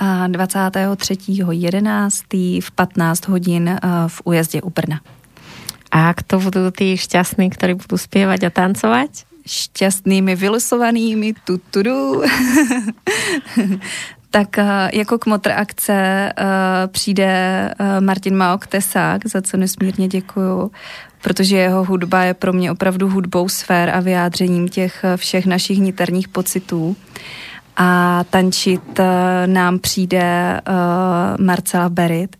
23.11. 0.00 2.64
v 2.64 2.68
15 2.72 3.28
hodin 3.28 3.68
eh, 3.68 3.78
v 4.08 4.16
újezdě 4.24 4.62
u 4.62 4.70
Brna. 4.70 5.00
A 5.90 6.14
kto 6.14 6.38
budú 6.38 6.70
tí 6.70 6.94
šťastní, 6.94 7.50
ktorí 7.50 7.74
budú 7.74 7.98
spievať 7.98 8.46
a 8.46 8.50
tancovať? 8.50 9.29
Šťastnými, 9.46 10.36
vylosovanými, 10.36 11.34
tutudu. 11.44 12.22
tak 14.30 14.58
eh, 14.58 14.90
jako 14.92 15.18
kmotr 15.18 15.50
akce 15.50 15.92
eh, 15.92 16.32
přijde 16.86 17.70
Martin 18.00 18.36
Maok 18.36 18.66
Tesák, 18.66 19.26
za 19.26 19.42
co 19.42 19.56
nesmírně 19.56 20.08
děkuju, 20.08 20.70
protože 21.22 21.56
jeho 21.56 21.84
hudba 21.84 22.22
je 22.22 22.34
pro 22.34 22.52
mě 22.52 22.72
opravdu 22.72 23.08
hudbou 23.08 23.48
sfér 23.48 23.90
a 23.90 24.00
vyjádřením 24.00 24.68
těch 24.68 25.04
všech 25.16 25.46
našich 25.46 25.78
niterních 25.78 26.28
pocitů 26.28 26.96
a 27.76 28.24
tančit 28.30 29.00
eh, 29.00 29.46
nám 29.46 29.78
přijde 29.78 30.60
Marcela 31.40 31.88
Berit, 31.88 32.36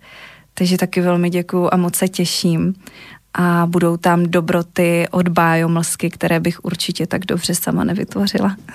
takže 0.55 0.77
taky 0.77 1.01
velmi 1.01 1.31
děkuju 1.31 1.69
a 1.73 1.77
moc 1.77 1.97
se 1.97 2.09
těším. 2.09 2.75
A 3.35 3.67
budou 3.67 3.97
tam 3.97 4.27
dobroty 4.27 5.07
od 5.11 5.29
bájomlsky, 5.29 6.11
které 6.11 6.41
bych 6.41 6.65
určitě 6.65 7.07
tak 7.07 7.27
dobře 7.27 7.55
sama 7.55 7.85
nevytvořila. 7.85 8.57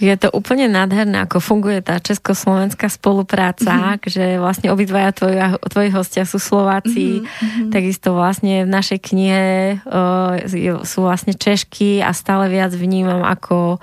Je 0.00 0.16
to 0.16 0.30
úplně 0.30 0.68
nádherné, 0.68 1.22
ako 1.22 1.40
funguje 1.40 1.78
tá 1.78 2.02
československá 2.02 2.90
spolupráca, 2.90 3.94
mm-hmm. 3.96 4.10
že 4.10 4.24
vlastne 4.42 4.74
obidvaja 4.74 5.14
tvoji, 5.14 5.38
tvoji 5.70 5.90
hostia 5.94 6.26
sú 6.26 6.42
Slováci, 6.42 7.22
mm-hmm. 7.22 7.70
takisto 7.70 8.10
vlastne 8.10 8.66
v 8.66 8.70
našej 8.74 8.98
knihe 8.98 9.44
uh, 9.86 10.82
sú 10.82 10.98
vlastne 11.06 11.38
Češky 11.38 12.02
a 12.02 12.10
stále 12.10 12.50
viac 12.50 12.74
vnímam, 12.74 13.22
ako 13.22 13.78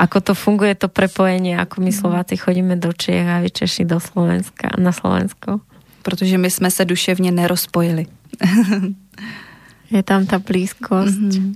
ako 0.00 0.18
to 0.22 0.32
funguje 0.32 0.72
to 0.80 0.88
prepojenie, 0.88 1.60
ako 1.60 1.84
my 1.84 1.92
Slováci 1.92 2.40
chodíme 2.40 2.78
do 2.80 2.88
Čiech 2.94 3.26
a 3.26 3.42
vy 3.44 3.52
Češi 3.52 3.84
do 3.84 4.00
Slovenska, 4.00 4.72
na 4.80 4.96
Slovensko. 4.96 5.60
Protože 6.02 6.38
my 6.38 6.50
jsme 6.50 6.70
se 6.70 6.84
duševně 6.84 7.32
nerozpojili. 7.32 8.06
je 9.90 10.02
tam 10.02 10.26
ta 10.26 10.38
blízkost. 10.38 11.18
Mm-hmm. 11.18 11.54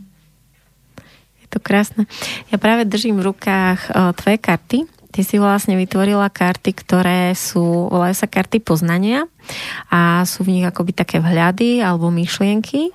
Je 1.40 1.47
to 1.49 1.59
krásne. 1.62 2.11
Ja 2.51 2.59
práve 2.59 2.84
držím 2.84 3.20
v 3.22 3.30
rukách 3.30 3.92
uh, 3.92 4.11
tvoje 4.16 4.38
karty. 4.42 4.78
Ty 5.14 5.20
si 5.22 5.38
vlastne 5.38 5.78
vytvorila 5.78 6.26
karty, 6.26 6.74
ktoré 6.74 7.30
sú, 7.38 7.86
volajú 7.86 8.18
sa 8.18 8.26
karty 8.26 8.59
poznania 8.59 9.30
a 9.86 10.26
sú 10.26 10.42
v 10.42 10.59
nich 10.59 10.66
akoby 10.66 10.90
také 10.90 11.22
vhľady 11.22 11.78
alebo 11.78 12.11
myšlienky 12.11 12.90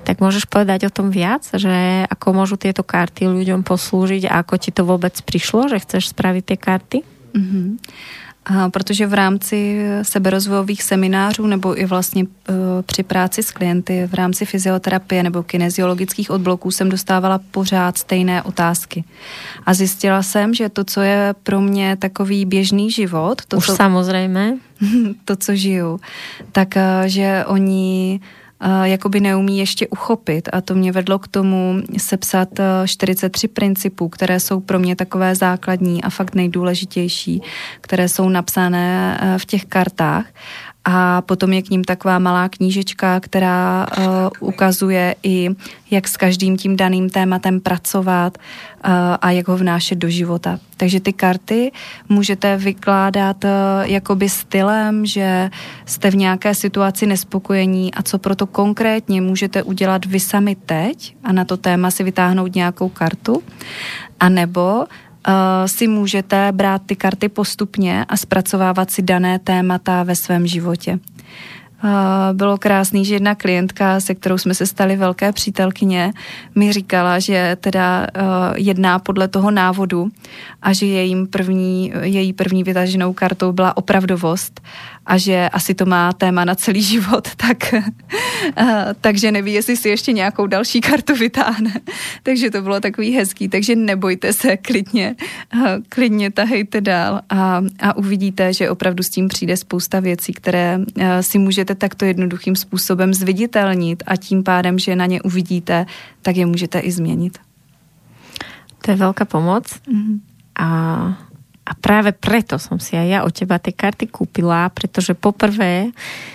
tak 0.00 0.22
môžeš 0.22 0.48
povedať 0.48 0.88
o 0.88 0.94
tom 0.94 1.10
viac, 1.10 1.44
že 1.44 2.06
ako 2.08 2.32
môžu 2.32 2.56
tieto 2.56 2.86
karty 2.86 3.28
ľuďom 3.28 3.66
poslúžiť 3.66 4.30
a 4.30 4.40
ako 4.40 4.54
ti 4.56 4.70
to 4.70 4.86
vôbec 4.86 5.12
prišlo, 5.26 5.68
že 5.68 5.82
chceš 5.82 6.14
spraviť 6.14 6.44
tie 6.46 6.58
karty? 6.58 6.98
Mm-hmm. 7.34 7.66
A 8.44 8.70
protože 8.70 9.06
v 9.06 9.14
rámci 9.14 9.86
seberozvojových 10.02 10.82
seminářů 10.82 11.46
nebo 11.46 11.80
i 11.80 11.86
vlastně 11.86 12.24
uh, 12.24 12.56
při 12.82 13.02
práci 13.02 13.42
s 13.42 13.50
klienty 13.50 14.06
v 14.06 14.14
rámci 14.14 14.44
fyzioterapie 14.44 15.22
nebo 15.22 15.42
kineziologických 15.42 16.30
odbloků 16.30 16.70
jsem 16.70 16.88
dostávala 16.88 17.40
pořád 17.50 17.98
stejné 17.98 18.42
otázky. 18.42 19.04
A 19.66 19.74
zjistila 19.74 20.22
jsem, 20.22 20.54
že 20.54 20.68
to, 20.68 20.84
co 20.84 21.00
je 21.00 21.34
pro 21.42 21.60
mě 21.60 21.96
takový 21.96 22.44
běžný 22.44 22.90
život, 22.90 23.42
to, 23.48 23.56
Už 23.56 23.66
co, 23.66 23.76
samozřejmě. 23.76 24.58
to, 25.24 25.36
co 25.36 25.54
žiju, 25.54 26.00
tak 26.52 26.68
uh, 26.76 27.06
že 27.06 27.44
oni 27.46 28.20
jakoby 28.82 29.20
neumí 29.20 29.58
ještě 29.58 29.88
uchopit. 29.88 30.48
A 30.52 30.60
to 30.60 30.74
mě 30.74 30.92
vedlo 30.92 31.18
k 31.18 31.28
tomu 31.28 31.82
sepsat 31.98 32.48
43 32.86 33.48
principů, 33.48 34.08
které 34.08 34.40
jsou 34.40 34.60
pro 34.60 34.78
mě 34.78 34.96
takové 34.96 35.34
základní 35.34 36.02
a 36.04 36.10
fakt 36.10 36.34
nejdůležitější, 36.34 37.42
které 37.80 38.08
jsou 38.08 38.28
napsané 38.28 39.20
v 39.38 39.46
těch 39.46 39.64
kartách 39.64 40.26
a 40.84 41.22
potom 41.22 41.52
je 41.52 41.62
k 41.62 41.70
ním 41.70 41.84
taková 41.84 42.18
malá 42.18 42.48
knížečka, 42.48 43.20
která 43.20 43.86
uh, 43.98 44.04
ukazuje 44.40 45.14
i, 45.22 45.50
jak 45.90 46.08
s 46.08 46.16
každým 46.16 46.56
tím 46.56 46.76
daným 46.76 47.10
tématem 47.10 47.60
pracovat 47.60 48.38
uh, 48.38 48.90
a 49.20 49.30
jak 49.30 49.48
ho 49.48 49.56
vnášet 49.56 49.98
do 49.98 50.08
života. 50.08 50.58
Takže 50.76 51.00
ty 51.00 51.12
karty 51.12 51.72
můžete 52.08 52.56
vykládat 52.56 53.44
uh, 53.44 53.50
jakoby 53.82 54.28
stylem, 54.28 55.06
že 55.06 55.50
jste 55.86 56.10
v 56.10 56.16
nějaké 56.16 56.54
situaci 56.54 57.06
nespokojení 57.06 57.94
a 57.94 58.02
co 58.02 58.18
proto 58.18 58.46
konkrétně 58.46 59.20
můžete 59.20 59.62
udělat 59.62 60.04
vy 60.04 60.20
sami 60.20 60.56
teď 60.66 61.16
a 61.24 61.32
na 61.32 61.44
to 61.44 61.56
téma 61.56 61.90
si 61.90 62.04
vytáhnout 62.04 62.54
nějakou 62.54 62.88
kartu. 62.88 63.42
A 64.20 64.28
nebo 64.28 64.84
si 65.66 65.88
můžete 65.88 66.52
brát 66.52 66.82
ty 66.86 66.96
karty 66.96 67.28
postupně 67.28 68.04
a 68.08 68.16
zpracovávat 68.16 68.90
si 68.90 69.02
dané 69.02 69.38
témata 69.38 70.02
ve 70.02 70.16
svém 70.16 70.46
životě. 70.46 70.98
Uh, 71.84 71.90
bylo 72.32 72.58
krásný, 72.58 73.04
že 73.04 73.14
jedna 73.14 73.34
klientka, 73.34 74.00
se 74.00 74.14
kterou 74.14 74.38
jsme 74.38 74.54
se 74.54 74.66
stali 74.66 74.96
velké 74.96 75.32
přítelkyně, 75.32 76.12
mi 76.54 76.72
říkala, 76.72 77.18
že 77.18 77.56
teda 77.60 78.00
uh, 78.00 78.24
jedná 78.56 78.98
podle 78.98 79.28
toho 79.28 79.50
návodu 79.50 80.10
a 80.62 80.72
že 80.72 80.86
jejím 80.86 81.26
první, 81.26 81.92
její 82.02 82.32
první 82.32 82.64
vytaženou 82.64 83.12
kartou 83.12 83.52
byla 83.52 83.76
opravdovost 83.76 84.60
a 85.06 85.18
že 85.18 85.48
asi 85.48 85.74
to 85.74 85.86
má 85.86 86.12
téma 86.12 86.44
na 86.44 86.54
celý 86.54 86.82
život, 86.82 87.28
tak, 87.36 87.74
takže 89.00 89.32
neví, 89.32 89.52
jestli 89.52 89.76
si 89.76 89.88
ještě 89.88 90.12
nějakou 90.12 90.46
další 90.46 90.80
kartu 90.80 91.14
vytáhne. 91.14 91.80
takže 92.22 92.50
to 92.50 92.62
bylo 92.62 92.80
takový 92.80 93.12
hezký, 93.12 93.48
takže 93.48 93.76
nebojte 93.76 94.32
se, 94.32 94.56
klidně, 94.56 95.16
klidně 95.88 96.30
tahejte 96.30 96.80
dál 96.80 97.20
a, 97.30 97.62
a 97.80 97.96
uvidíte, 97.96 98.52
že 98.52 98.70
opravdu 98.70 99.02
s 99.02 99.10
tím 99.10 99.28
přijde 99.28 99.56
spousta 99.56 100.00
věcí, 100.00 100.32
které 100.32 100.78
si 101.20 101.38
můžete 101.38 101.74
takto 101.74 102.04
jednoduchým 102.04 102.56
způsobem 102.56 103.14
zviditelnit 103.14 104.02
a 104.06 104.16
tím 104.16 104.42
pádem, 104.42 104.78
že 104.78 104.96
na 104.96 105.06
ně 105.06 105.22
uvidíte, 105.22 105.86
tak 106.22 106.36
je 106.36 106.46
můžete 106.46 106.78
i 106.78 106.92
změnit. 106.92 107.38
To 108.84 108.90
je 108.90 108.96
velká 108.96 109.24
pomoc. 109.24 109.64
Mm-hmm. 109.64 110.20
A 110.58 111.31
a 111.72 111.80
práve 111.80 112.12
preto 112.12 112.60
som 112.60 112.76
si 112.76 113.00
aj 113.00 113.08
ja 113.08 113.18
od 113.24 113.32
teba 113.32 113.56
tie 113.56 113.72
karty 113.72 114.12
kúpila, 114.12 114.68
pretože 114.68 115.16
poprvé 115.16 115.88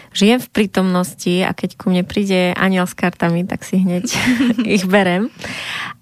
žijem 0.10 0.42
v 0.42 0.50
prítomnosti 0.50 1.46
a 1.46 1.54
keď 1.54 1.78
ku 1.78 1.94
mne 1.94 2.02
príde 2.02 2.58
aniel 2.58 2.90
s 2.90 2.98
kartami, 2.98 3.46
tak 3.46 3.62
si 3.62 3.78
hneď 3.78 4.10
ich 4.82 4.90
berem. 4.90 5.30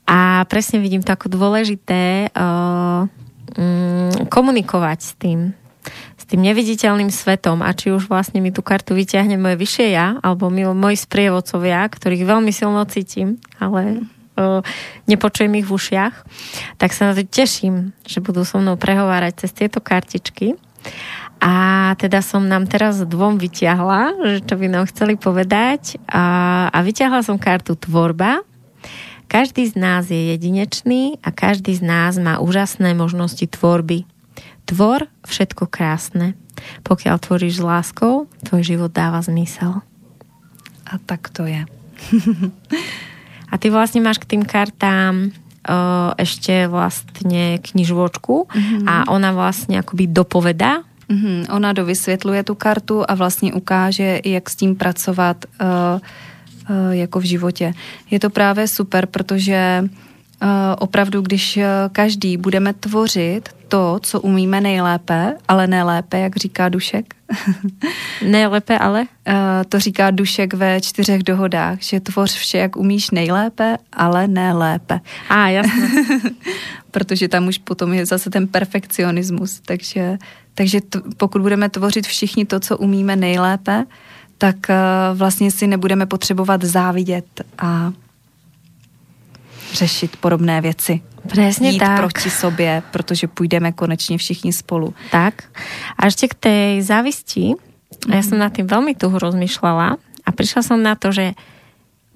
A 0.08 0.48
presne 0.48 0.80
vidím 0.80 1.04
to 1.04 1.12
ako 1.12 1.28
dôležité 1.28 2.32
uh, 2.32 3.12
um, 3.60 4.08
komunikovať 4.32 5.00
s 5.04 5.12
tým, 5.20 5.52
s 6.16 6.24
tým 6.24 6.40
neviditeľným 6.40 7.12
svetom 7.12 7.60
a 7.60 7.76
či 7.76 7.92
už 7.92 8.08
vlastne 8.08 8.40
mi 8.40 8.56
tú 8.56 8.64
kartu 8.64 8.96
vyťahne 8.96 9.36
moje 9.36 9.60
vyššie 9.60 9.88
ja, 9.92 10.16
alebo 10.24 10.48
moji 10.48 10.96
sprievodcovia, 10.96 11.84
ktorých 11.92 12.24
veľmi 12.24 12.56
silno 12.56 12.88
cítim, 12.88 13.36
ale 13.60 14.08
nepočujem 15.08 15.52
ich 15.60 15.68
v 15.68 15.76
ušiach, 15.76 16.16
tak 16.76 16.92
sa 16.92 17.12
na 17.12 17.14
to 17.16 17.24
teším, 17.24 17.96
že 18.04 18.20
budú 18.20 18.44
so 18.44 18.60
mnou 18.60 18.76
prehovárať 18.76 19.46
cez 19.46 19.52
tieto 19.56 19.80
kartičky. 19.80 20.60
A 21.44 21.94
teda 22.00 22.24
som 22.24 22.48
nám 22.48 22.66
teraz 22.66 23.04
dvom 23.04 23.38
vyťahla, 23.38 24.18
že 24.24 24.40
čo 24.46 24.56
by 24.56 24.68
nám 24.72 24.86
chceli 24.88 25.20
povedať. 25.20 26.00
A, 26.08 26.68
a 26.72 26.78
vyťahla 26.80 27.22
som 27.22 27.36
kartu 27.36 27.76
Tvorba. 27.76 28.42
Každý 29.26 29.66
z 29.68 29.76
nás 29.76 30.08
je 30.08 30.32
jedinečný 30.32 31.18
a 31.26 31.34
každý 31.34 31.74
z 31.76 31.84
nás 31.84 32.16
má 32.22 32.38
úžasné 32.38 32.94
možnosti 32.94 33.42
tvorby. 33.50 34.06
Tvor 34.70 35.10
všetko 35.26 35.66
krásne. 35.66 36.38
Pokiaľ 36.86 37.16
tvoríš 37.20 37.60
s 37.60 37.66
láskou, 37.66 38.30
tvoj 38.46 38.62
život 38.64 38.94
dáva 38.94 39.20
zmysel. 39.26 39.82
A 40.86 41.02
tak 41.04 41.34
to 41.34 41.50
je. 41.50 41.66
A 43.56 43.58
ty 43.58 43.72
vlastne 43.72 44.04
máš 44.04 44.20
k 44.20 44.36
tým 44.36 44.44
kartám 44.44 45.32
uh, 45.32 46.12
ešte 46.20 46.68
vlastne 46.68 47.64
knižočku 47.64 48.52
mm-hmm. 48.52 48.84
a 48.84 49.08
ona 49.08 49.32
vlastne 49.32 49.80
akoby 49.80 50.12
dopovedá 50.12 50.84
Mm-hmm. 51.10 51.54
Ona 51.54 51.74
dovysvětluje 51.74 52.44
tu 52.44 52.56
kartu 52.56 53.04
a 53.08 53.16
vlastně 53.16 53.54
ukáže, 53.54 54.20
jak 54.26 54.50
s 54.50 54.56
tím 54.56 54.76
pracovat 54.76 55.46
uh, 55.46 55.68
uh, 56.70 56.92
jako 56.92 57.20
v 57.20 57.24
životě. 57.24 57.74
Je 58.12 58.20
to 58.20 58.30
právě 58.30 58.68
super, 58.68 59.06
protože 59.06 59.86
opravdu, 60.80 61.22
když 61.22 61.58
eh, 61.58 61.68
každý 61.92 62.38
budeme 62.38 62.74
tvořit 62.74 63.50
to, 63.68 64.00
co 64.04 64.22
umíme 64.22 64.62
nejlépe, 64.62 65.38
ale 65.48 65.68
nelépe, 65.68 66.20
jak 66.20 66.36
říká 66.36 66.70
Dušek. 66.70 67.16
nejlépe 68.28 68.78
ale? 68.78 69.06
Eh, 69.28 69.36
to 69.70 69.80
říká 69.80 70.12
Dušek 70.12 70.54
ve 70.54 70.82
čtyřech 70.82 71.24
dohodách, 71.24 71.82
že 71.82 72.00
tvoř 72.00 72.34
vše, 72.34 72.58
jak 72.58 72.76
umíš 72.76 73.12
nejlépe, 73.12 73.78
ale 73.94 74.28
nelépe. 74.28 75.00
A, 75.30 75.48
jasně. 75.48 75.90
Protože 76.92 77.28
tam 77.28 77.48
už 77.48 77.58
potom 77.58 77.94
je 77.94 78.06
zase 78.06 78.30
ten 78.30 78.48
perfekcionismus. 78.48 79.60
Takže, 79.66 80.18
takže 80.54 80.82
t- 80.82 81.02
pokud 81.18 81.42
budeme 81.42 81.70
tvořit 81.70 82.08
všichni 82.08 82.46
to, 82.46 82.60
co 82.60 82.78
umíme 82.78 83.16
nejlépe, 83.16 83.86
tak 84.38 84.56
vlastně 85.14 85.52
si 85.52 85.68
nebudeme 85.68 86.06
potřebovat 86.06 86.64
závidět 86.64 87.26
a 87.58 87.92
řešit 89.74 90.18
podobné 90.18 90.62
věci. 90.62 91.02
Presne 91.28 91.70
Jít 91.70 91.80
tak. 91.80 91.98
proti 91.98 92.30
sobě, 92.30 92.84
protože 92.92 93.28
půjdeme 93.28 93.72
konečně 93.72 94.18
všichni 94.18 94.54
spolu. 94.54 94.94
Tak. 95.12 95.50
A 95.98 96.06
ešte 96.06 96.28
k 96.28 96.36
tej 96.38 96.70
závisti, 96.86 97.58
ja 98.06 98.22
som 98.22 98.38
nad 98.38 98.54
tým 98.54 98.70
veľmi 98.70 98.94
tu 98.94 99.10
rozmýšľala 99.10 99.98
a 99.98 100.30
prišla 100.30 100.62
som 100.62 100.78
na 100.78 100.94
to, 100.94 101.10
že 101.10 101.34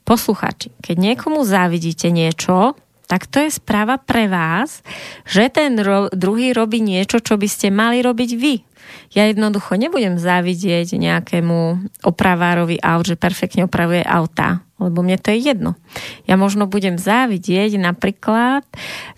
posluchači, 0.06 0.70
keď 0.82 0.96
niekomu 0.98 1.42
závidíte 1.42 2.14
niečo, 2.14 2.78
tak 3.10 3.26
to 3.26 3.42
je 3.42 3.50
správa 3.50 3.98
pre 3.98 4.30
vás, 4.30 4.86
že 5.26 5.50
ten 5.50 5.82
ro- 5.82 6.14
druhý 6.14 6.54
robí 6.54 6.78
niečo, 6.78 7.18
čo 7.18 7.42
by 7.42 7.50
ste 7.50 7.74
mali 7.74 8.06
robiť 8.06 8.30
vy. 8.38 8.56
Ja 9.18 9.26
jednoducho 9.26 9.74
nebudem 9.78 10.22
závidieť 10.22 10.94
nejakému 10.94 11.90
opravárovi 12.06 12.78
aut, 12.82 13.10
že 13.10 13.18
perfektne 13.18 13.66
opravuje 13.66 14.06
auta, 14.06 14.62
lebo 14.80 15.04
mne 15.04 15.20
to 15.20 15.36
je 15.36 15.52
jedno. 15.52 15.76
Ja 16.26 16.40
možno 16.40 16.66
budem 16.66 16.96
závidieť 16.96 17.76
napríklad 17.76 18.64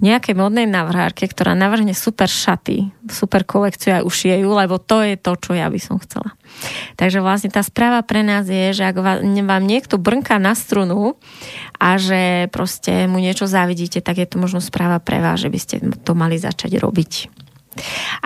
nejakej 0.01 0.33
modnej 0.33 0.65
navrhárke, 0.65 1.29
ktorá 1.29 1.53
navrhne 1.53 1.93
super 1.93 2.27
šaty, 2.27 2.89
super 3.07 3.45
kolekciu 3.45 4.01
aj 4.01 4.03
ušije 4.03 4.41
ju, 4.41 4.49
lebo 4.51 4.81
to 4.81 5.05
je 5.05 5.15
to, 5.15 5.37
čo 5.37 5.53
ja 5.53 5.69
by 5.69 5.79
som 5.79 6.01
chcela. 6.01 6.33
Takže 6.97 7.23
vlastne 7.23 7.53
tá 7.53 7.61
správa 7.61 8.01
pre 8.01 8.25
nás 8.25 8.49
je, 8.49 8.73
že 8.75 8.83
ak 8.83 8.97
vám 9.23 9.63
niekto 9.63 10.01
brnká 10.01 10.41
na 10.41 10.57
strunu 10.57 11.15
a 11.77 11.95
že 12.01 12.51
proste 12.51 13.05
mu 13.07 13.21
niečo 13.21 13.45
závidíte, 13.45 14.01
tak 14.03 14.19
je 14.19 14.27
to 14.27 14.41
možno 14.41 14.59
správa 14.59 14.99
pre 14.99 15.21
vás, 15.23 15.39
že 15.39 15.53
by 15.53 15.59
ste 15.61 15.75
to 16.01 16.11
mali 16.17 16.41
začať 16.41 16.75
robiť. 16.81 17.13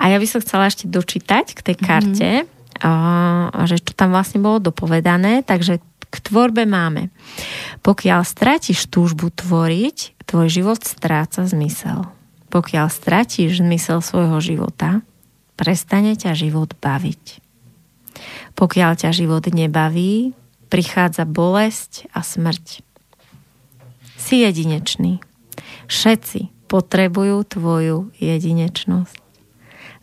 A 0.00 0.10
ja 0.10 0.18
by 0.18 0.26
som 0.26 0.42
chcela 0.42 0.66
ešte 0.66 0.90
dočítať 0.90 1.54
k 1.54 1.60
tej 1.62 1.76
karte, 1.78 2.30
mm-hmm. 2.42 2.82
a, 2.82 3.62
že 3.70 3.78
čo 3.78 3.94
tam 3.94 4.10
vlastne 4.10 4.42
bolo 4.42 4.58
dopovedané, 4.58 5.46
takže 5.46 5.78
k 6.10 6.14
tvorbe 6.22 6.64
máme. 6.64 7.10
Pokiaľ 7.82 8.22
stratíš 8.22 8.88
túžbu 8.88 9.30
tvoriť, 9.30 10.26
tvoj 10.26 10.48
život 10.50 10.80
stráca 10.82 11.46
zmysel. 11.46 12.08
Pokiaľ 12.50 12.86
stratíš 12.88 13.60
zmysel 13.60 14.00
svojho 14.00 14.38
života, 14.40 15.02
prestane 15.58 16.14
ťa 16.14 16.32
život 16.36 16.74
baviť. 16.78 17.42
Pokiaľ 18.56 18.92
ťa 18.96 19.10
život 19.12 19.44
nebaví, 19.50 20.32
prichádza 20.72 21.28
bolesť 21.28 22.08
a 22.16 22.24
smrť. 22.24 22.82
Si 24.16 24.42
jedinečný. 24.42 25.20
Všetci 25.86 26.50
potrebujú 26.66 27.46
tvoju 27.46 28.10
jedinečnosť. 28.18 29.22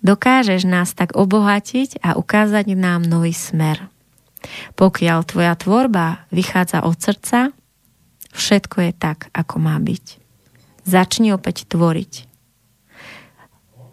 Dokážeš 0.04 0.68
nás 0.68 0.92
tak 0.92 1.16
obohatiť 1.16 2.04
a 2.04 2.20
ukázať 2.20 2.76
nám 2.76 3.08
nový 3.08 3.32
smer. 3.32 3.93
Pokiaľ 4.76 5.20
tvoja 5.24 5.54
tvorba 5.56 6.28
vychádza 6.30 6.84
od 6.84 6.98
srdca, 7.00 7.52
všetko 8.34 8.78
je 8.90 8.92
tak, 8.96 9.32
ako 9.32 9.56
má 9.62 9.78
byť. 9.80 10.06
Začni 10.84 11.32
opäť 11.32 11.68
tvoriť. 11.72 12.28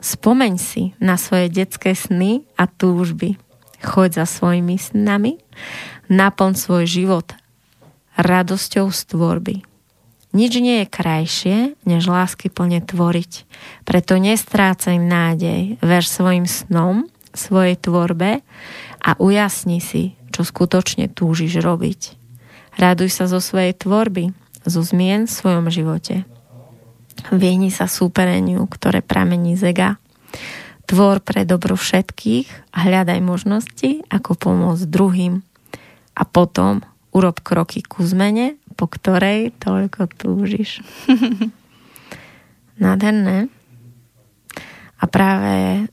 Spomeň 0.01 0.53
si 0.57 0.97
na 0.99 1.21
svoje 1.21 1.53
detské 1.53 1.93
sny 1.93 2.49
a 2.57 2.65
túžby. 2.65 3.37
Choď 3.81 4.25
za 4.25 4.27
svojimi 4.29 4.77
snami, 4.77 5.41
naplň 6.09 6.53
svoj 6.57 6.85
život 6.85 7.33
radosťou 8.21 8.93
z 8.93 9.01
tvorby. 9.09 9.57
Nič 10.31 10.53
nie 10.63 10.85
je 10.85 10.87
krajšie, 10.87 11.57
než 11.83 12.07
lásky 12.07 12.53
plne 12.53 12.79
tvoriť. 12.79 13.49
Preto 13.83 14.15
nestrácaj 14.15 14.95
nádej, 14.95 15.81
ver 15.83 16.05
svojim 16.07 16.47
snom, 16.47 17.11
svojej 17.35 17.75
tvorbe 17.75 18.45
a 19.03 19.11
ujasni 19.19 19.83
si, 19.83 20.15
čo 20.31 20.47
skutočne 20.47 21.11
túžiš 21.11 21.61
robiť. 21.61 22.17
Raduj 22.79 23.11
sa 23.13 23.27
zo 23.27 23.43
svojej 23.43 23.75
tvorby, 23.75 24.33
zo 24.65 24.81
zmien 24.81 25.27
v 25.27 25.33
svojom 25.33 25.67
živote. 25.69 26.25
Vieni 27.29 27.69
sa 27.69 27.85
súpereniu, 27.85 28.65
ktoré 28.65 29.05
pramení 29.05 29.59
z 29.59 29.77
ega. 29.77 29.91
Tvor 30.89 31.23
pre 31.23 31.47
dobro 31.47 31.77
všetkých 31.79 32.75
a 32.75 32.79
hľadaj 32.89 33.21
možnosti, 33.23 34.03
ako 34.11 34.35
pomôcť 34.35 34.91
druhým. 34.91 35.45
A 36.17 36.23
potom 36.27 36.83
urob 37.15 37.43
kroky 37.43 37.85
ku 37.85 38.03
zmene, 38.03 38.59
po 38.75 38.91
ktorej 38.91 39.55
toľko 39.61 40.11
túžiš. 40.19 40.83
Nádherné. 42.83 43.53
A 45.01 45.05
práve 45.07 45.87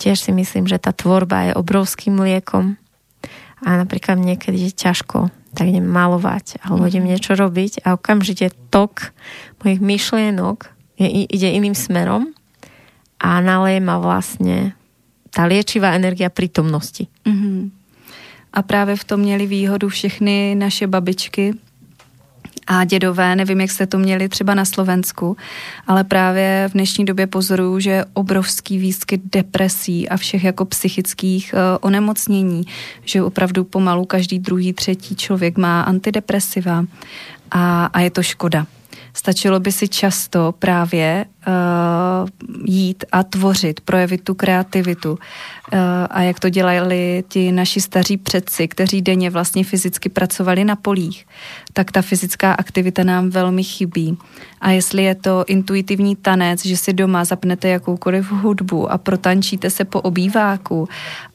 tiež 0.00 0.18
si 0.18 0.32
myslím, 0.32 0.66
že 0.66 0.80
tá 0.80 0.90
tvorba 0.90 1.50
je 1.50 1.58
obrovským 1.58 2.16
liekom. 2.18 2.80
A 3.62 3.78
napríklad 3.78 4.18
niekedy 4.18 4.68
je 4.68 4.72
ťažko, 4.74 5.30
tak 5.54 5.68
idem 5.68 5.86
malovať 5.86 6.58
alebo 6.64 6.88
idem 6.88 7.06
niečo 7.06 7.36
robiť 7.36 7.86
a 7.86 7.94
okamžite 7.94 8.50
tok 8.72 9.14
mojich 9.62 9.78
myšlienok 9.78 10.72
je, 10.98 11.28
ide 11.28 11.48
iným 11.52 11.76
smerom 11.76 12.34
a 13.22 13.38
naleje 13.38 13.78
ma 13.78 14.02
vlastne 14.02 14.74
tá 15.32 15.46
liečivá 15.48 15.94
energia 15.96 16.28
prítomnosti. 16.28 17.08
Mm-hmm. 17.24 17.70
A 18.52 18.58
právě 18.62 18.96
v 18.96 19.04
tom 19.04 19.20
měli 19.20 19.46
výhodu 19.46 19.88
všechny 19.88 20.54
naše 20.58 20.86
babičky, 20.86 21.54
a 22.72 22.84
dědové, 22.84 23.36
nevím, 23.36 23.60
jak 23.60 23.70
jste 23.70 23.86
to 23.86 23.98
měli 23.98 24.28
třeba 24.28 24.54
na 24.54 24.64
Slovensku, 24.64 25.36
ale 25.86 26.04
právě 26.04 26.68
v 26.68 26.72
dnešní 26.72 27.04
době 27.04 27.26
pozoruju, 27.26 27.80
že 27.80 28.04
obrovský 28.12 28.78
výskyt 28.78 29.20
depresí 29.32 30.08
a 30.08 30.16
všech 30.16 30.44
jako 30.44 30.64
psychických 30.64 31.54
uh, 31.54 31.60
onemocnění, 31.80 32.62
že 33.04 33.22
opravdu 33.22 33.64
pomalu 33.64 34.04
každý 34.04 34.38
druhý, 34.38 34.72
třetí 34.72 35.16
člověk 35.16 35.58
má 35.58 35.82
antidepresiva 35.82 36.84
a, 37.50 37.86
a 37.86 38.00
je 38.00 38.10
to 38.10 38.22
škoda. 38.22 38.66
Stačilo 39.14 39.60
by 39.60 39.72
si 39.72 39.88
často 39.88 40.54
právě 40.58 41.24
uh, 41.46 42.28
jít 42.64 43.04
a 43.12 43.22
tvořit, 43.22 43.80
projevit 43.80 44.24
tu 44.24 44.34
kreativitu. 44.34 45.10
Uh, 45.12 45.18
a 46.10 46.22
jak 46.22 46.40
to 46.40 46.48
dělali 46.48 47.24
ti 47.28 47.52
naši 47.52 47.80
staří 47.80 48.16
předci, 48.16 48.68
kteří 48.68 49.02
denně 49.02 49.30
vlastně 49.30 49.64
fyzicky 49.64 50.08
pracovali 50.08 50.64
na 50.64 50.76
polích, 50.76 51.26
tak 51.72 51.92
ta 51.92 52.02
fyzická 52.02 52.52
aktivita 52.52 53.04
nám 53.04 53.30
velmi 53.30 53.64
chybí. 53.64 54.18
A 54.60 54.70
jestli 54.70 55.02
je 55.02 55.14
to 55.14 55.44
intuitivní 55.46 56.16
tanec, 56.16 56.66
že 56.66 56.76
si 56.76 56.92
doma 56.92 57.24
zapnete 57.24 57.68
jakoukoliv 57.68 58.30
hudbu 58.30 58.92
a 58.92 58.98
protančíte 58.98 59.70
se 59.70 59.84
po 59.84 60.00
obýváku 60.00 60.88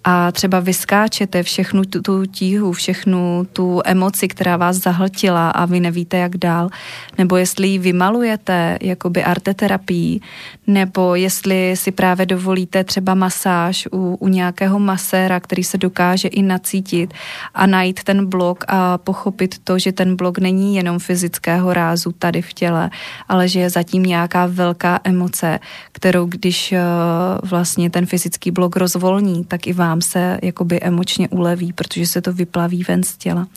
a 0.03 0.31
třeba 0.31 0.59
vyskáčete 0.59 1.43
všechnu 1.43 1.83
tu, 1.83 2.01
tu 2.01 2.25
tíhu, 2.25 2.71
všechnu 2.71 3.47
tu 3.53 3.81
emoci, 3.85 4.27
která 4.27 4.57
vás 4.57 4.75
zahltila 4.75 5.49
a 5.49 5.65
vy 5.65 5.79
nevíte, 5.79 6.17
jak 6.17 6.37
dál, 6.37 6.69
nebo 7.17 7.37
jestli 7.37 7.66
ji 7.67 7.79
vymalujete, 7.79 8.77
jakoby 8.81 9.23
arteterapií, 9.23 10.21
nebo 10.67 11.15
jestli 11.15 11.75
si 11.75 11.91
právě 11.91 12.25
dovolíte 12.25 12.83
třeba 12.83 13.15
masáž 13.15 13.87
u, 13.91 14.15
u 14.15 14.27
nějakého 14.27 14.79
maséra, 14.79 15.39
který 15.39 15.63
se 15.63 15.77
dokáže 15.77 16.27
i 16.27 16.41
nacítit 16.41 17.13
a 17.53 17.65
najít 17.65 18.03
ten 18.03 18.25
blok 18.25 18.63
a 18.67 18.97
pochopit 18.97 19.55
to, 19.63 19.79
že 19.79 19.91
ten 19.91 20.15
blok 20.15 20.37
není 20.37 20.75
jenom 20.75 20.99
fyzického 20.99 21.73
rázu 21.73 22.11
tady 22.11 22.41
v 22.41 22.53
těle, 22.53 22.89
ale 23.27 23.47
že 23.47 23.59
je 23.59 23.69
zatím 23.69 24.03
nějaká 24.03 24.45
velká 24.45 24.99
emoce, 25.03 25.59
kterou 25.91 26.25
když 26.25 26.71
uh, 26.71 27.49
vlastně 27.49 27.89
ten 27.89 28.05
fyzický 28.05 28.51
blok 28.51 28.75
rozvolní, 28.75 29.45
tak 29.45 29.67
i 29.67 29.73
vám 29.73 30.01
se 30.01 30.39
jakoby 30.43 30.79
emočně 30.79 31.29
uleví, 31.29 31.73
protože 31.73 32.07
se 32.07 32.21
to 32.21 32.33
vyplaví 32.33 32.83
ven 32.83 33.03
z 33.03 33.17
těla. 33.17 33.47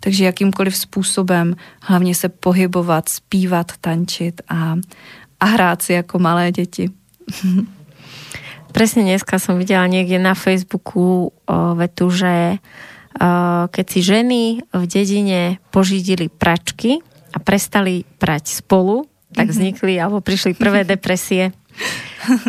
Takže 0.00 0.24
jakýmkoliv 0.24 0.76
způsobem 0.76 1.56
hlavně 1.80 2.14
se 2.14 2.28
pohybovat, 2.28 3.08
zpívat, 3.08 3.55
tančit 3.64 4.40
a, 4.48 4.76
a 5.40 5.44
hrát 5.44 5.82
si 5.82 5.92
jako 5.92 6.18
malé 6.18 6.52
děti. 6.52 6.90
Presne 8.76 9.08
dneska 9.08 9.40
som 9.40 9.56
videla 9.56 9.88
niekde 9.88 10.20
na 10.20 10.36
Facebooku 10.36 11.00
o, 11.00 11.32
vetu, 11.80 12.12
že 12.12 12.60
o, 12.60 12.60
keď 13.72 13.86
si 13.88 14.00
ženy 14.04 14.42
v 14.68 14.84
dedine 14.84 15.56
požídili 15.72 16.28
pračky 16.28 17.00
a 17.32 17.40
prestali 17.40 18.04
prať 18.20 18.60
spolu, 18.60 19.08
tak 19.32 19.48
mhm. 19.48 19.52
vznikli 19.52 19.96
alebo 19.96 20.20
prišli 20.20 20.52
prvé 20.52 20.84
depresie. 20.92 21.56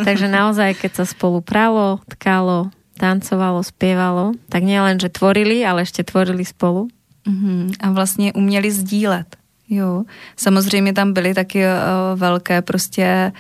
Takže 0.04 0.28
naozaj, 0.28 0.76
keď 0.76 0.92
sa 1.00 1.06
spolu 1.08 1.40
pralo, 1.40 2.04
tkalo, 2.12 2.76
tancovalo, 2.98 3.64
spievalo, 3.64 4.36
tak 4.52 4.66
nielen, 4.68 5.00
že 5.00 5.14
tvorili, 5.14 5.64
ale 5.64 5.86
ešte 5.86 6.04
tvorili 6.04 6.44
spolu. 6.44 6.90
Mm-hmm. 7.28 7.72
A 7.80 7.92
vlastně 7.92 8.34
uměli 8.34 8.72
sdílet. 8.72 9.38
Jo, 9.70 10.04
samozřejmě 10.36 10.94
tam 10.94 11.14
byly 11.14 11.34
taky 11.34 11.64
uh, 11.64 12.20
velké 12.20 12.62
prostě 12.62 13.32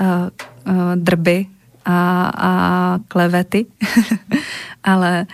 uh, 0.00 0.06
uh, 0.06 0.96
drby 0.96 1.46
a, 1.84 2.30
a 2.36 2.98
klevety, 3.08 3.66
ale, 4.84 5.26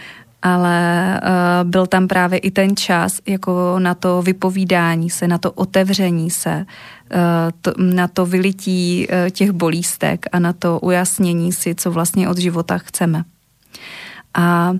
ale 0.42 1.20
uh, 1.22 1.70
byl 1.70 1.86
tam 1.86 2.08
právě 2.08 2.38
i 2.38 2.50
ten 2.50 2.76
čas 2.76 3.20
jako 3.26 3.78
na 3.78 3.94
to 3.94 4.22
vypovídání 4.22 5.10
se, 5.10 5.28
na 5.28 5.38
to 5.38 5.52
otevření 5.52 6.30
se, 6.30 6.66
uh, 7.14 7.18
to, 7.60 7.72
na 7.78 8.08
to 8.08 8.26
vylití 8.26 9.08
uh, 9.08 9.30
těch 9.30 9.50
bolístek 9.50 10.26
a 10.32 10.38
na 10.38 10.52
to 10.52 10.80
ujasnění 10.80 11.52
si, 11.52 11.74
co 11.74 11.90
vlastně 11.90 12.28
od 12.28 12.38
života 12.38 12.78
chceme. 12.78 13.24
A 14.34 14.70
uh, 14.70 14.78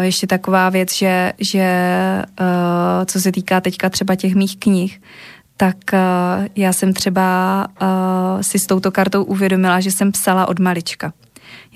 ještě 0.00 0.26
taková 0.26 0.70
věc, 0.70 0.94
že, 0.94 1.32
že 1.52 1.66
co 3.06 3.20
se 3.20 3.32
týká 3.32 3.60
teďka 3.60 3.88
třeba 3.88 4.14
těch 4.14 4.34
mých 4.34 4.56
knih, 4.58 5.00
tak 5.56 5.76
uh, 5.92 6.46
já 6.56 6.72
jsem 6.72 6.92
třeba 6.92 7.66
uh, 7.82 7.88
si 8.40 8.58
s 8.58 8.66
touto 8.66 8.90
kartou 8.90 9.24
uvědomila, 9.24 9.80
že 9.80 9.90
jsem 9.90 10.12
psala 10.12 10.48
od 10.48 10.58
malička 10.58 11.12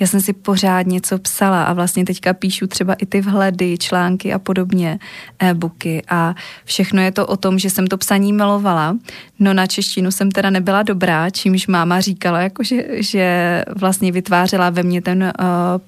já 0.01 0.07
jsem 0.07 0.21
si 0.21 0.33
pořád 0.33 0.87
něco 0.87 1.19
psala 1.19 1.65
a 1.65 1.73
vlastně 1.73 2.05
teďka 2.05 2.33
píšu 2.33 2.67
třeba 2.67 2.95
i 2.95 3.07
ty 3.07 3.21
vhledy, 3.21 3.79
články 3.79 4.33
a 4.33 4.39
podobně, 4.39 4.99
e-booky. 5.39 6.03
A 6.09 6.35
všechno 6.65 7.03
je 7.03 7.13
to 7.13 7.27
o 7.27 7.37
tom, 7.37 7.59
že 7.59 7.71
jsem 7.71 7.87
to 7.87 7.99
psaní 7.99 8.33
milovala, 8.33 8.97
no 9.39 9.55
na 9.55 9.67
češtinu 9.67 10.11
jsem 10.11 10.31
teda 10.31 10.51
nebyla 10.51 10.83
dobrá, 10.83 11.31
čímž 11.31 11.67
máma 11.67 12.01
říkala, 12.01 12.41
jako 12.41 12.63
že, 12.63 12.85
že 13.03 13.65
vlastně 13.77 14.13
vytvářela 14.13 14.71
ve 14.71 14.83
mně 14.83 15.03
ten 15.03 15.23
uh, 15.23 15.33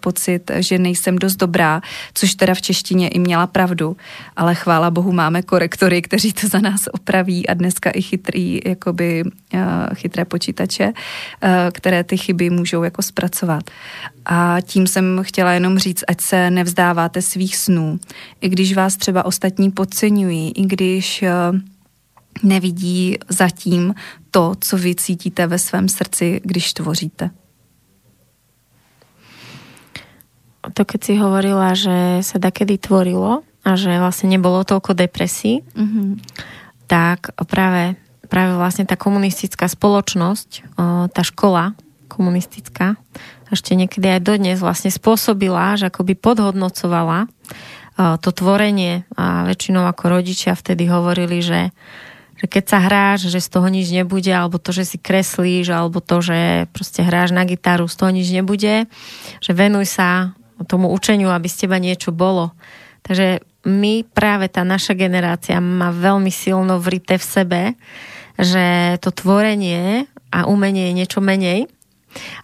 pocit, 0.01 0.51
že 0.55 0.79
nejsem 0.79 1.19
dost 1.19 1.37
dobrá, 1.37 1.81
což 2.15 2.35
teda 2.35 2.55
v 2.55 2.63
češtině 2.63 3.09
i 3.09 3.19
měla 3.19 3.47
pravdu, 3.47 3.97
ale 4.37 4.55
chvála 4.55 4.91
bohu 4.91 5.13
máme 5.13 5.43
korektory, 5.43 6.03
kteří 6.03 6.33
to 6.33 6.49
za 6.49 6.59
nás 6.59 6.81
opraví 6.93 7.47
a 7.47 7.55
dneska 7.55 7.91
i 7.91 8.03
chytrý, 8.03 8.61
jakoby 8.65 9.23
uh, 9.25 9.61
chytré 9.95 10.25
počítače, 10.25 10.87
uh, 10.87 11.51
které 11.73 12.05
ty 12.05 12.17
chyby 12.17 12.51
můžou 12.51 12.83
jako 12.83 13.03
zpracovat. 13.03 13.71
A 14.25 14.57
tím 14.61 14.87
jsem 14.87 15.21
chtěla 15.23 15.53
jenom 15.53 15.79
říct, 15.79 16.05
ať 16.09 16.21
se 16.21 16.51
nevzdáváte 16.51 17.23
svých 17.23 17.57
snů. 17.57 17.99
I 18.41 18.49
když 18.49 18.75
vás 18.75 18.97
třeba 18.97 19.25
ostatní 19.25 19.71
podceňují, 19.71 20.53
i 20.57 20.63
když 20.67 21.23
eh, 21.23 21.31
nevidí 22.43 23.17
zatím 23.29 23.95
to, 24.31 24.53
co 24.61 24.77
vy 24.77 24.95
cítíte 24.95 25.47
ve 25.47 25.59
svém 25.59 25.89
srdci, 25.89 26.41
když 26.45 26.73
tvoříte. 26.73 27.31
To 30.73 30.85
keď 30.85 31.01
si 31.05 31.15
hovorila, 31.21 31.77
že 31.77 32.25
sa 32.25 32.41
kedy 32.41 32.81
tvorilo 32.81 33.45
a 33.69 33.71
že 33.77 34.01
vlastne 34.01 34.33
nebolo 34.33 34.65
toľko 34.65 34.97
depresí, 34.97 35.61
mm-hmm. 35.61 36.09
tak 36.89 37.37
práve, 37.45 38.01
práve 38.33 38.57
vlastne 38.57 38.89
tá 38.89 38.97
komunistická 38.97 39.69
spoločnosť, 39.69 40.81
tá 41.13 41.21
škola 41.21 41.77
komunistická, 42.15 42.95
ešte 43.51 43.75
niekedy 43.75 44.19
aj 44.19 44.21
dodnes 44.23 44.59
vlastne 44.63 44.91
spôsobila, 44.91 45.75
že 45.75 45.91
akoby 45.91 46.15
podhodnocovala 46.15 47.27
uh, 47.27 48.17
to 48.19 48.31
tvorenie 48.31 49.07
a 49.15 49.47
väčšinou 49.47 49.87
ako 49.87 50.05
rodičia 50.11 50.55
vtedy 50.55 50.87
hovorili, 50.87 51.43
že, 51.43 51.71
že 52.39 52.47
keď 52.47 52.65
sa 52.65 52.79
hráš, 52.83 53.31
že 53.31 53.43
z 53.43 53.49
toho 53.51 53.67
nič 53.71 53.91
nebude, 53.91 54.31
alebo 54.31 54.59
to, 54.59 54.71
že 54.75 54.95
si 54.95 54.97
kreslíš, 54.99 55.71
alebo 55.71 55.99
to, 55.99 56.23
že 56.23 56.71
proste 56.71 57.03
hráš 57.03 57.35
na 57.35 57.47
gitaru, 57.47 57.87
z 57.87 57.97
toho 57.99 58.11
nič 58.11 58.31
nebude, 58.31 58.87
že 59.43 59.53
venuj 59.53 59.87
sa 59.87 60.35
tomu 60.67 60.91
učeniu, 60.95 61.35
aby 61.35 61.51
z 61.51 61.67
teba 61.67 61.83
niečo 61.83 62.15
bolo. 62.15 62.55
Takže 63.05 63.45
my, 63.65 64.05
práve 64.13 64.49
tá 64.49 64.65
naša 64.65 64.97
generácia 64.97 65.61
má 65.61 65.93
veľmi 65.93 66.33
silno 66.33 66.81
vrité 66.81 67.21
v 67.21 67.27
sebe, 67.27 67.63
že 68.41 68.97
to 69.01 69.13
tvorenie 69.13 70.09
a 70.35 70.51
umenie 70.51 70.91
je 70.91 70.99
niečo 71.05 71.21
menej 71.23 71.71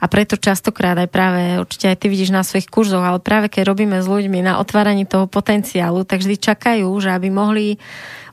a 0.01 0.05
preto 0.11 0.35
častokrát 0.41 0.97
aj 0.99 1.09
práve, 1.11 1.41
určite 1.61 1.91
aj 1.91 1.99
ty 2.01 2.07
vidíš 2.09 2.31
na 2.35 2.43
svojich 2.47 2.69
kurzoch, 2.71 3.03
ale 3.03 3.23
práve 3.23 3.53
keď 3.53 3.71
robíme 3.71 3.99
s 4.01 4.07
ľuďmi 4.07 4.43
na 4.45 4.59
otváraní 4.59 5.05
toho 5.07 5.27
potenciálu, 5.27 6.05
tak 6.05 6.23
vždy 6.23 6.37
čakajú, 6.39 6.89
že 7.01 7.11
aby 7.13 7.29
mohli 7.29 7.79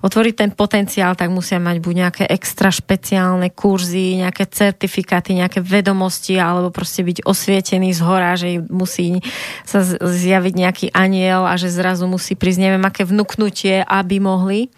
otvoriť 0.01 0.33
ten 0.37 0.51
potenciál, 0.53 1.17
tak 1.17 1.33
musia 1.33 1.57
mať 1.57 1.81
buď 1.81 1.93
nejaké 2.05 2.23
extra 2.29 2.69
špeciálne 2.69 3.49
kurzy, 3.49 4.21
nejaké 4.21 4.45
certifikáty, 4.45 5.33
nejaké 5.33 5.59
vedomosti, 5.61 6.37
alebo 6.37 6.69
proste 6.69 7.01
byť 7.01 7.25
osvietený 7.25 7.89
z 7.97 8.01
hora, 8.05 8.37
že 8.37 8.61
musí 8.69 9.25
sa 9.65 9.81
zjaviť 9.83 10.53
nejaký 10.53 10.87
aniel 10.93 11.49
a 11.49 11.57
že 11.57 11.73
zrazu 11.73 12.05
musí 12.05 12.37
prísť 12.37 12.61
neviem 12.61 12.85
aké 12.85 13.03
vnúknutie, 13.03 13.81
aby 13.83 14.21
mohli. 14.21 14.69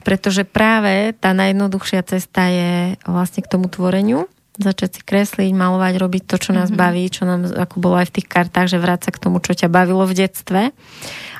Pretože 0.00 0.48
práve 0.48 1.12
tá 1.20 1.36
najjednoduchšia 1.36 2.00
cesta 2.08 2.48
je 2.48 2.96
vlastne 3.04 3.44
k 3.44 3.50
tomu 3.52 3.68
tvoreniu 3.68 4.24
začať 4.58 4.98
si 4.98 5.00
kresliť, 5.06 5.54
malovať, 5.54 5.94
robiť 5.96 6.22
to, 6.26 6.36
čo 6.36 6.50
nás 6.50 6.68
mm-hmm. 6.68 6.82
baví, 6.82 7.04
čo 7.06 7.22
nám 7.22 7.46
ako 7.54 7.76
bolo 7.78 7.96
aj 8.02 8.10
v 8.10 8.14
tých 8.20 8.28
kartách, 8.28 8.68
že 8.74 8.82
vráť 8.82 9.08
sa 9.08 9.10
k 9.14 9.22
tomu, 9.22 9.38
čo 9.38 9.54
ťa 9.54 9.70
bavilo 9.70 10.02
v 10.08 10.26
detstve. 10.26 10.74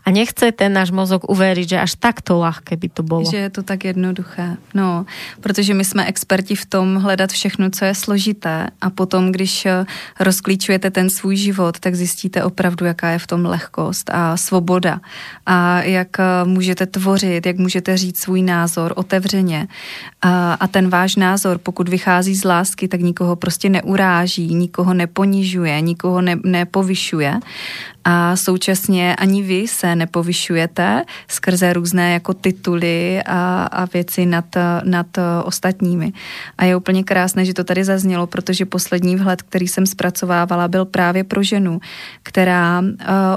A 0.01 0.09
nechce 0.09 0.53
ten 0.53 0.73
náš 0.73 0.97
mozog 0.97 1.29
uveriť, 1.29 1.77
že 1.77 1.79
až 1.85 1.93
takto 2.01 2.41
ľahké 2.41 2.73
by 2.77 2.89
to 2.89 3.03
bylo. 3.05 3.29
Že 3.29 3.37
je 3.37 3.51
to 3.53 3.63
tak 3.63 3.85
jednoduché. 3.85 4.57
No, 4.75 5.05
protože 5.41 5.75
my 5.75 5.85
jsme 5.85 6.07
experti 6.07 6.57
v 6.57 6.67
tom 6.67 6.97
hledat 6.97 7.33
všechno, 7.33 7.71
co 7.71 7.85
je 7.85 7.95
složité 7.95 8.67
a 8.81 8.91
potom, 8.91 9.33
když 9.33 9.67
eh, 9.67 9.85
rozklíčujete 10.21 10.91
ten 10.91 11.11
svůj 11.11 11.37
život, 11.37 11.81
tak 11.81 11.95
zjistíte 11.95 12.45
opravdu, 12.45 12.87
jaká 12.87 13.11
je 13.11 13.19
v 13.19 13.27
tom 13.27 13.45
lehkost 13.45 14.11
a 14.11 14.37
svoboda 14.37 15.01
a 15.47 15.83
jak 15.83 16.21
eh, 16.21 16.25
můžete 16.45 16.87
tvořit, 16.87 17.47
jak 17.47 17.59
můžete 17.59 17.97
říct 17.97 18.21
svůj 18.21 18.43
názor 18.43 18.93
otevřeně. 18.97 19.69
A, 20.23 20.55
a 20.55 20.67
ten 20.67 20.89
váš 20.89 21.17
názor, 21.17 21.59
pokud 21.59 21.89
vychází 21.89 22.35
z 22.35 22.45
lásky, 22.45 22.89
tak 22.89 23.00
nikoho 23.03 23.37
prostě 23.37 23.69
neuráží, 23.69 24.55
nikoho 24.55 24.95
neponižuje, 24.95 25.81
nikoho 25.81 26.21
ne, 26.21 26.37
nepovyšuje 26.45 27.41
a 28.05 28.37
současně 28.37 29.17
ani 29.17 29.43
vy 29.43 29.69
se 29.69 29.97
nepovyšujete 29.97 31.05
skrze 31.29 31.73
různé 31.73 32.13
jako 32.13 32.35
tituly 32.35 33.23
a, 33.27 33.63
a 33.65 33.85
věci 33.85 34.27
nad, 34.27 34.45
nad 34.85 35.07
ostatními. 35.45 36.13
A 36.59 36.65
je 36.65 36.77
úplně 36.77 37.05
krásné, 37.05 37.45
že 37.45 37.55
to 37.55 37.65
tady 37.65 37.85
zaznělo, 37.85 38.27
protože 38.27 38.67
poslední 38.67 39.17
vhled, 39.17 39.43
který 39.43 39.69
jsem 39.69 39.87
zpracovávala, 39.87 40.69
byl 40.69 40.85
právě 40.85 41.25
pro 41.25 41.43
ženu, 41.43 41.81
která 42.23 42.81
uh, 42.81 42.87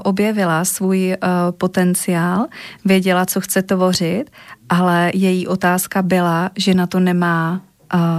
objevila 0.03 0.65
svůj 0.65 1.07
uh, 1.23 1.29
potenciál, 1.51 2.45
věděla, 2.85 3.25
co 3.25 3.41
chce 3.41 3.61
tvořit, 3.61 4.23
ale 4.69 5.11
její 5.13 5.47
otázka 5.47 6.01
byla, 6.01 6.49
že 6.57 6.73
na 6.73 6.87
to 6.87 6.99
nemá 6.99 7.61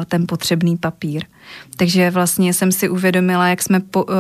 ten 0.09 0.25
potřebný 0.27 0.77
papír. 0.77 1.25
Takže 1.77 2.11
vlastně 2.11 2.55
jsem 2.55 2.73
si 2.73 2.89
uvědomila, 2.89 3.49
jak 3.49 3.63
jsme 3.63 3.81
po, 3.81 4.05
uh, 4.05 4.15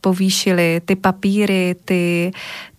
povýšili 0.00 0.80
ty 0.84 0.96
papíry, 0.96 1.76
ty, 1.84 2.32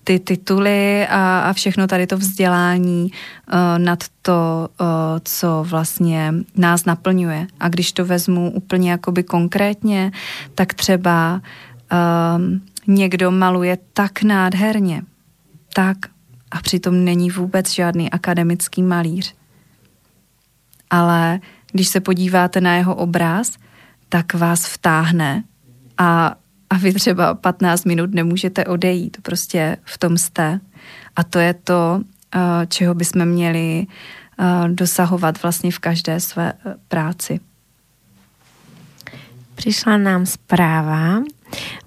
ty 0.03 0.19
tituly 0.19 1.07
a, 1.07 1.39
a 1.39 1.53
všechno 1.53 1.87
tady 1.87 2.07
to 2.07 2.17
vzdělání 2.17 3.11
uh, 3.11 3.59
nad 3.77 4.03
to, 4.21 4.69
uh, 4.79 4.87
co 5.23 5.65
vlastně 5.67 6.33
nás 6.55 6.85
naplňuje. 6.85 7.47
A 7.59 7.69
když 7.69 7.91
to 7.91 8.05
vezmu 8.05 8.51
úplně 8.51 8.91
jakoby 8.91 9.23
konkrétně, 9.23 10.11
tak 10.55 10.73
třeba 10.73 11.41
uh, 11.91 12.41
někdo 12.87 13.31
maluje 13.31 13.77
tak 13.93 14.23
nádherně, 14.23 15.01
tak 15.73 15.97
a 16.51 16.61
přitom 16.61 17.05
není 17.05 17.29
vůbec 17.29 17.73
žádný 17.73 18.11
akademický 18.11 18.83
malíř. 18.83 19.35
Ale 20.89 21.39
když 21.71 21.87
se 21.87 21.99
podíváte 21.99 22.61
na 22.61 22.75
jeho 22.75 22.95
obraz, 22.95 23.57
tak 24.09 24.33
vás 24.33 24.65
vtáhne 24.65 25.43
a, 25.97 26.35
a 26.69 26.77
vy 26.77 26.93
třeba 26.93 27.33
15 27.33 27.85
minut 27.85 28.13
nemůžete 28.13 28.65
odejít, 28.65 29.17
prostě 29.21 29.77
v 29.83 29.97
tom 29.97 30.17
jste. 30.17 30.59
A 31.15 31.23
to 31.23 31.39
je 31.39 31.53
to, 31.53 32.01
eh, 32.35 32.67
čeho 32.67 32.93
bychom 32.93 33.25
měli 33.25 33.85
eh, 34.39 34.69
dosahovat 34.69 35.43
vlastně 35.43 35.71
v 35.71 35.79
každé 35.79 36.19
své 36.19 36.53
eh, 36.53 36.75
práci. 36.87 37.39
Přišla 39.55 39.97
nám 39.97 40.25
zpráva. 40.25 41.21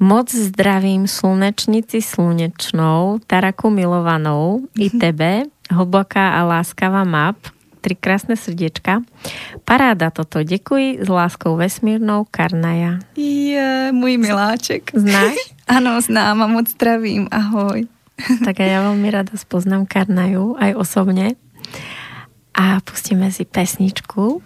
Moc 0.01 0.35
zdravím 0.35 1.09
slunečnici 1.09 2.03
slunečnou, 2.03 3.21
Taraku 3.27 3.71
milovanou, 3.71 4.61
i 4.79 4.91
tebe, 5.01 5.43
hlboká 5.71 6.31
a 6.31 6.45
láskavá 6.45 7.05
map, 7.05 7.37
tri 7.81 7.95
krásne 7.95 8.37
srdiečka. 8.37 9.03
Paráda 9.65 10.11
toto. 10.11 10.43
Děkuji 10.43 10.99
s 11.03 11.09
láskou 11.09 11.57
vesmírnou 11.57 12.27
Karnaja. 12.31 12.99
Je, 13.17 13.91
můj 13.93 14.17
miláček. 14.17 14.91
Znáš? 14.95 15.35
ano, 15.69 16.01
znám 16.01 16.43
a 16.43 16.47
moc 16.47 16.71
zdravím. 16.71 17.29
Ahoj. 17.31 17.87
tak 18.45 18.61
a 18.61 18.65
já 18.65 18.83
velmi 18.83 19.11
rada 19.11 19.33
spoznám 19.37 19.87
Karnaju, 19.87 20.57
aj 20.59 20.75
osobně. 20.77 21.35
A 22.55 22.81
pustíme 22.81 23.33
si 23.33 23.45
pesničku. 23.45 24.43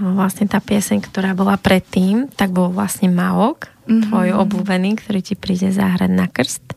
Vlastně 0.00 0.48
ta 0.48 0.60
pieseň, 0.60 1.00
která 1.00 1.34
byla 1.34 1.56
předtím, 1.56 2.28
tak 2.36 2.50
byl 2.50 2.68
vlastně 2.68 3.10
Maok 3.10 3.66
mm-hmm. 3.86 4.08
tvoj 4.10 4.28
obľúbený, 4.34 4.98
ktorý 4.98 5.20
ti 5.22 5.34
príde 5.38 5.70
zahrať 5.70 6.10
na 6.10 6.26
krst. 6.26 6.74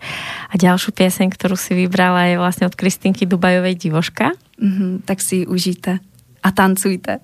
A 0.49 0.53
ďalšiu 0.55 0.93
pieseň, 0.93 1.27
ktorú 1.33 1.57
si 1.57 1.73
vybrala, 1.73 2.29
je 2.29 2.37
vlastne 2.37 2.69
od 2.69 2.77
Kristinky 2.77 3.25
Dubajovej 3.25 3.75
Divoška. 3.75 4.37
Mm-hmm, 4.61 4.91
tak 5.03 5.21
si 5.21 5.43
ji 5.43 5.49
užijte 5.49 5.99
a 6.43 6.49
tancujte. 6.53 7.19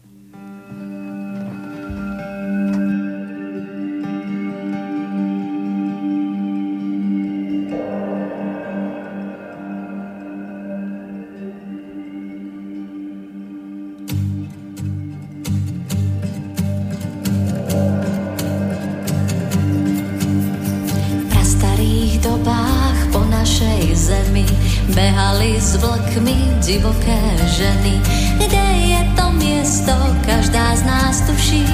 Divoké 26.65 27.21
ženy. 27.45 28.01
Kde 28.41 28.65
je 28.89 29.01
to 29.13 29.25
miesto 29.37 29.93
každá 30.25 30.73
z 30.75 30.83
nás 30.83 31.21
tuší, 31.29 31.65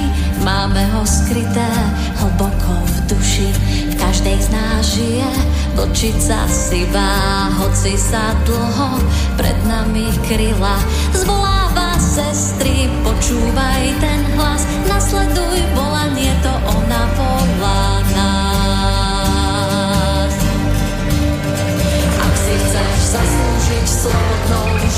máme 0.44 0.84
ho 0.92 1.02
skryté 1.08 1.70
hlboko 2.20 2.72
v 2.84 2.96
duši. 3.08 3.48
V 3.88 3.94
každej 3.96 4.36
z 4.36 4.48
nás 4.52 4.84
žije 4.92 5.30
vlčica 5.72 6.44
sivá, 6.52 7.48
hoci 7.56 7.96
sa 7.96 8.36
dlho 8.44 9.00
pred 9.40 9.56
nami 9.64 10.12
kryla. 10.28 10.76
Zvoláva 11.16 11.96
sestry, 11.96 12.92
počúvaj 13.00 13.96
ten 13.96 14.20
hlas, 14.36 14.68
nasleduj 14.84 15.51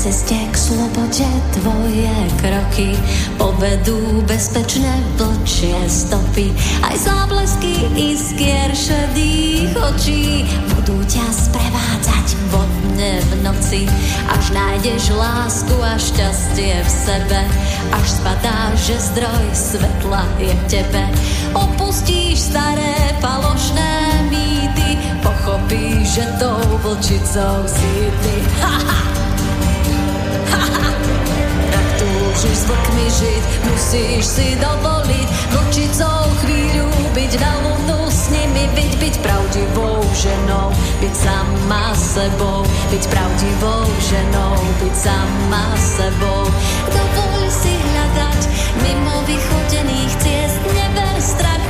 Na 0.00 0.08
ceste 0.08 0.32
k 0.32 0.56
slobode 0.56 1.28
tvoje 1.60 2.16
kroky 2.40 2.96
povedú 3.36 4.24
bezpečné 4.24 4.88
vlčie 5.20 5.76
stopy. 5.92 6.56
Aj 6.80 6.96
záblesky 6.96 7.84
iskier 7.92 8.72
šedých 8.72 9.76
očí 9.76 10.48
budú 10.72 11.04
ťa 11.04 11.20
sprevádzať 11.20 12.26
vodne 12.48 13.20
v 13.28 13.32
noci, 13.44 13.84
až 14.32 14.44
nájdeš 14.56 15.12
lásku 15.12 15.76
a 15.84 15.92
šťastie 16.00 16.80
v 16.80 16.88
sebe, 16.88 17.40
až 17.92 18.06
spadá, 18.08 18.72
že 18.80 18.96
zdroj 18.96 19.44
svetla 19.52 20.24
je 20.40 20.48
v 20.48 20.62
tebe. 20.80 21.04
Opustíš 21.52 22.48
staré 22.48 22.96
falošné 23.20 23.92
mýty, 24.32 24.96
pochopíš, 25.20 26.24
že 26.24 26.24
tou 26.40 26.56
vlčicou 26.88 27.68
si 27.68 27.92
ty. 28.24 28.36
Ha, 28.64 28.76
ha! 28.80 29.29
Ak 31.70 31.88
túžiš 32.00 32.56
s 32.56 32.64
vlkmi 32.66 33.06
žiť, 33.08 33.42
musíš 33.68 34.22
si 34.24 34.48
dovoliť 34.58 35.28
vlčicou 35.52 36.20
chvíľu 36.44 36.88
byť 37.14 37.32
na 37.38 37.52
lunu 37.62 38.00
s 38.10 38.30
nimi, 38.30 38.64
byť, 38.74 38.92
byť 38.98 39.14
pravdivou 39.22 39.98
ženou, 40.14 40.68
byť 41.02 41.14
sama 41.14 41.84
sebou, 41.94 42.60
byť 42.90 43.04
pravdivou 43.06 43.82
ženou, 43.98 44.54
byť 44.82 44.94
sama 44.94 45.64
sebou. 45.78 46.42
Dovol 46.90 47.42
si 47.50 47.72
hľadať 47.74 48.40
mimo 48.82 49.16
vychodených 49.26 50.12
ciest, 50.22 50.58
never 50.70 51.12
strachu, 51.18 51.60
že 51.60 51.69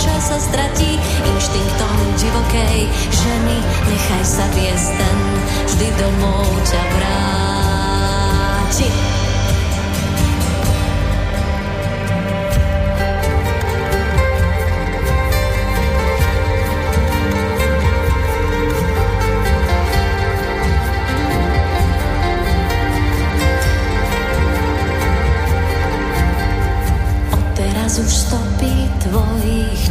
duša 0.00 0.32
sa 0.32 0.40
stratí 0.40 0.96
inštinktom 1.28 1.96
divokej 2.16 2.88
ženy. 3.12 3.56
Nechaj 3.84 4.24
sa 4.24 4.48
viesť, 4.56 4.96
ten 4.96 5.18
vždy 5.68 5.92
domov 6.00 6.48
ťa 6.64 6.82
vráti. 6.96 7.60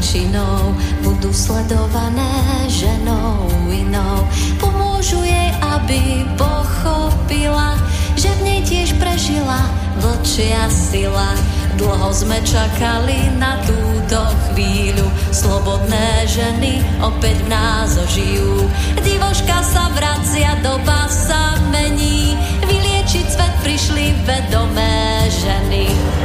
Tvojich 0.10 0.26
činov 0.34 0.74
budú 1.06 1.30
sledované 1.30 2.34
ženou 2.66 3.46
inou. 3.70 4.26
Pomôžu 4.58 5.22
jej, 5.22 5.54
aby 5.62 6.26
pochopila, 6.34 7.78
že 8.18 8.34
v 8.42 8.42
nej 8.42 8.62
tiež 8.66 8.98
prežila 8.98 9.62
vlčia 10.02 10.66
sila. 10.74 11.30
Dlho 11.78 12.10
sme 12.12 12.42
čakali 12.42 13.38
na 13.38 13.62
túto 13.64 14.20
chvíľu, 14.50 15.06
slobodné 15.32 16.26
ženy 16.26 16.82
opäť 17.00 17.38
v 17.46 17.48
nás 17.54 17.94
ožijú. 17.96 18.66
Divoška 19.06 19.62
sa 19.64 19.94
vracia, 19.94 20.58
doba 20.66 21.06
sa 21.08 21.56
mení, 21.70 22.36
vyliečiť 22.66 23.26
svet 23.30 23.54
prišli 23.62 24.18
vedomé 24.26 25.30
ženy. 25.30 26.19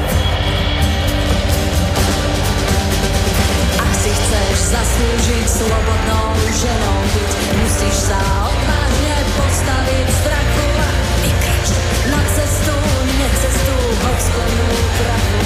Zaslúžiť 4.74 5.46
slobodnou 5.46 6.34
ženou 6.50 6.98
byť, 7.14 7.30
musíš 7.62 7.96
sa 8.10 8.18
odvážne 8.42 9.16
postaviť 9.38 10.06
strachu 10.18 10.66
a 10.66 10.90
vykračiť 11.22 11.82
na 12.10 12.20
cestu, 12.34 12.74
necestu, 13.22 13.76
hoď 14.02 14.18
splnú 14.18 14.68
prachu. 14.98 15.40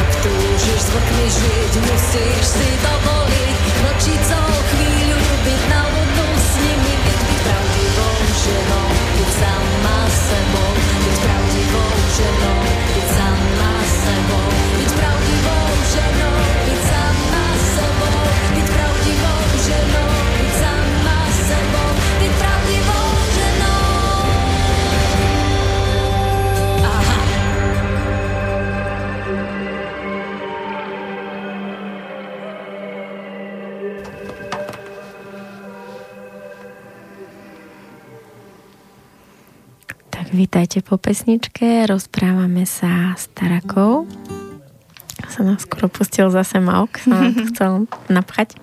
Ak 0.00 0.08
túžiš 0.24 0.82
vlkmi 0.96 1.26
žiť, 1.28 1.72
musíš 1.92 2.44
si 2.56 2.68
dovoliť 2.80 3.56
vlčicou 3.84 4.48
chvíľu 4.48 5.20
byť 5.44 5.62
na 5.68 5.82
lunu 5.84 6.28
s 6.40 6.50
nimi, 6.64 6.89
vítajte 40.40 40.80
po 40.80 40.96
pesničke, 40.96 41.84
rozprávame 41.84 42.64
sa 42.64 43.12
s 43.12 43.28
Tarakou. 43.36 44.08
Sa 45.28 45.44
nám 45.44 45.60
skoro 45.60 45.92
pustil 45.92 46.32
zase 46.32 46.56
Mauk, 46.64 46.96
sa 46.96 47.12
nám 47.12 47.36
to 47.36 47.44
chcel 47.52 47.72
napchať. 48.08 48.56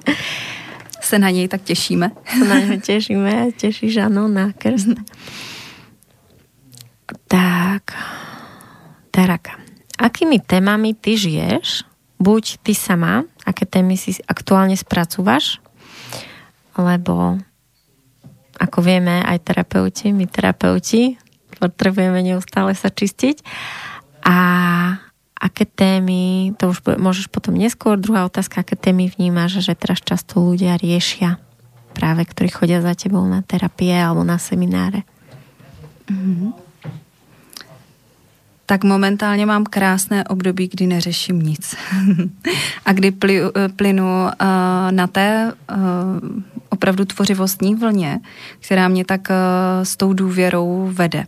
Se 0.97 1.21
na 1.21 1.29
něj 1.29 1.45
tak 1.53 1.61
těšíme. 1.61 2.09
Na 2.49 2.55
ňo 2.65 2.81
tešíme, 2.81 3.53
tešíš 3.53 4.09
áno 4.09 4.25
na 4.25 4.57
krst. 4.57 4.97
Tak, 7.29 7.93
Taraka, 9.13 9.61
akými 10.01 10.41
témami 10.41 10.97
ty 10.97 11.13
žiješ? 11.13 11.85
Buď 12.17 12.57
ty 12.65 12.73
sama, 12.73 13.21
aké 13.45 13.69
témy 13.69 14.01
si 14.01 14.17
aktuálne 14.25 14.73
spracúvaš, 14.73 15.61
lebo 16.73 17.37
ako 18.57 18.81
vieme, 18.81 19.21
aj 19.21 19.45
terapeuti, 19.45 20.09
my 20.09 20.25
terapeuti, 20.25 21.21
potrebujeme 21.57 22.21
neustále 22.23 22.73
sa 22.77 22.89
čistiť. 22.89 23.41
A 24.25 24.37
aké 25.37 25.65
témy, 25.69 26.53
to 26.57 26.73
už 26.73 26.81
môžeš 26.97 27.29
potom 27.29 27.53
neskôr, 27.53 27.97
druhá 27.97 28.25
otázka, 28.25 28.65
aké 28.65 28.73
témy 28.73 29.13
vnímaš, 29.13 29.61
že 29.61 29.77
teraz 29.77 30.01
často 30.01 30.41
ľudia 30.41 30.77
riešia 30.81 31.37
práve, 31.93 32.25
ktorí 32.25 32.49
chodia 32.49 32.81
za 32.81 32.93
tebou 32.93 33.25
na 33.25 33.41
terapie 33.41 33.93
alebo 33.93 34.25
na 34.25 34.37
semináre. 34.37 35.05
Tak 38.67 38.83
momentálně 38.83 39.45
mám 39.45 39.63
krásné 39.63 40.23
období, 40.23 40.67
kdy 40.67 40.87
neřeším 40.87 41.39
nic. 41.39 41.75
a 42.85 42.93
kdy 42.93 43.11
pli, 43.11 43.41
plynu 43.75 44.03
uh, 44.03 44.27
na 44.91 45.07
té 45.07 45.53
uh, 45.71 45.77
opravdu 46.69 47.05
tvořivostní 47.05 47.75
vlně, 47.75 48.19
která 48.59 48.87
mě 48.87 49.05
tak 49.05 49.21
uh, 49.29 49.35
s 49.83 49.97
tou 49.97 50.13
důvěrou 50.13 50.89
vede. 50.93 51.25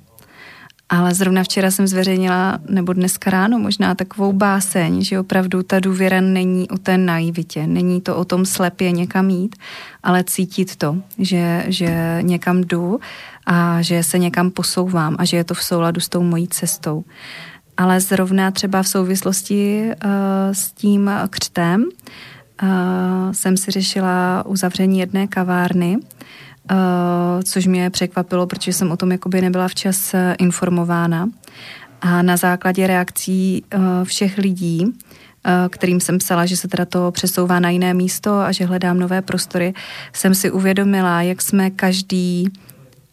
Ale 0.90 1.14
zrovna 1.14 1.44
včera 1.44 1.72
jsem 1.72 1.88
zveřejnila, 1.88 2.60
nebo 2.70 2.94
dneska 2.94 3.30
ráno 3.30 3.60
možná 3.60 3.96
takovou 3.96 4.34
báseň, 4.34 5.04
že 5.04 5.20
opravdu 5.20 5.64
ta 5.64 5.80
důvěra 5.80 6.22
není 6.22 6.70
o 6.70 6.78
té 6.78 6.98
naivitě, 6.98 7.68
není 7.68 8.02
to 8.02 8.16
o 8.16 8.26
tom 8.26 8.46
slepě 8.46 8.92
někam 8.92 9.30
jít, 9.30 9.56
ale 10.04 10.24
cítit 10.24 10.76
to, 10.76 10.98
že, 11.18 11.66
že 11.68 12.20
někam 12.22 12.62
jdu 12.62 13.00
a 13.46 13.82
že 13.82 14.04
se 14.04 14.20
někam 14.20 14.52
posouvám 14.52 15.16
a 15.20 15.26
že 15.26 15.38
je 15.38 15.44
to 15.44 15.54
v 15.54 15.64
souladu 15.64 16.02
s 16.02 16.10
tou 16.10 16.24
mojí 16.24 16.48
cestou. 16.48 17.04
Ale 17.78 18.00
zrovna 18.00 18.52
třeba 18.52 18.84
v 18.84 18.88
souvislosti 18.88 19.92
uh, 20.06 20.12
s 20.52 20.72
tím 20.72 21.12
křtem 21.30 21.84
uh, 21.84 22.70
jsem 23.32 23.58
si 23.58 23.72
řešila 23.72 24.44
uzavření 24.46 25.00
jedné 25.00 25.28
kavárny, 25.28 25.98
což 27.44 27.66
mě 27.68 27.90
překvapilo, 27.90 28.48
protože 28.48 28.74
jsem 28.74 28.92
o 28.92 28.98
tom 28.98 29.12
jakoby 29.12 29.42
nebyla 29.42 29.68
včas 29.68 30.14
uh, 30.14 30.20
informována. 30.40 31.30
A 32.02 32.22
na 32.22 32.38
základě 32.38 32.88
reakcí 32.88 33.64
uh, 33.76 33.82
všech 34.04 34.38
lidí, 34.38 34.86
kterým 35.70 36.00
jsem 36.00 36.18
psala, 36.18 36.46
že 36.46 36.58
se 36.58 36.68
teda 36.68 36.86
to 36.86 37.12
přesouvá 37.12 37.60
na 37.60 37.70
jiné 37.70 37.94
místo 37.94 38.40
a 38.40 38.52
že 38.52 38.66
hledám 38.66 39.00
nové 39.00 39.22
prostory, 39.22 39.74
jsem 40.14 40.36
si 40.36 40.52
uvědomila, 40.52 41.22
jak 41.22 41.42
jsme 41.42 41.70
každý 41.70 42.50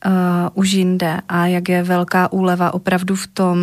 uh, 0.07 0.13
už 0.55 0.73
jinde 0.73 1.21
a 1.29 1.47
jak 1.47 1.69
je 1.69 1.83
velká 1.83 2.33
úleva 2.33 2.75
opravdu 2.75 3.17
v 3.17 3.27
tom 3.27 3.59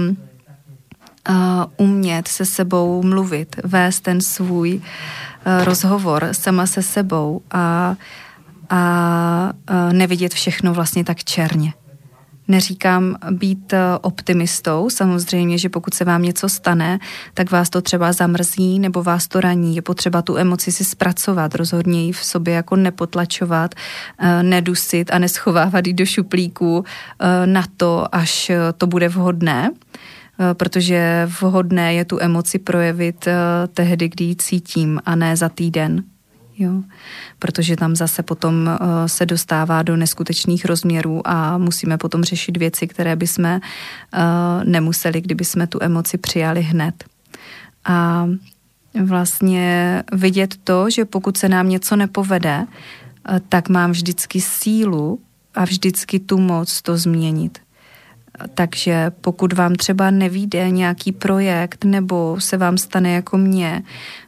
uh, 1.30 1.36
umět 1.78 2.28
se 2.28 2.46
sebou 2.46 3.04
mluvit, 3.04 3.56
vést 3.64 4.00
ten 4.00 4.22
svůj 4.22 4.76
uh, 4.76 5.64
rozhovor 5.64 6.28
sama 6.32 6.68
se 6.68 6.84
sebou 6.84 7.42
a 7.52 7.90
uh, 7.90 7.98
a 8.74 9.54
nevidět 9.92 10.34
všechno 10.34 10.74
vlastně 10.74 11.04
tak 11.04 11.24
černě. 11.24 11.74
Neříkám 12.48 13.16
být 13.32 13.74
e, 13.74 13.78
optimistou, 14.02 14.90
samozřejmě, 14.90 15.58
že 15.58 15.70
pokud 15.70 15.94
se 15.94 16.06
vám 16.06 16.22
něco 16.22 16.50
stane, 16.50 17.00
tak 17.34 17.52
vás 17.52 17.70
to 17.70 17.82
třeba 17.82 18.14
zamrzí 18.14 18.80
nebo 18.80 19.04
vás 19.04 19.28
to 19.28 19.42
raní. 19.42 19.76
Je 19.76 19.82
potřeba 19.82 20.22
tu 20.22 20.38
emoci 20.38 20.72
si 20.72 20.86
zpracovat, 20.86 21.56
rozhodně 21.56 22.06
ji 22.06 22.12
v 22.12 22.24
sobě 22.24 22.54
jako 22.54 22.76
nepotlačovat, 22.76 23.76
e, 24.20 24.44
nedusit 24.44 25.14
a 25.14 25.20
neschovávat 25.20 25.88
ji 25.88 25.94
do 25.94 26.06
šuplíku 26.06 26.84
e, 27.20 27.48
na 27.48 27.64
to, 27.78 28.16
až 28.16 28.52
to 28.78 28.88
bude 28.88 29.10
vhodné 29.10 29.72
protože 30.54 31.30
vhodné 31.42 31.94
je 31.94 32.06
tu 32.06 32.20
emoci 32.22 32.60
projevit 32.60 33.28
tehdy, 33.74 34.10
kdy 34.10 34.26
ji 34.26 34.36
cítím 34.36 35.00
a 35.06 35.16
ne 35.16 35.38
za 35.38 35.50
týden, 35.50 36.04
Jo. 36.58 36.84
Protože 37.40 37.76
tam 37.76 37.96
zase 37.96 38.24
potom 38.24 38.68
uh, 38.82 38.88
se 39.06 39.26
dostává 39.26 39.84
do 39.84 39.96
neskutečných 39.96 40.66
rozměrů 40.66 41.28
a 41.28 41.58
musíme 41.58 41.98
potom 41.98 42.24
řešit 42.24 42.58
věci, 42.58 42.88
které 42.88 43.16
bychom 43.16 43.46
uh, 43.46 43.60
nemuseli, 44.64 45.22
kdyby 45.22 45.46
jsme 45.46 45.68
tu 45.68 45.80
emoci 45.82 46.18
přijali 46.18 46.62
hned. 46.62 47.04
A 47.86 48.28
vlastně 49.04 50.04
vidět 50.12 50.56
to, 50.64 50.90
že 50.90 51.06
pokud 51.06 51.38
se 51.38 51.50
nám 51.50 51.70
něco 51.70 51.96
nepovede, 51.96 52.60
uh, 52.60 53.40
tak 53.50 53.70
mám 53.70 53.92
vždycky 53.92 54.42
sílu 54.42 55.20
a 55.56 55.66
vždycky 55.66 56.20
tu 56.20 56.38
moc 56.38 56.82
to 56.82 56.98
změnit. 56.98 57.63
Takže 58.56 59.12
pokud 59.22 59.54
vám 59.54 59.76
třeba 59.76 60.12
nevíde 60.12 60.70
nějaký 60.70 61.12
projekt 61.12 61.86
nebo 61.86 62.36
se 62.40 62.58
vám 62.58 62.78
stane 62.78 63.12
jako 63.12 63.38
mně, 63.38 63.84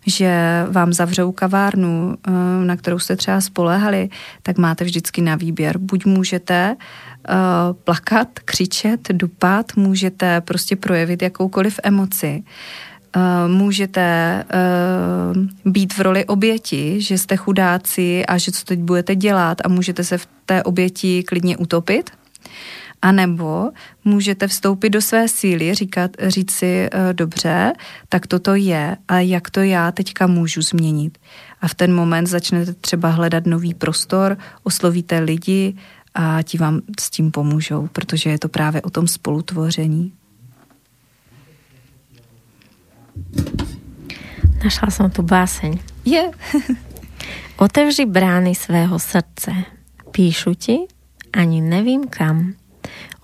že 0.06 0.64
vám 0.70 0.94
zavřou 0.94 1.32
kavárnu, 1.32 2.16
eh, 2.28 2.32
na 2.66 2.76
kterou 2.76 3.00
jste 3.00 3.16
třeba 3.16 3.42
spolehali, 3.42 4.10
tak 4.44 4.58
máte 4.58 4.86
vždycky 4.86 5.22
na 5.22 5.36
výběr. 5.36 5.78
Buď 5.78 6.06
můžete 6.06 6.76
eh, 7.30 7.34
plakat, 7.84 8.28
křičet, 8.46 9.00
dupat, 9.12 9.66
můžete 9.76 10.42
prostě 10.42 10.76
projevit 10.76 11.22
jakoukoliv 11.22 11.80
emoci, 11.84 12.44
eh, 13.16 13.20
můžete 13.48 14.44
být 15.66 15.94
v 15.94 16.00
roli 16.00 16.26
oběti, 16.26 17.02
že 17.02 17.18
jste 17.18 17.36
chudáci 17.36 18.26
a 18.26 18.38
že 18.38 18.52
co 18.52 18.66
teď 18.66 18.80
budete 18.80 19.16
dělat 19.16 19.58
a 19.66 19.70
můžete 19.70 20.04
se 20.04 20.18
v 20.18 20.28
té 20.46 20.64
oběti 20.64 21.24
klidně 21.24 21.58
utopit, 21.58 22.12
a 23.06 23.12
nebo 23.12 23.72
můžete 24.06 24.48
vstoupit 24.48 24.90
do 24.90 25.02
své 25.02 25.28
síly, 25.28 25.76
říkat, 25.76 26.12
říct 26.20 26.52
si, 26.52 26.90
e, 26.92 27.14
dobře, 27.14 27.74
tak 28.10 28.28
toto 28.28 28.56
je, 28.56 28.98
a 29.08 29.20
jak 29.20 29.50
to 29.50 29.60
já 29.60 29.92
teďka 29.92 30.28
můžu 30.28 30.62
změnit. 30.62 31.18
A 31.62 31.68
v 31.68 31.76
ten 31.76 31.96
moment 31.96 32.28
začnete 32.28 32.74
třeba 32.74 33.10
hledat 33.10 33.46
nový 33.46 33.74
prostor, 33.74 34.38
oslovíte 34.64 35.20
lidi 35.20 35.76
a 36.14 36.42
ti 36.42 36.58
vám 36.58 36.82
s 37.00 37.10
tím 37.10 37.32
pomůžou, 37.32 37.88
protože 37.92 38.30
je 38.30 38.40
to 38.40 38.50
právě 38.50 38.82
o 38.82 38.90
tom 38.90 39.08
spolutvoření. 39.08 40.14
Našla 44.64 44.90
jsem 44.90 45.12
tu 45.12 45.22
báseň. 45.22 45.80
Je. 46.06 46.32
Otevři 47.58 48.06
brány 48.06 48.56
svého 48.56 49.00
srdce. 49.00 49.52
Píšu 50.12 50.54
ti, 50.54 50.78
ani 51.34 51.62
nevím 51.62 52.08
kam. 52.08 52.54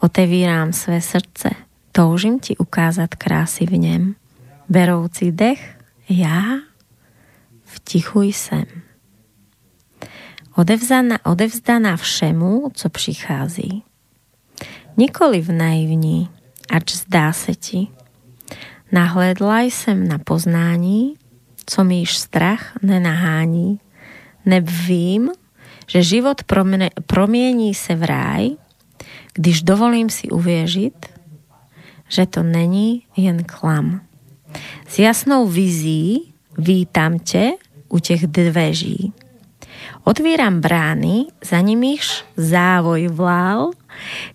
Otevírám 0.03 0.73
své 0.73 1.01
srdce, 1.01 1.49
toužím 1.91 2.39
ti 2.39 2.57
ukázat 2.57 3.15
krásy 3.15 3.65
v 3.65 3.71
něm. 3.77 4.15
Beroucí 4.69 5.31
dech, 5.31 5.77
já 6.09 6.43
v 7.63 7.79
tichu 7.83 8.21
jsem. 8.21 8.63
Odevzdaná, 10.55 11.25
odevzdaná 11.25 11.97
všemu, 11.97 12.71
co 12.73 12.89
přichází. 12.89 13.83
Nikoli 14.97 15.41
v 15.41 15.51
naivní, 15.51 16.29
ač 16.69 16.95
zdá 16.95 17.33
se 17.33 17.55
ti. 17.55 17.87
Nahledla 18.91 19.61
jsem 19.61 20.07
na 20.07 20.17
poznání, 20.17 21.13
co 21.65 21.83
mi 21.83 21.95
již 21.95 22.17
strach 22.17 22.73
nenahání. 22.81 23.79
Neb 24.45 24.69
vím, 24.69 25.29
že 25.87 26.03
život 26.03 26.41
promění 27.05 27.73
se 27.73 27.95
v 27.95 28.03
ráj, 28.03 28.49
když 29.33 29.63
dovolím 29.63 30.09
si 30.09 30.29
uvěřit, 30.29 31.05
že 32.09 32.25
to 32.25 32.43
není 32.43 33.05
jen 33.17 33.43
klam. 33.43 34.01
S 34.87 34.99
jasnou 34.99 35.47
vizí 35.47 36.33
vítám 36.57 37.19
tě 37.19 37.51
u 37.89 37.99
těch 37.99 38.27
dveří. 38.27 39.13
Otvírám 40.03 40.61
brány, 40.61 41.25
za 41.45 41.59
nimiž 41.59 42.25
závoj 42.37 43.07
vlál, 43.07 43.71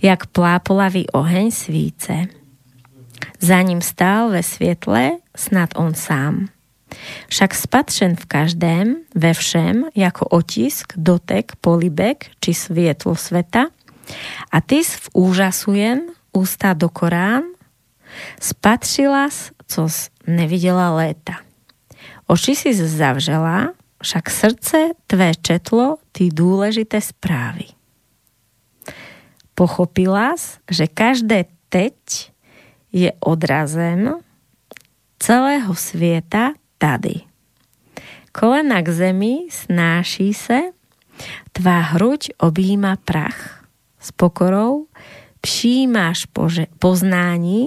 jak 0.02 0.27
plápolavý 0.27 1.10
oheň 1.10 1.51
svíce. 1.51 2.12
Za 3.40 3.62
ním 3.62 3.82
stál 3.82 4.31
ve 4.31 4.43
světle 4.43 5.10
snad 5.36 5.70
on 5.77 5.94
sám. 5.94 6.48
Však 7.28 7.55
spatřen 7.55 8.16
v 8.16 8.24
každém, 8.24 8.97
ve 9.14 9.35
všem, 9.35 9.85
jako 9.94 10.27
otisk, 10.27 10.93
dotek, 10.97 11.52
polibek 11.60 12.27
či 12.40 12.55
světlo 12.55 13.16
sveta, 13.16 13.66
a 14.53 14.61
ty 14.61 14.85
v 14.85 15.09
úžasu 15.12 15.73
jen 15.73 16.01
ústa 16.33 16.73
do 16.73 16.89
Korán, 16.89 17.43
spatřila, 18.41 19.28
co 19.66 19.89
neviděla 20.27 20.95
léta. 20.95 21.33
Oči 22.27 22.57
si 22.57 22.74
zavřela, 22.74 23.73
však 24.03 24.31
srdce 24.31 24.78
tvé 25.07 25.33
četlo 25.43 25.97
ty 26.12 26.28
důležité 26.28 27.01
zprávy. 27.01 27.65
Pochopila, 29.55 30.35
že 30.70 30.87
každé 30.87 31.45
teď 31.69 31.95
je 32.93 33.12
odrazem 33.20 34.15
celého 35.19 35.74
světa 35.74 36.53
tady. 36.78 37.15
Kolena 38.33 38.83
k 38.83 38.89
zemi 38.89 39.39
snáší 39.51 40.35
se, 40.35 40.61
tvá 41.53 41.78
hruď 41.78 42.28
objíma 42.39 42.97
prach 42.97 43.56
s 44.07 44.12
pokorou 44.12 44.87
přijímáš 45.41 46.27
poznání, 46.78 47.66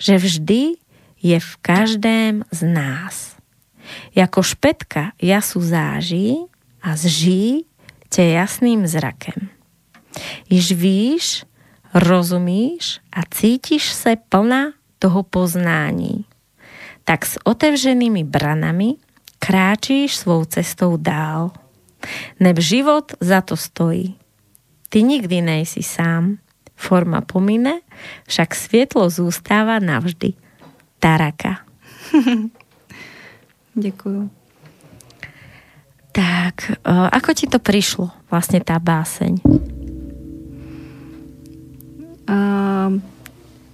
že 0.00 0.16
vždy 0.16 0.64
je 1.22 1.40
v 1.40 1.56
každém 1.56 2.44
z 2.50 2.62
nás. 2.62 3.36
Jako 4.14 4.42
špetka 4.42 5.12
jasu 5.22 5.60
záží 5.60 6.36
a 6.82 6.96
zží 6.96 7.66
tě 8.10 8.22
jasným 8.22 8.86
zrakem. 8.86 9.48
Již 10.50 10.72
víš, 10.72 11.44
rozumíš 11.94 13.00
a 13.12 13.20
cítíš 13.30 13.92
se 13.92 14.16
plná 14.28 14.64
toho 14.98 15.22
poznání. 15.22 16.24
Tak 17.04 17.26
s 17.26 17.38
otevřenými 17.44 18.24
branami 18.24 18.94
kráčíš 19.38 20.16
svou 20.16 20.44
cestou 20.44 20.96
dál. 20.96 21.50
Neb 22.40 22.58
život 22.58 23.12
za 23.20 23.40
to 23.40 23.56
stojí. 23.56 24.17
Ty 24.88 25.02
nikdy 25.02 25.40
nejsi 25.40 25.82
sám. 25.82 26.38
Forma 26.76 27.20
pomine, 27.20 27.80
však 28.26 28.54
světlo 28.54 29.10
zůstává 29.10 29.78
navždy. 29.78 30.32
Taraka. 30.98 31.58
Děkuju. 33.74 34.30
Tak, 36.12 36.72
ako 37.12 37.34
ti 37.34 37.46
to 37.46 37.58
přišlo, 37.58 38.10
vlastně 38.30 38.60
ta 38.60 38.78
báseň? 38.78 39.36
Uh, 42.28 43.00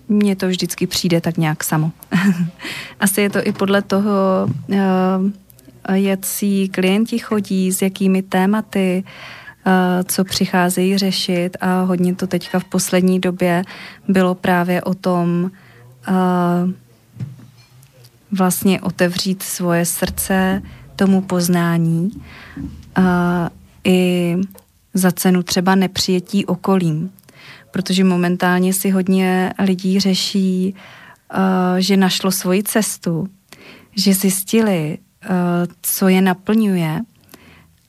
mně 0.09 0.37
to 0.37 0.49
vždycky 0.49 0.87
přijde 0.87 1.21
tak 1.21 1.37
nějak 1.37 1.65
samo. 1.65 1.93
Asi 3.01 3.21
je 3.21 3.31
to 3.31 3.47
i 3.47 3.53
podle 3.53 3.83
toho, 3.83 4.49
uh, 4.69 4.77
jaký 5.95 6.69
klienti 6.69 7.19
chodí, 7.19 7.73
s 7.73 7.83
jakými 7.83 8.23
tématy, 8.23 9.05
uh, 9.07 9.11
co 10.05 10.25
přicházejí 10.25 10.99
řešit 10.99 11.57
a 11.61 11.83
hodně 11.83 12.15
to 12.15 12.27
teďka 12.27 12.59
v 12.59 12.65
poslední 12.65 13.21
době 13.21 13.65
bylo 14.09 14.35
právě 14.35 14.83
o 14.83 14.95
tom 14.95 15.51
vlastně 18.33 18.81
otevřít 18.81 19.43
svoje 19.43 19.87
srdce 19.87 20.63
tomu 20.97 21.21
poznání 21.21 22.11
i 23.85 24.37
za 24.95 25.13
cenu 25.13 25.43
třeba 25.43 25.75
nepřijetí 25.75 26.47
okolím. 26.47 27.11
Protože 27.71 28.05
momentálně 28.05 28.73
si 28.73 28.91
hodně 28.91 29.53
lidí 29.59 30.01
řeší, 30.01 30.75
že 31.79 31.97
našlo 31.97 32.31
svoji 32.33 32.63
cestu, 32.63 33.29
že 33.97 34.15
zjistili, 34.15 34.99
co 35.83 36.09
je 36.09 36.23
naplňuje, 36.23 37.01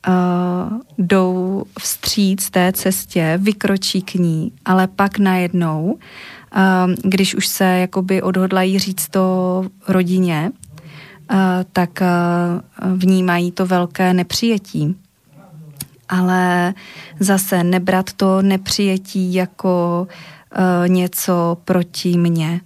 uh, 0.07 0.79
jdou 0.97 1.63
vstříc 1.79 2.49
té 2.49 2.71
cestě, 2.71 3.39
vykročí 3.41 4.01
k 4.01 4.13
ní, 4.13 4.51
ale 4.65 4.87
pak 4.87 5.19
najednou, 5.19 5.83
uh, 6.55 6.93
když 7.03 7.35
už 7.35 7.47
se 7.47 7.65
jakoby 7.65 8.21
odhodlají 8.21 8.79
říct 8.79 9.07
to 9.07 9.65
rodině, 9.87 10.51
uh, 11.31 11.37
tak 11.73 11.89
uh, 12.01 12.97
vnímají 12.97 13.51
to 13.51 13.65
velké 13.65 14.13
nepřijetí. 14.13 14.95
Ale 16.09 16.73
zase 17.19 17.63
nebrat 17.63 18.13
to 18.13 18.41
nepřijetí 18.41 19.33
jako 19.33 20.07
uh, 20.07 20.89
něco 20.89 21.57
proti 21.65 22.17
mně 22.17 22.61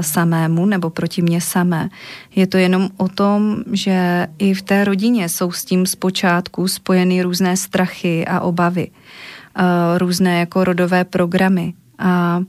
samému 0.00 0.66
nebo 0.66 0.90
proti 0.90 1.22
mně 1.22 1.40
samé. 1.40 1.88
Je 2.36 2.46
to 2.46 2.56
jenom 2.56 2.88
o 2.96 3.08
tom, 3.08 3.56
že 3.72 4.26
i 4.38 4.54
v 4.54 4.62
té 4.62 4.84
rodině 4.84 5.28
jsou 5.28 5.52
s 5.52 5.64
tím 5.64 5.86
zpočátku 5.86 6.68
spojeny 6.68 7.22
různé 7.22 7.56
strachy 7.56 8.26
a 8.26 8.40
obavy, 8.40 8.90
uh, 8.90 9.64
různé 9.98 10.40
jako 10.40 10.64
rodové 10.64 11.04
programy. 11.04 11.74
A 11.98 12.42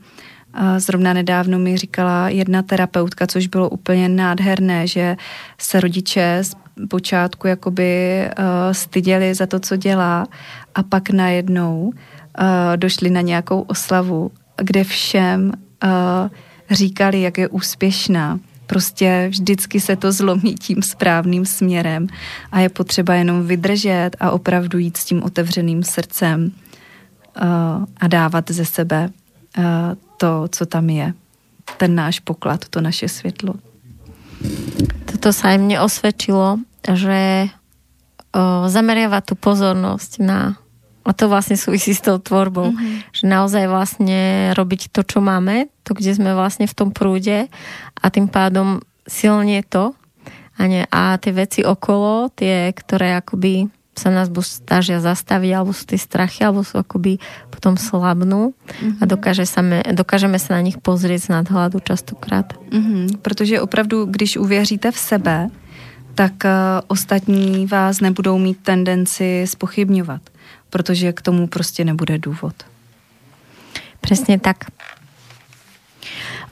zrovna 0.78 1.14
nedávno 1.14 1.60
mi 1.60 1.78
říkala 1.78 2.30
jedna 2.30 2.62
terapeutka, 2.62 3.28
což 3.28 3.48
bylo 3.48 3.70
úplně 3.70 4.10
nádherné, 4.10 4.88
že 4.88 5.18
se 5.58 5.80
rodiče 5.80 6.44
počátku 6.88 7.48
jakoby 7.48 8.22
uh, 8.26 8.46
styděli 8.72 9.36
za 9.36 9.46
to, 9.48 9.60
co 9.60 9.76
dělá 9.76 10.28
a 10.76 10.84
pak 10.84 11.10
najednou 11.10 11.94
došli 12.76 13.10
na 13.10 13.22
nějakou 13.22 13.62
oslavu, 13.62 14.32
kde 14.58 14.84
všem 14.84 15.52
říkali, 16.72 17.22
jak 17.22 17.38
je 17.38 17.48
úspěšná. 17.48 18.40
Prostě 18.68 19.28
vždycky 19.30 19.80
se 19.80 19.96
to 19.96 20.12
zlomí 20.12 20.56
tím 20.56 20.82
správným 20.82 21.46
směrem 21.46 22.08
a 22.52 22.60
je 22.60 22.70
potřeba 22.70 23.16
jenom 23.16 23.48
vydržet 23.48 24.12
a 24.20 24.32
opravdu 24.32 24.78
jít 24.78 24.98
s 24.98 25.06
tím 25.06 25.24
otevřeným 25.24 25.84
srdcem 25.84 26.52
uh, 27.42 27.86
a 27.98 28.08
dávat 28.08 28.52
ze 28.52 28.66
sebe 28.66 29.10
uh, 29.58 29.64
to, 30.18 30.48
co 30.52 30.66
tam 30.66 30.90
je. 30.90 31.14
Ten 31.78 31.96
náš 31.96 32.20
poklad, 32.20 32.66
to 32.70 32.82
naše 32.82 33.10
světlo. 33.10 33.54
Toto 35.06 35.30
sa 35.30 35.54
aj 35.54 35.58
mne 35.62 35.78
osvedčilo, 35.86 36.58
že 36.82 37.50
o, 38.34 38.66
zameriava 38.66 39.22
tú 39.22 39.38
pozornosť 39.38 40.12
na 40.18 40.58
a 41.02 41.12
to 41.18 41.26
vlastne 41.26 41.58
súvisí 41.58 41.98
s 41.98 42.06
tou 42.06 42.22
tvorbou, 42.22 42.70
mm-hmm. 42.70 43.14
že 43.14 43.24
naozaj 43.26 43.66
vlastne 43.66 44.52
robiť 44.54 44.94
to, 44.94 45.02
čo 45.02 45.18
máme, 45.18 45.70
to, 45.82 45.98
kde 45.98 46.14
sme 46.14 46.38
vlastne 46.38 46.70
v 46.70 46.78
tom 46.78 46.90
prúde 46.94 47.50
a 47.98 48.06
tým 48.14 48.30
pádom 48.30 48.86
silne 49.10 49.66
to 49.66 49.98
a, 50.62 50.62
nie, 50.70 50.86
a 50.94 51.18
tie 51.18 51.34
veci 51.34 51.66
okolo, 51.66 52.30
tie, 52.38 52.70
ktoré 52.70 53.18
akoby 53.18 53.66
sa 53.92 54.08
nás 54.08 54.32
buď 54.32 54.46
snažia 54.66 54.98
zastaviť, 55.04 55.52
alebo 55.52 55.76
sú 55.76 55.84
tie 55.84 56.00
strachy, 56.00 56.48
alebo 56.48 56.64
sú 56.64 56.80
akoby 56.80 57.20
potom 57.52 57.76
slabnú 57.76 58.54
mm-hmm. 58.54 59.02
a 59.02 59.04
mhm. 59.04 59.10
dokáže 59.10 59.46
sa 59.50 59.62
me, 59.66 59.84
dokážeme 59.84 60.40
sa 60.40 60.58
na 60.58 60.62
nich 60.64 60.80
pozrieť 60.80 61.28
z 61.28 61.30
nadhľadu 61.42 61.82
častokrát. 61.84 62.56
Mm-hmm. 62.72 63.26
Protože 63.26 63.62
opravdu, 63.62 64.06
když 64.06 64.38
uvěříte 64.38 64.92
v 64.92 64.98
sebe, 64.98 65.38
tak 66.16 66.44
uh, 66.44 66.52
ostatní 66.88 67.68
vás 67.68 68.00
nebudou 68.00 68.38
mít 68.38 68.60
tendenci 68.64 69.44
spochybňovat, 69.48 70.22
protože 70.72 71.14
k 71.14 71.22
tomu 71.22 71.48
prostě 71.48 71.86
nebude 71.86 72.18
důvod. 72.18 72.56
Přesně 74.02 74.40
tak. 74.40 74.72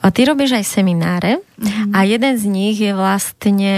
A 0.02 0.08
ty 0.08 0.24
robíš 0.24 0.56
aj 0.56 0.64
semináre 0.64 1.44
mm-hmm. 1.60 1.92
a 1.92 2.08
jeden 2.08 2.32
z 2.38 2.44
nich 2.48 2.80
je 2.80 2.96
vlastne 2.96 3.74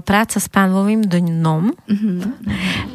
práca 0.00 0.40
s 0.40 0.48
pánovým 0.48 1.04
dňom. 1.04 1.76
Mm-hmm. 1.76 2.18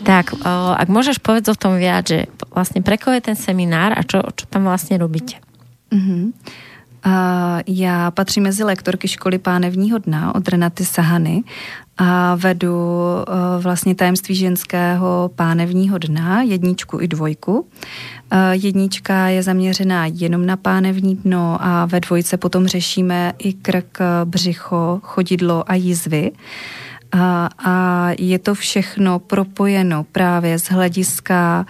Tak, 0.02 0.42
ak 0.74 0.90
môžeš 0.90 1.22
povedať 1.22 1.54
o 1.54 1.60
tom 1.60 1.78
viac, 1.78 2.10
že 2.10 2.26
vlastne 2.50 2.82
pre 2.82 2.98
koho 2.98 3.14
je 3.14 3.30
ten 3.30 3.38
seminár 3.38 3.94
a 3.94 4.02
čo, 4.02 4.26
čo 4.34 4.50
tam 4.50 4.66
vlastne 4.66 4.98
robíte? 4.98 5.38
Mm-hmm. 5.94 6.24
Uh, 7.06 7.62
já 7.68 8.12
patřím 8.12 8.44
mezi 8.44 8.64
lektorky 8.64 9.08
školy 9.08 9.38
pánevního 9.38 9.98
dna 9.98 10.36
od 10.36 10.48
Renaty 10.48 10.86
Sahany 10.86 11.44
a 11.98 12.36
vedu 12.36 12.76
uh, 12.76 13.64
vlastně 13.64 13.96
tajemství 13.96 14.36
ženského 14.36 15.32
pánevního 15.36 15.98
dna, 15.98 16.42
jedničku 16.42 17.02
i 17.02 17.08
dvojku. 17.08 17.60
Uh, 17.60 17.68
jednička 18.52 19.28
je 19.28 19.44
zaměřená 19.44 20.06
jenom 20.06 20.46
na 20.46 20.58
pánevní 20.58 21.16
dno 21.16 21.58
a 21.60 21.86
ve 21.86 22.00
dvojce 22.00 22.38
potom 22.38 22.68
řešíme 22.68 23.34
i 23.38 23.54
krk, 23.54 23.98
břicho, 24.26 25.00
chodidlo 25.04 25.72
a 25.72 25.76
jízvy. 25.76 26.32
A, 27.12 27.50
a 27.66 28.08
je 28.20 28.40
to 28.40 28.56
všechno 28.56 29.20
propojeno 29.20 30.04
právě 30.04 30.60
z 30.60 30.64
hlediska 30.64 31.66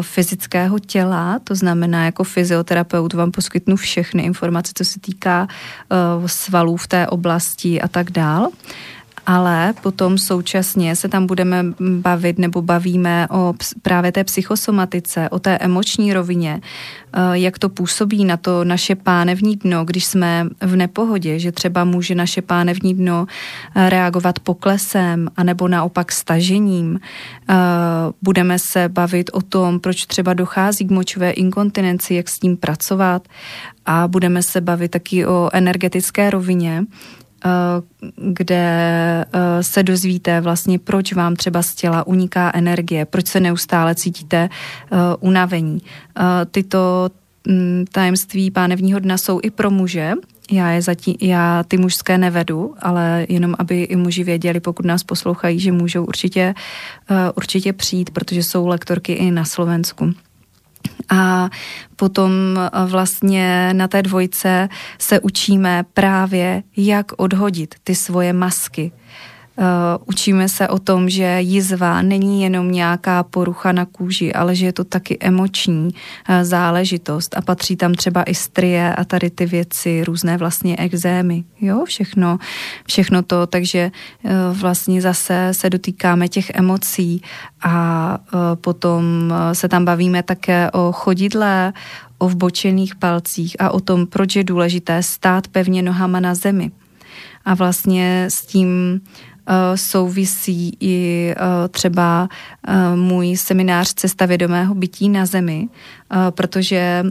fyzického 0.00 0.78
těla, 0.78 1.38
to 1.44 1.54
znamená 1.54 2.04
jako 2.04 2.24
fyzioterapeut 2.24 3.14
vám 3.14 3.30
poskytnu 3.30 3.76
všechny 3.76 4.22
informace, 4.22 4.72
co 4.74 4.84
se 4.84 5.00
týká 5.00 5.48
svalů 6.26 6.76
v 6.76 6.86
té 6.86 7.06
oblasti 7.06 7.80
a 7.80 7.88
tak 7.88 8.10
dál 8.10 8.48
ale 9.28 9.74
potom 9.82 10.18
současně 10.18 10.96
se 10.96 11.08
tam 11.08 11.26
budeme 11.26 11.64
bavit 11.80 12.38
nebo 12.38 12.62
bavíme 12.62 13.28
o 13.30 13.54
právě 13.82 14.12
té 14.12 14.24
psychosomatice, 14.24 15.28
o 15.28 15.38
té 15.38 15.58
emoční 15.58 16.12
rovině, 16.12 16.60
eh, 16.60 17.20
jak 17.32 17.58
to 17.58 17.68
působí 17.68 18.24
na 18.24 18.36
to 18.36 18.64
naše 18.64 18.94
pánevní 18.94 19.56
dno, 19.56 19.84
když 19.84 20.04
jsme 20.04 20.46
v 20.60 20.76
nepohodě, 20.76 21.38
že 21.38 21.52
třeba 21.52 21.84
může 21.84 22.14
naše 22.14 22.42
pánevní 22.42 22.94
dno 22.94 23.26
eh, 23.74 23.90
reagovat 23.90 24.38
poklesem 24.38 25.28
anebo 25.36 25.68
naopak 25.68 26.12
stažením. 26.12 27.00
Eh, 27.48 27.54
budeme 28.22 28.58
se 28.58 28.88
bavit 28.88 29.30
o 29.32 29.42
tom, 29.42 29.80
proč 29.80 30.06
třeba 30.06 30.34
dochází 30.34 30.86
k 30.86 30.90
močové 30.90 31.30
inkontinenci, 31.30 32.14
jak 32.14 32.28
s 32.28 32.38
tím 32.38 32.56
pracovat 32.56 33.28
a 33.86 34.08
budeme 34.08 34.42
se 34.42 34.60
bavit 34.60 34.90
taky 34.90 35.26
o 35.26 35.50
energetické 35.52 36.30
rovině, 36.30 36.84
kde 38.16 38.56
eh, 39.32 39.62
se 39.62 39.82
dozvíte 39.82 40.40
vlastně, 40.40 40.78
proč 40.78 41.12
vám 41.12 41.36
třeba 41.36 41.62
z 41.62 41.74
těla 41.74 42.06
uniká 42.06 42.50
energie, 42.54 43.04
proč 43.04 43.26
se 43.26 43.40
neustále 43.40 43.94
cítíte 43.94 44.48
eh, 44.48 44.96
unavení. 45.20 45.78
Tyto 46.50 47.10
mm, 47.48 47.84
tajemství 47.92 48.50
pánevního 48.50 48.98
dna 48.98 49.18
jsou 49.18 49.40
i 49.42 49.50
pro 49.50 49.70
muže, 49.70 50.12
já, 50.50 50.70
je 50.70 50.82
zatím, 50.82 51.14
já 51.20 51.62
ty 51.68 51.76
mužské 51.76 52.18
nevedu, 52.18 52.74
ale 52.80 53.26
jenom 53.28 53.54
aby 53.58 53.82
i 53.82 53.96
muži 53.96 54.24
věděli, 54.24 54.60
pokud 54.60 54.86
nás 54.86 55.02
poslouchají, 55.02 55.60
že 55.60 55.72
můžou 55.72 56.04
určitě, 56.04 56.54
určitě 57.34 57.72
přijít, 57.72 58.10
protože 58.10 58.42
jsou 58.42 58.66
lektorky 58.66 59.12
i 59.12 59.30
na 59.30 59.44
Slovensku. 59.44 60.14
A 61.10 61.50
potom 61.96 62.32
eh, 62.58 62.70
vlastně 62.86 63.70
na 63.72 63.88
té 63.88 64.02
dvojce 64.02 64.68
se 64.98 65.20
učíme 65.20 65.84
právě, 65.94 66.62
jak 66.76 67.12
odhodit 67.16 67.74
ty 67.84 67.94
svoje 67.94 68.32
masky, 68.32 68.92
Uh, 69.58 69.64
učíme 70.06 70.48
se 70.48 70.68
o 70.68 70.78
tom, 70.78 71.08
že 71.08 71.40
jizva 71.40 72.02
není 72.02 72.42
jenom 72.42 72.72
nějaká 72.72 73.22
porucha 73.22 73.72
na 73.72 73.84
kůži, 73.84 74.32
ale 74.32 74.54
že 74.54 74.66
je 74.66 74.72
to 74.72 74.84
taky 74.84 75.18
emoční 75.20 75.84
uh, 75.84 76.34
záležitost. 76.42 77.36
A 77.36 77.42
patří 77.42 77.76
tam 77.76 77.94
třeba 77.94 78.22
i 78.22 78.34
strie 78.34 78.94
a 78.94 79.04
tady 79.04 79.30
ty 79.30 79.46
věci, 79.46 80.04
různé 80.04 80.36
vlastně 80.36 80.76
exémy, 80.76 81.44
jo, 81.60 81.84
všechno, 81.84 82.38
všechno 82.86 83.22
to, 83.22 83.46
takže 83.46 83.90
uh, 84.22 84.30
vlastně 84.58 85.02
zase 85.02 85.48
se 85.52 85.70
dotýkáme 85.70 86.28
těch 86.28 86.50
emocí 86.50 87.22
a 87.62 88.18
potom 88.60 89.02
se 89.52 89.68
tam 89.68 89.84
bavíme 89.84 90.22
také 90.22 90.70
o 90.70 90.92
chodidle, 90.92 91.72
o 92.18 92.28
vbočených 92.28 92.94
palcích 92.94 93.56
a 93.58 93.70
o 93.70 93.80
tom, 93.80 94.06
proč 94.06 94.36
je 94.36 94.44
důležité 94.44 95.02
stát 95.02 95.48
pevně 95.48 95.82
nohama 95.82 96.20
na 96.20 96.34
zemi. 96.34 96.70
A 97.44 97.54
vlastně 97.54 98.26
s 98.28 98.46
tím 98.46 99.00
souvisí 99.74 100.76
i 100.80 101.34
třeba 101.70 102.28
můj 102.94 103.36
seminář 103.36 103.94
Cesta 103.94 104.26
vědomého 104.26 104.74
bytí 104.74 105.08
na 105.08 105.26
zemi, 105.26 105.68
protože 106.30 107.04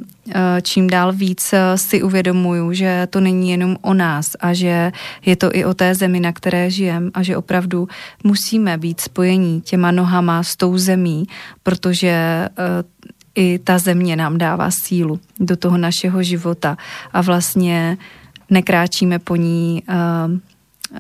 čím 0.61 0.88
dál 0.89 1.14
víc 1.14 1.53
si 1.76 2.03
uvědomuju, 2.03 2.73
že 2.73 3.07
to 3.09 3.19
není 3.19 3.51
jenom 3.51 3.77
o 3.81 3.93
nás 3.93 4.31
a 4.39 4.53
že 4.53 4.91
je 5.26 5.35
to 5.35 5.55
i 5.55 5.65
o 5.65 5.73
té 5.73 5.95
zemi, 5.95 6.19
na 6.19 6.31
které 6.31 6.72
žijem 6.72 7.11
a 7.14 7.23
že 7.23 7.38
opravdu 7.38 7.88
musíme 8.23 8.77
být 8.77 8.99
spojení 9.01 9.61
těma 9.61 9.91
nohama 9.91 10.43
s 10.43 10.55
tou 10.55 10.77
zemí, 10.77 11.26
protože 11.64 12.47
i 13.35 13.59
ta 13.59 13.77
země 13.77 14.15
nám 14.15 14.38
dává 14.38 14.72
sílu 14.72 15.19
do 15.39 15.57
toho 15.57 15.77
našeho 15.77 16.23
života 16.23 16.77
a 17.14 17.22
vlastně 17.22 17.97
nekráčíme 18.49 19.19
po 19.19 19.35
ní 19.35 19.84
uh, 19.89 20.31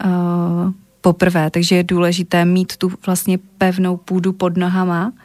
uh, 0.05 0.71
poprvé, 1.07 1.47
takže 1.47 1.75
je 1.75 1.83
důležité 1.83 2.45
mít 2.45 2.75
tu 2.77 2.91
vlastně 3.05 3.39
pevnou 3.57 3.97
půdu 3.97 4.35
pod 4.35 4.57
nohama 4.59 5.15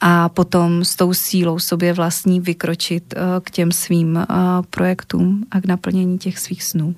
a 0.00 0.28
potom 0.30 0.86
s 0.86 0.94
tou 0.94 1.10
sílou 1.10 1.58
sobě 1.58 1.90
vlastní 1.92 2.38
vykročit 2.38 3.14
uh, 3.18 3.42
k 3.42 3.50
těm 3.50 3.74
svým 3.74 4.14
uh, 4.14 4.22
projektům 4.70 5.42
a 5.50 5.60
k 5.60 5.66
naplnění 5.66 6.18
těch 6.18 6.38
svých 6.38 6.62
snů. 6.62 6.94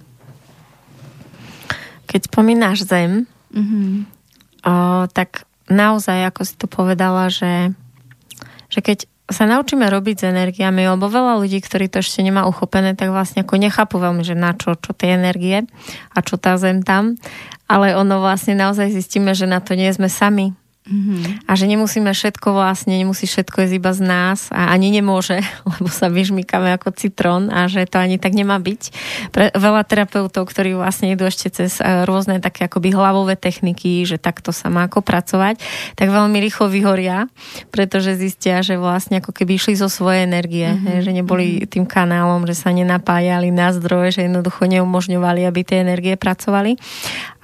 Keď 2.06 2.24
spomínáš 2.28 2.82
zem, 2.82 3.24
mm-hmm. 3.54 4.04
o, 4.66 5.06
tak 5.14 5.46
naozaj, 5.70 6.26
ako 6.26 6.42
si 6.42 6.54
to 6.58 6.66
povedala, 6.66 7.30
že, 7.30 7.70
že 8.66 8.82
keď 8.82 9.06
sa 9.30 9.46
naučíme 9.46 9.86
robiť 9.86 10.16
s 10.20 10.24
energiami, 10.26 10.84
lebo 10.84 11.06
veľa 11.06 11.38
ľudí, 11.38 11.62
ktorí 11.62 11.86
to 11.86 12.02
ešte 12.02 12.20
nemá 12.20 12.44
uchopené, 12.50 12.98
tak 12.98 13.14
vlastne 13.14 13.46
ako 13.46 13.56
nechápu 13.56 13.96
veľmi, 14.02 14.26
že 14.26 14.34
na 14.34 14.52
čo, 14.52 14.74
čo 14.74 14.90
tie 14.92 15.14
energie 15.14 15.64
a 16.12 16.18
čo 16.20 16.36
tá 16.36 16.58
zem 16.58 16.82
tam. 16.82 17.16
Ale 17.70 17.94
ono 17.94 18.18
vlastne 18.18 18.58
naozaj 18.58 18.90
zistíme, 18.90 19.30
že 19.32 19.46
na 19.46 19.62
to 19.62 19.78
nie 19.78 19.88
sme 19.94 20.10
sami. 20.10 20.59
Mm-hmm. 20.80 21.44
A 21.44 21.52
že 21.60 21.68
nemusíme 21.68 22.08
všetko 22.08 22.56
vlastne, 22.56 22.96
nemusí 22.96 23.28
všetko 23.28 23.68
ísť 23.68 23.74
iba 23.76 23.92
z 23.92 24.00
nás 24.00 24.48
a 24.48 24.72
ani 24.72 24.88
nemôže, 24.88 25.44
lebo 25.76 25.92
sa 25.92 26.08
vyžmýkame 26.08 26.72
ako 26.72 26.96
citrón 26.96 27.52
a 27.52 27.68
že 27.68 27.84
to 27.84 28.00
ani 28.00 28.16
tak 28.16 28.32
nemá 28.32 28.56
byť. 28.56 28.82
Pre 29.28 29.52
veľa 29.52 29.84
terapeutov, 29.84 30.48
ktorí 30.48 30.72
vlastne 30.72 31.12
idú 31.12 31.28
ešte 31.28 31.52
cez 31.52 31.84
e, 31.84 32.08
rôzne 32.08 32.40
také 32.40 32.64
akoby 32.64 32.96
hlavové 32.96 33.36
techniky, 33.36 34.08
že 34.08 34.16
takto 34.16 34.56
sa 34.56 34.72
má 34.72 34.88
ako 34.88 35.04
pracovať, 35.04 35.60
tak 36.00 36.08
veľmi 36.08 36.40
rýchlo 36.48 36.72
vyhoria, 36.72 37.28
pretože 37.68 38.16
zistia, 38.16 38.64
že 38.64 38.80
vlastne 38.80 39.20
ako 39.20 39.36
keby 39.36 39.60
išli 39.60 39.76
zo 39.76 39.92
svojej 39.92 40.24
energie, 40.24 40.64
mm-hmm. 40.64 41.04
že 41.04 41.10
neboli 41.12 41.46
mhm. 41.60 41.76
tým 41.76 41.84
kanálom, 41.84 42.48
že 42.48 42.56
sa 42.56 42.72
nenapájali 42.72 43.52
na 43.52 43.68
zdroje, 43.76 44.16
že 44.16 44.32
jednoducho 44.32 44.64
neumožňovali, 44.64 45.44
aby 45.44 45.60
tie 45.60 45.84
energie 45.84 46.16
pracovali. 46.16 46.80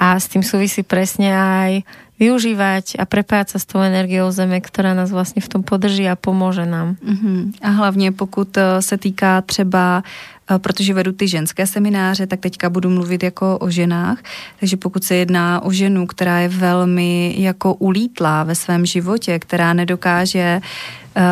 A 0.01 0.17
s 0.17 0.33
tým 0.33 0.41
súvisí 0.41 0.81
presne 0.81 1.37
aj 1.37 1.73
využívať 2.17 2.97
a 2.97 3.05
prepájať 3.05 3.57
sa 3.57 3.59
s 3.61 3.69
tou 3.69 3.81
energiou 3.85 4.31
Zeme, 4.33 4.61
která 4.61 4.95
nás 4.95 5.11
vlastně 5.11 5.43
v 5.43 5.49
tom 5.49 5.63
podrží 5.63 6.09
a 6.09 6.17
pomůže 6.17 6.67
nám. 6.67 6.97
Uh-huh. 7.05 7.53
A 7.63 7.69
hlavně 7.69 8.13
pokud 8.13 8.57
eh, 8.57 8.83
se 8.83 8.97
týká 8.97 9.41
třeba 9.41 10.03
eh, 10.51 10.59
protože 10.59 10.95
vedu 10.95 11.13
ty 11.13 11.29
ženské 11.29 11.67
semináře, 11.67 12.27
tak 12.27 12.41
teďka 12.41 12.71
budu 12.71 12.91
mluvit 12.91 13.23
jako 13.23 13.59
o 13.59 13.71
ženách. 13.71 14.19
Takže 14.61 14.77
pokud 14.77 15.05
se 15.05 15.15
jedná 15.15 15.61
o 15.65 15.73
ženu, 15.73 16.07
která 16.07 16.39
je 16.39 16.49
velmi 16.49 17.35
jako 17.39 17.75
ulítlá 17.75 18.45
ve 18.45 18.55
svém 18.55 18.87
životě, 18.87 19.39
která 19.39 19.73
nedokáže 19.73 20.61
uh, 21.17 21.23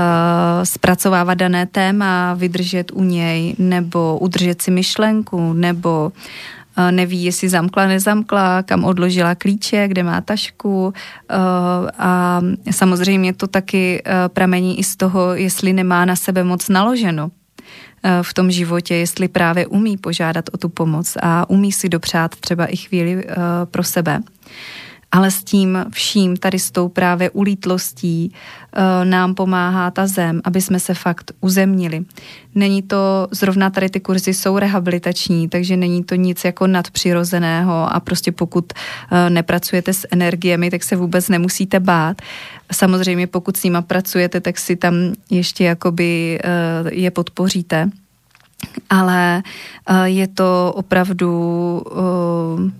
zpracovávat 0.65 1.39
dané 1.39 1.67
téma, 1.67 2.35
vydržet 2.35 2.93
u 2.93 3.05
něj, 3.05 3.55
nebo 3.59 4.19
udržet 4.19 4.63
si 4.63 4.71
myšlenku, 4.71 5.53
nebo 5.53 6.13
neví, 6.91 7.25
jestli 7.25 7.49
zamkla, 7.49 7.87
nezamkla, 7.87 8.63
kam 8.63 8.85
odložila 8.85 9.35
klíče, 9.35 9.89
kde 9.89 10.03
má 10.03 10.21
tašku. 10.21 10.93
A 11.99 12.41
samozřejmě 12.71 13.33
to 13.33 13.47
taky 13.47 14.03
pramení 14.29 14.79
i 14.79 14.85
z 14.85 14.97
toho, 14.97 15.35
jestli 15.35 15.73
nemá 15.73 16.05
na 16.05 16.17
sebe 16.17 16.45
moc 16.45 16.69
naloženo 16.69 17.31
v 18.23 18.35
tom 18.35 18.51
životě, 18.51 18.95
jestli 18.95 19.29
právě 19.29 19.67
umí 19.67 19.97
požádat 19.97 20.45
o 20.53 20.57
tu 20.57 20.69
pomoc 20.69 21.17
a 21.23 21.51
umí 21.51 21.73
si 21.73 21.89
dopřát 21.89 22.37
třeba 22.37 22.67
i 22.67 22.77
chvíli 22.77 23.25
pro 23.65 23.83
sebe 23.83 24.21
ale 25.15 25.31
s 25.31 25.45
tím 25.45 25.85
vším, 25.91 26.37
tady 26.37 26.59
s 26.59 26.71
tou 26.71 26.89
právě 26.89 27.31
ulítlostí 27.31 28.33
uh, 28.33 29.05
nám 29.05 29.35
pomáhá 29.35 29.91
ta 29.91 30.07
zem, 30.07 30.41
aby 30.45 30.61
jsme 30.61 30.81
se 30.81 30.95
fakt 30.95 31.33
uzemnili. 31.41 32.05
Není 32.55 32.83
to, 32.83 33.29
zrovna 33.31 33.71
tady 33.71 33.89
ty 33.89 34.01
kurzy 34.01 34.35
jsou 34.35 34.59
rehabilitační, 34.59 35.49
takže 35.49 35.77
není 35.77 36.05
to 36.05 36.15
nic 36.15 36.45
jako 36.45 36.67
nadpřirozeného 36.67 37.95
a 37.95 38.01
prostě 38.01 38.33
pokud 38.33 38.73
uh, 38.73 39.19
nepracujete 39.31 39.93
s 39.93 40.07
energiemi, 40.11 40.71
tak 40.71 40.83
se 40.83 40.97
vůbec 40.97 41.29
nemusíte 41.29 41.81
bát. 41.81 42.23
Samozřejmě 42.73 43.27
pokud 43.27 43.57
s 43.57 43.65
nima 43.65 43.83
pracujete, 43.83 44.41
tak 44.41 44.59
si 44.59 44.77
tam 44.77 44.95
ještě 45.31 45.65
jakoby 45.65 46.39
uh, 46.45 46.89
je 46.93 47.11
podpoříte 47.11 47.91
ale 48.91 49.43
je 50.05 50.29
to 50.29 50.73
opravdu 50.77 51.83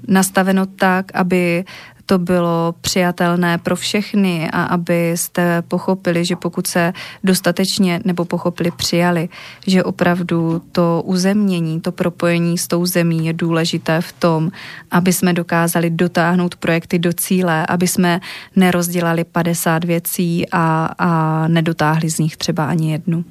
nastaveno 0.09 0.67
tak, 0.67 1.15
aby 1.15 1.65
to 2.07 2.19
bylo 2.19 2.75
přijatelné 2.81 3.59
pro 3.59 3.77
všechny 3.77 4.51
a 4.51 4.63
abyste 4.63 5.63
pochopili, 5.63 6.25
že 6.25 6.37
pokud 6.37 6.67
se 6.67 6.93
dostatečně 7.25 8.01
nebo 8.05 8.25
pochopili, 8.25 8.71
přijali, 8.71 9.29
že 9.67 9.85
opravdu 9.85 10.63
to 10.73 11.03
uzemnění, 11.05 11.81
to 11.81 11.93
propojení 11.93 12.59
s 12.59 12.69
tou 12.69 12.87
zemí 12.87 13.27
je 13.27 13.33
důležité 13.33 14.01
v 14.01 14.13
tom, 14.13 14.51
aby 14.91 15.13
jsme 15.13 15.33
dokázali 15.33 15.91
dotáhnout 15.91 16.57
projekty 16.57 16.99
do 16.99 17.13
cíle, 17.13 17.67
aby 17.67 17.89
jsme 17.89 18.21
nerozdělali 18.57 19.25
50 19.25 19.85
věcí 19.85 20.47
a, 20.53 20.91
a 20.99 21.49
nedotáhli 21.49 22.11
z 22.11 22.19
nich 22.19 22.37
třeba 22.37 22.67
ani 22.67 22.93
jednu, 22.93 23.25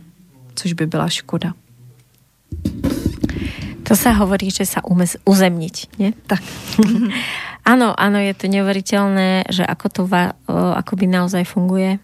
což 0.56 0.74
by 0.74 0.86
byla 0.86 1.10
škoda. 1.10 1.54
To 3.84 3.94
sa 4.00 4.16
hovorí, 4.16 4.48
že 4.48 4.64
sa 4.64 4.80
umez, 4.84 5.20
uzemniť, 5.28 5.76
nie? 6.00 6.16
Tak. 6.28 6.42
Áno, 7.64 7.96
áno, 7.96 8.20
je 8.20 8.36
to 8.36 8.52
neuveriteľné, 8.52 9.48
že 9.48 9.64
ako 9.64 9.88
to 9.88 10.02
va, 10.04 10.36
akoby 10.52 11.08
naozaj 11.08 11.48
funguje. 11.48 11.96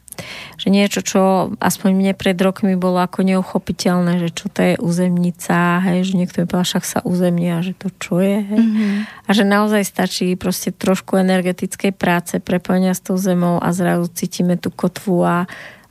Že 0.56 0.68
niečo, 0.72 1.00
čo 1.04 1.52
aspoň 1.60 2.00
mne 2.00 2.14
pred 2.16 2.40
rokmi 2.40 2.80
bolo 2.80 3.04
ako 3.04 3.28
neuchopiteľné, 3.28 4.24
že 4.24 4.30
čo 4.32 4.48
to 4.48 4.60
je 4.64 4.74
uzemnica, 4.80 5.84
hej, 5.84 6.08
že 6.08 6.14
niekto 6.16 6.40
mi 6.40 6.48
povedal, 6.48 6.64
však 6.64 6.86
sa 6.88 7.00
uzemní 7.04 7.52
a 7.52 7.60
že 7.60 7.76
to 7.76 7.92
čo 8.00 8.24
je, 8.24 8.40
hej. 8.40 8.64
Mm-hmm. 8.64 8.96
A 9.28 9.30
že 9.36 9.44
naozaj 9.44 9.84
stačí 9.84 10.40
proste 10.40 10.72
trošku 10.72 11.20
energetickej 11.20 11.92
práce, 11.92 12.40
prepojenia 12.40 12.96
s 12.96 13.04
tou 13.04 13.20
zemou 13.20 13.60
a 13.60 13.76
zrazu 13.76 14.08
cítime 14.16 14.56
tú 14.56 14.72
kotvu 14.72 15.28
a 15.28 15.44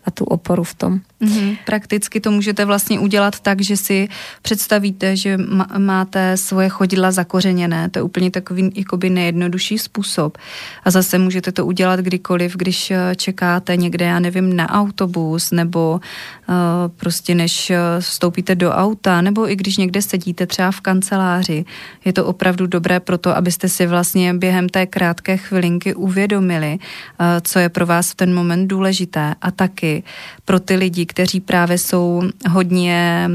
a 0.09 0.11
tu 0.11 0.25
oporu 0.25 0.65
v 0.65 0.75
tom. 0.75 1.01
Mm-hmm. 1.21 1.57
Prakticky 1.67 2.21
to 2.21 2.31
můžete 2.31 2.65
vlastně 2.65 3.01
udělat 3.01 3.41
tak, 3.41 3.61
že 3.61 3.77
si 3.77 4.09
představíte, 4.43 5.17
že 5.17 5.37
máte 5.79 6.37
svoje 6.37 6.69
chodidla 6.69 7.11
zakořeněné. 7.11 7.91
To 7.91 7.99
je 7.99 8.03
úplně 8.03 8.31
takový 8.31 8.73
jakoby 8.75 9.11
nejjednodušší 9.11 9.79
způsob. 9.79 10.39
A 10.85 10.91
zase 10.91 11.19
můžete 11.19 11.53
to 11.53 11.67
udělat 11.67 12.01
kdykoliv, 12.01 12.57
když 12.57 12.91
eh, 12.91 12.97
čekáte 13.17 13.77
někde, 13.77 14.05
já 14.05 14.19
nevím, 14.19 14.57
na 14.57 14.71
autobus, 14.71 15.51
nebo 15.51 16.01
uh, 16.49 16.55
prostě 16.97 17.35
než 17.35 17.71
eh, 17.71 17.79
vstoupíte 18.01 18.55
do 18.55 18.71
auta, 18.71 19.21
nebo 19.21 19.51
i 19.51 19.57
když 19.57 19.77
někde 19.77 20.03
sedíte 20.03 20.47
třeba 20.47 20.71
v 20.71 20.81
kanceláři. 20.81 21.65
Je 22.05 22.13
to 22.13 22.25
opravdu 22.25 22.67
dobré 22.67 23.01
pro 23.01 23.19
to, 23.19 23.37
abyste 23.37 23.69
si 23.69 23.87
vlastně 23.87 24.35
během 24.35 24.69
té 24.69 24.87
krátké 24.87 25.37
chvilinky 25.37 25.95
uvědomili, 25.95 26.79
uh, 26.79 27.27
co 27.43 27.59
je 27.59 27.69
pro 27.69 27.87
vás 27.87 28.11
v 28.11 28.15
ten 28.15 28.35
moment 28.35 28.67
důležité. 28.69 29.35
A 29.43 29.51
taky 29.51 29.98
pro 30.45 30.61
ty 30.61 30.77
lidi, 30.77 31.07
kteří 31.07 31.41
právě 31.41 31.79
jsou 31.79 32.23
hodně, 32.51 33.29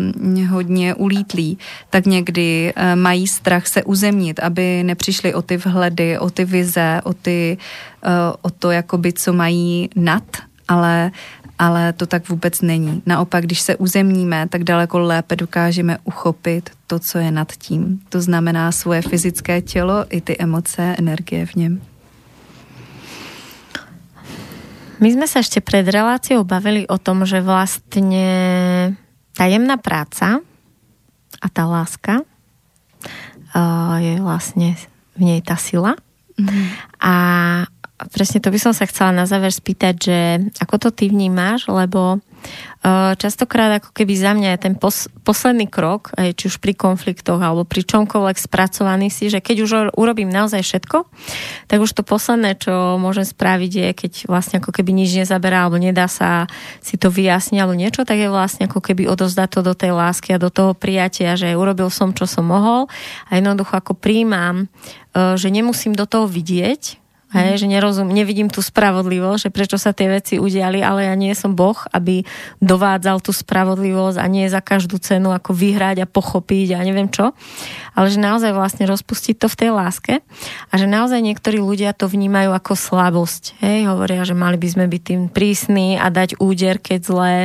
hodně 0.49 0.95
ulítlí, 0.95 1.57
tak 1.89 2.05
někdy 2.05 2.73
eh, 2.75 2.95
mají 2.95 3.27
strach 3.27 3.67
se 3.67 3.83
uzemnit, 3.83 4.39
aby 4.39 4.83
nepřišli 4.83 5.33
o 5.33 5.41
ty 5.41 5.57
vhledy, 5.57 6.19
o 6.19 6.29
ty 6.29 6.45
vize, 6.45 7.01
o, 7.03 7.13
ty, 7.13 7.57
eh, 8.03 8.09
o 8.41 8.49
to, 8.49 8.71
jakoby, 8.71 9.13
co 9.13 9.33
mají 9.33 9.89
nad, 9.95 10.23
ale 10.67 11.11
ale 11.59 11.93
to 11.93 12.05
tak 12.05 12.29
vůbec 12.29 12.61
není. 12.61 13.01
Naopak, 13.05 13.43
když 13.43 13.61
se 13.61 13.75
uzemníme, 13.75 14.47
tak 14.49 14.63
daleko 14.63 14.99
lépe 14.99 15.35
dokážeme 15.35 15.97
uchopit 16.03 16.69
to, 16.87 16.99
co 16.99 17.17
je 17.17 17.31
nad 17.31 17.51
tím. 17.51 17.99
To 18.09 18.21
znamená 18.21 18.71
svoje 18.71 19.01
fyzické 19.01 19.61
tělo 19.61 20.05
i 20.09 20.21
ty 20.21 20.35
emoce, 20.39 20.95
energie 20.97 21.45
v 21.45 21.55
něm. 21.55 21.81
My 25.01 25.09
sme 25.09 25.25
sa 25.25 25.41
ešte 25.41 25.63
pred 25.63 25.85
reláciou 25.87 26.45
bavili 26.45 26.85
o 26.85 26.97
tom, 27.01 27.25
že 27.25 27.41
vlastne 27.41 28.27
tajemná 29.33 29.81
práca 29.81 30.43
a 31.41 31.47
tá 31.49 31.63
láska 31.65 32.21
uh, 33.53 33.97
je 33.97 34.21
vlastne 34.21 34.77
v 35.17 35.21
nej 35.21 35.39
tá 35.41 35.57
sila. 35.57 35.97
Mm-hmm. 36.37 36.65
A 37.01 37.13
presne 38.09 38.41
to 38.41 38.49
by 38.49 38.59
som 38.61 38.73
sa 38.73 38.89
chcela 38.89 39.13
na 39.13 39.25
záver 39.29 39.53
spýtať, 39.53 39.95
že 39.97 40.19
ako 40.61 40.75
to 40.77 40.89
ty 40.93 41.09
vnímáš, 41.09 41.69
lebo 41.69 42.21
častokrát 43.15 43.79
ako 43.79 43.95
keby 43.95 44.13
za 44.19 44.35
mňa 44.35 44.49
je 44.53 44.59
ten 44.59 44.75
pos, 44.75 45.07
posledný 45.23 45.71
krok, 45.71 46.11
či 46.15 46.51
už 46.51 46.59
pri 46.59 46.75
konfliktoch 46.75 47.39
alebo 47.39 47.63
pri 47.63 47.87
čomkoľvek 47.87 48.35
spracovaný 48.35 49.07
si, 49.07 49.31
že 49.31 49.39
keď 49.39 49.55
už 49.63 49.71
urobím 49.95 50.27
naozaj 50.27 50.59
všetko, 50.59 51.07
tak 51.71 51.79
už 51.79 51.91
to 51.95 52.03
posledné, 52.03 52.59
čo 52.59 52.99
môžem 52.99 53.23
spraviť 53.23 53.71
je, 53.71 53.89
keď 53.95 54.11
vlastne 54.27 54.59
ako 54.59 54.75
keby 54.75 54.91
nič 54.91 55.15
nezaberá 55.15 55.63
alebo 55.63 55.79
nedá 55.79 56.11
sa 56.11 56.51
si 56.83 56.99
to 56.99 57.07
vyjasniť 57.07 57.59
alebo 57.63 57.79
niečo, 57.79 58.03
tak 58.03 58.19
je 58.19 58.27
vlastne 58.27 58.67
ako 58.67 58.83
keby 58.83 59.07
odozdať 59.07 59.49
to 59.55 59.61
do 59.63 59.73
tej 59.77 59.95
lásky 59.95 60.35
a 60.35 60.43
do 60.43 60.51
toho 60.51 60.75
prijatia, 60.75 61.39
že 61.39 61.55
urobil 61.55 61.87
som, 61.87 62.11
čo 62.11 62.27
som 62.27 62.43
mohol. 62.43 62.91
A 63.31 63.39
jednoducho 63.39 63.79
ako 63.79 63.95
príjmam, 63.95 64.67
že 65.15 65.47
nemusím 65.47 65.95
do 65.95 66.03
toho 66.03 66.27
vidieť, 66.27 67.02
Hej, 67.33 67.65
že 67.65 67.67
nerozum, 67.67 68.13
nevidím 68.13 68.45
tú 68.45 68.61
spravodlivosť, 68.61 69.49
že 69.49 69.53
prečo 69.53 69.81
sa 69.81 69.89
tie 69.89 70.05
veci 70.05 70.37
udiali, 70.37 70.85
ale 70.85 71.09
ja 71.09 71.17
nie 71.17 71.33
som 71.33 71.57
Boh, 71.57 71.73
aby 71.89 72.21
dovádzal 72.61 73.25
tú 73.25 73.33
spravodlivosť 73.33 74.21
a 74.21 74.25
nie 74.29 74.45
za 74.45 74.61
každú 74.61 75.01
cenu 75.01 75.33
ako 75.33 75.49
vyhrať 75.57 76.05
a 76.05 76.09
pochopiť 76.09 76.77
a 76.77 76.85
neviem 76.85 77.09
čo. 77.09 77.33
Ale 77.97 78.13
že 78.13 78.21
naozaj 78.21 78.53
vlastne 78.53 78.85
rozpustiť 78.85 79.41
to 79.41 79.49
v 79.49 79.59
tej 79.65 79.69
láske 79.73 80.13
a 80.69 80.73
že 80.77 80.85
naozaj 80.85 81.25
niektorí 81.25 81.57
ľudia 81.57 81.97
to 81.97 82.05
vnímajú 82.05 82.53
ako 82.53 82.77
slabosť. 82.77 83.57
Hej, 83.65 83.89
hovoria, 83.89 84.21
že 84.29 84.37
mali 84.37 84.61
by 84.61 84.67
sme 84.69 84.85
byť 84.85 85.01
tým 85.01 85.21
prísni 85.33 85.97
a 85.97 86.13
dať 86.13 86.37
úder, 86.37 86.77
keď 86.77 86.99
zlé. 87.01 87.35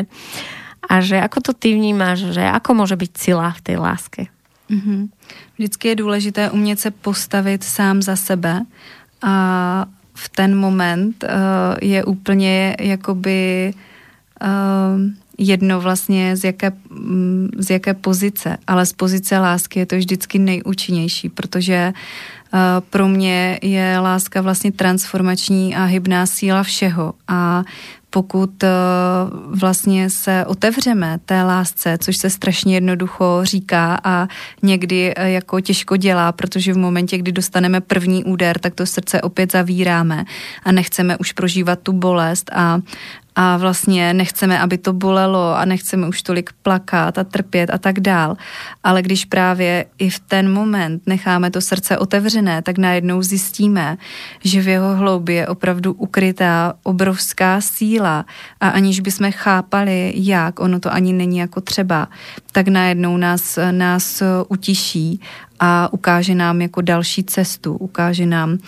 A 0.85 1.01
že 1.01 1.17
ako 1.17 1.49
to 1.49 1.53
ty 1.57 1.73
vnímáš, 1.73 2.37
že 2.37 2.45
ako 2.45 2.85
môže 2.85 2.97
byť 2.97 3.13
sila 3.17 3.57
v 3.57 3.65
tej 3.65 3.77
láske? 3.81 4.23
Mm-hmm. 4.69 5.01
Vždycky 5.57 5.89
je 5.89 5.97
důležité 5.97 6.51
umět 6.51 6.81
se 6.81 6.91
postavit 6.91 7.65
sám 7.65 8.03
za 8.03 8.17
sebe 8.17 8.61
a 9.23 9.87
v 10.15 10.29
ten 10.29 10.57
moment 10.57 11.25
uh, 11.25 11.31
je 11.83 12.05
úplně 12.05 12.77
jakoby 12.81 13.73
uh, 14.43 14.49
jedno 15.39 15.81
vlastně 15.81 16.37
z 16.37 16.45
jaké, 16.45 16.73
um, 16.91 17.49
z 17.59 17.71
jaké 17.71 17.95
pozice, 17.95 18.59
ale 18.67 18.87
z 18.87 18.93
pozice 18.93 19.39
lásky 19.39 19.79
je 19.79 19.87
to 19.87 19.97
vždycky 19.97 20.39
nejúčinnější, 20.39 21.29
protože 21.29 21.93
uh, 21.93 22.61
pro 22.91 23.09
mě 23.09 23.59
je 23.63 23.99
láska 23.99 24.41
vlastně 24.41 24.73
transformační 24.73 25.77
a 25.77 25.85
hybná 25.85 26.27
síla 26.27 26.63
všeho 26.63 27.15
a 27.29 27.65
pokud 28.11 28.65
eh, 28.65 28.69
vlastně 29.47 30.11
se 30.11 30.45
otevřeme 30.47 31.19
té 31.25 31.43
lásce, 31.43 31.99
což 31.99 32.17
se 32.17 32.31
strašně 32.31 32.75
jednoducho 32.75 33.41
říká 33.43 34.01
a 34.05 34.29
někdy 34.63 35.15
eh, 35.17 35.31
jako 35.31 35.61
těžko 35.61 35.97
dělá, 35.97 36.33
protože 36.33 36.73
v 36.73 36.77
momentě, 36.77 37.19
kdy 37.19 37.33
dostaneme 37.33 37.81
první 37.81 38.25
úder, 38.25 38.59
tak 38.59 38.75
to 38.75 38.87
srdce 38.87 39.23
opět 39.23 39.53
zavíráme 39.53 40.25
a 40.65 40.73
nechceme 40.73 41.17
už 41.17 41.33
prožívat 41.33 41.79
tu 41.83 41.93
bolest 41.93 42.51
a, 42.53 42.81
a 43.41 43.57
vlastně 43.57 44.15
nechceme, 44.15 44.61
aby 44.61 44.79
to 44.79 44.93
bolelo 44.93 45.57
a 45.57 45.65
nechceme 45.65 46.09
už 46.09 46.23
tolik 46.23 46.51
plakat 46.63 47.19
a 47.19 47.25
trpět 47.25 47.71
a 47.71 47.79
tak 47.79 48.01
dál. 48.01 48.37
Ale 48.85 49.03
když 49.03 49.25
právě 49.25 49.85
i 49.99 50.11
v 50.11 50.21
ten 50.21 50.53
moment 50.53 51.03
necháme 51.07 51.51
to 51.51 51.61
srdce 51.61 51.99
otevřené, 51.99 52.63
tak 52.63 52.79
najednou 52.79 53.23
zjistíme, 53.23 53.97
že 54.45 54.63
v 54.63 54.69
jeho 54.69 54.97
hloubi 54.97 55.35
je 55.35 55.47
opravdu 55.47 55.93
ukrytá 55.93 56.75
obrovská 56.83 57.61
síla 57.61 58.27
a 58.61 58.69
aniž 58.69 59.01
bychom 59.01 59.33
chápali, 59.33 60.13
jak, 60.17 60.61
ono 60.61 60.81
to 60.81 60.93
ani 60.93 61.13
není 61.13 61.39
jako 61.39 61.61
třeba, 61.61 62.09
tak 62.53 62.69
najednou 62.69 63.17
nás, 63.17 63.59
nás 63.71 64.23
utiší 64.49 65.21
a 65.61 65.93
ukáže 65.93 66.35
nám 66.35 66.63
jako 66.63 66.81
další 66.81 67.25
cestu, 67.25 67.77
ukáže 67.77 68.27
nám 68.27 68.59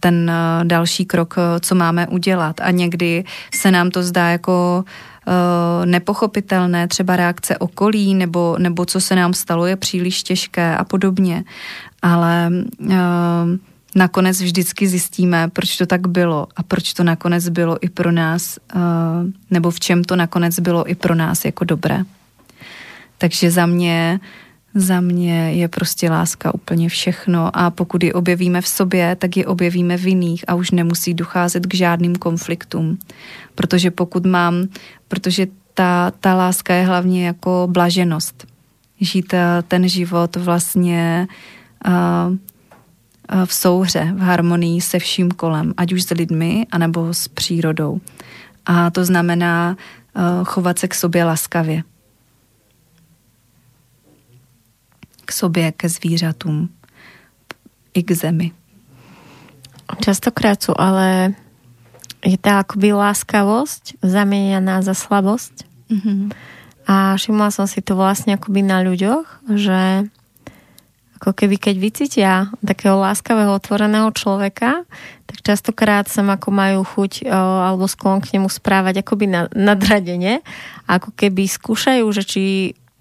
ten 0.00 0.30
eh, 0.30 0.64
další 0.64 1.04
krok, 1.04 1.34
eh, 1.38 1.60
co 1.60 1.74
máme 1.74 2.06
udělat. 2.06 2.60
A 2.60 2.70
někdy 2.70 3.24
se 3.54 3.70
nám 3.70 3.90
to 3.90 4.02
zdá 4.02 4.28
jako 4.28 4.84
nepochopitelné, 5.84 6.88
třeba 6.88 7.16
reakce 7.16 7.58
okolí 7.58 8.14
nebo, 8.14 8.56
nebo 8.58 8.84
co 8.84 9.00
se 9.00 9.16
nám 9.16 9.34
stalo 9.34 9.66
je 9.66 9.76
příliš 9.76 10.22
těžké 10.22 10.76
a 10.76 10.84
podobně. 10.84 11.44
Ale 12.02 12.50
nakonec 13.94 14.40
vždycky 14.40 14.88
zjistíme, 14.88 15.48
proč 15.52 15.76
to 15.76 15.86
tak 15.86 16.08
bylo 16.08 16.46
a 16.56 16.62
proč 16.62 16.92
to 16.92 17.04
nakonec 17.04 17.48
bylo 17.48 17.76
i 17.80 17.88
pro 17.88 18.12
nás, 18.12 18.58
nebo 19.50 19.70
v 19.70 19.80
čem 19.80 20.04
to 20.04 20.16
nakonec 20.16 20.60
bylo 20.60 20.90
i 20.90 20.94
pro 20.94 21.14
nás 21.14 21.44
jako 21.44 21.64
dobré. 21.64 22.02
Takže 23.18 23.50
za 23.50 23.66
mě 23.66 24.20
za 24.74 25.00
mě 25.00 25.52
je 25.52 25.68
prostě 25.68 26.10
láska 26.10 26.54
úplně 26.54 26.88
všechno 26.88 27.56
a 27.56 27.70
pokud 27.70 28.02
ji 28.02 28.12
objevíme 28.12 28.60
v 28.60 28.68
sobě, 28.68 29.16
tak 29.16 29.36
ji 29.36 29.44
objevíme 29.44 29.96
v 29.96 30.06
jiných 30.06 30.44
a 30.48 30.54
už 30.54 30.70
nemusí 30.70 31.14
docházet 31.14 31.66
k 31.66 31.74
žádným 31.74 32.16
konfliktům. 32.16 32.98
Protože 33.54 33.90
pokud 33.90 34.26
mám, 34.26 34.54
protože 35.08 35.46
ta, 35.74 36.12
ta 36.20 36.34
láska 36.34 36.74
je 36.74 36.86
hlavně 36.86 37.26
jako 37.26 37.68
blaženost. 37.70 38.46
Žít 39.00 39.34
eh, 39.34 39.62
ten 39.68 39.88
život 39.88 40.36
vlastně 40.36 41.28
uh, 41.86 42.36
v 43.44 43.54
souhře, 43.54 44.12
v 44.16 44.20
harmonii 44.20 44.80
se 44.80 44.98
vším 44.98 45.30
kolem, 45.30 45.74
ať 45.76 45.92
už 45.92 46.02
s 46.02 46.10
lidmi, 46.10 46.66
anebo 46.70 47.14
s 47.14 47.28
přírodou. 47.28 48.00
A 48.66 48.90
to 48.90 49.04
znamená 49.04 49.76
uh, 50.16 50.44
chovat 50.44 50.78
se 50.78 50.88
k 50.88 50.94
sobě 50.94 51.24
laskavě. 51.24 51.82
K 55.28 55.32
sobě, 55.32 55.72
ke 55.72 55.88
zvířatům 55.88 56.68
i 57.94 58.02
k 58.02 58.12
zemi. 58.12 58.48
Častokrát 60.00 60.60
sú 60.60 60.72
ale 60.76 61.36
je 62.24 62.36
tá 62.36 62.60
akoby 62.60 62.92
láskavosť 62.92 64.00
zamieňaná 64.04 64.84
za 64.84 64.92
slabosť. 64.92 65.64
Mm-hmm. 65.88 66.20
A 66.88 67.16
všimla 67.16 67.48
som 67.52 67.68
si 67.68 67.84
to 67.84 67.96
vlastne 67.96 68.36
akoby 68.36 68.64
na 68.64 68.80
ľuďoch, 68.84 69.48
že 69.52 70.08
ako 71.18 71.34
keby 71.34 71.56
keď 71.58 71.76
vycítia 71.76 72.32
takého 72.62 72.94
láskavého, 72.94 73.50
otvoreného 73.50 74.08
človeka, 74.14 74.86
tak 75.26 75.36
častokrát 75.42 76.06
sa 76.06 76.22
ako 76.22 76.48
majú 76.54 76.80
chuť 76.86 77.26
o, 77.26 77.40
alebo 77.64 77.90
sklon 77.90 78.22
k 78.22 78.38
nemu 78.38 78.46
správať 78.46 79.02
akoby 79.02 79.26
na, 79.26 79.42
nadradene. 79.50 80.46
Ako 80.86 81.10
keby 81.16 81.50
skúšajú, 81.50 82.06
že 82.14 82.22
či 82.22 82.42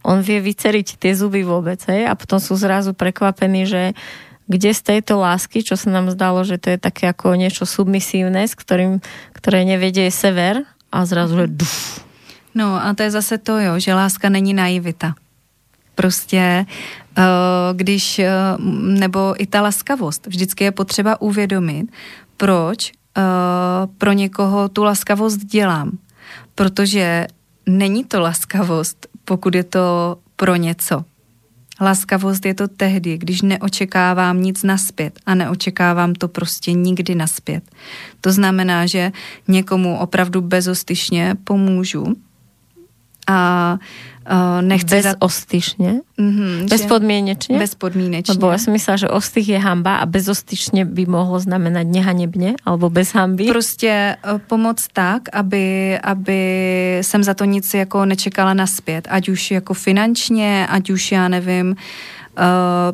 on 0.04 0.22
vie 0.22 0.40
vyceriť 0.42 0.98
tie 1.02 1.12
zuby 1.16 1.44
vôbec, 1.44 1.82
hej? 1.90 2.06
A 2.06 2.14
potom 2.14 2.38
sú 2.40 2.56
zrazu 2.56 2.94
prekvapení, 2.94 3.66
že 3.66 3.98
kde 4.48 4.72
z 4.72 4.82
tejto 4.82 5.20
lásky, 5.20 5.60
čo 5.60 5.76
sa 5.76 5.92
nám 5.92 6.08
zdalo, 6.10 6.48
že 6.48 6.56
to 6.56 6.72
je 6.72 6.80
také 6.80 7.12
ako 7.12 7.36
niečo 7.36 7.68
submisívne, 7.68 8.48
s 8.48 8.56
ktorým, 8.56 9.04
ktoré 9.36 9.68
nevedie 9.68 10.08
sever 10.08 10.64
a 10.88 11.04
zrazu, 11.04 11.44
že 11.44 11.48
duf. 11.52 12.08
No 12.56 12.80
a 12.80 12.96
to 12.96 13.04
je 13.04 13.12
zase 13.12 13.38
to, 13.38 13.60
jo, 13.60 13.80
že 13.80 13.94
láska 13.94 14.30
není 14.30 14.54
naivita. 14.54 15.14
Prostě 15.96 16.66
eh, 16.66 17.24
když, 17.74 18.20
eh, 18.20 18.32
nebo 18.82 19.36
i 19.38 19.46
ta 19.48 19.62
laskavost, 19.62 20.28
vždycky 20.28 20.64
je 20.64 20.72
potřeba 20.72 21.22
uvědomit, 21.22 21.92
proč 22.38 22.92
eh, 22.92 23.22
pro 23.98 24.12
někoho 24.12 24.70
tu 24.70 24.84
laskavost 24.84 25.38
dělám. 25.38 25.98
Protože 26.56 27.28
není 27.66 28.06
to 28.06 28.22
laskavost 28.22 29.07
pokud 29.28 29.56
je 29.56 29.64
to 29.64 30.18
pro 30.36 30.56
něco. 30.56 31.04
Laskavost 31.82 32.46
je 32.46 32.54
to 32.54 32.68
tehdy, 32.68 33.18
když 33.18 33.42
neočekávám 33.42 34.42
nic 34.42 34.64
naspět 34.64 35.20
a 35.26 35.36
neočekávám 35.36 36.14
to 36.14 36.28
prostě 36.28 36.74
nikdy 36.74 37.16
naspět. 37.16 37.64
To 38.22 38.32
znamená, 38.32 38.86
že 38.86 39.12
někomu 39.48 39.98
opravdu 39.98 40.42
bezostyšně 40.42 41.36
pomůžu 41.44 42.16
a 43.28 43.74
Uh, 43.74 43.80
nechce 44.62 44.96
Bezostyšne? 44.96 46.04
Mm-hmm, 46.20 46.68
bezpodmienečne? 46.70 47.56
Bezpodmienečne. 47.60 48.36
Lebo 48.36 48.52
ja 48.52 48.60
som 48.60 48.76
myslela, 48.76 48.98
že 48.98 49.08
ostych 49.08 49.48
je 49.48 49.60
hamba 49.60 50.04
a 50.04 50.06
bezostyšne 50.06 50.84
by 50.84 51.08
mohlo 51.08 51.40
znamenať 51.40 51.88
nehanebne 51.88 52.60
alebo 52.66 52.90
bez 52.90 53.16
hamby. 53.16 53.48
Prostě 53.48 54.18
uh, 54.20 54.40
pomoc 54.48 54.84
tak, 54.94 55.32
aby, 55.32 56.00
aby 56.04 56.40
jsem 57.02 57.24
za 57.24 57.34
to 57.34 57.46
nic 57.46 57.74
jako 57.74 58.06
nečekala 58.06 58.54
naspět. 58.54 59.08
Ať 59.10 59.30
už 59.30 59.52
jako 59.52 59.74
finančně, 59.74 60.68
ať 60.70 60.90
už 60.90 61.12
já 61.12 61.28
nevím, 61.28 61.76
Uh, 62.38 62.44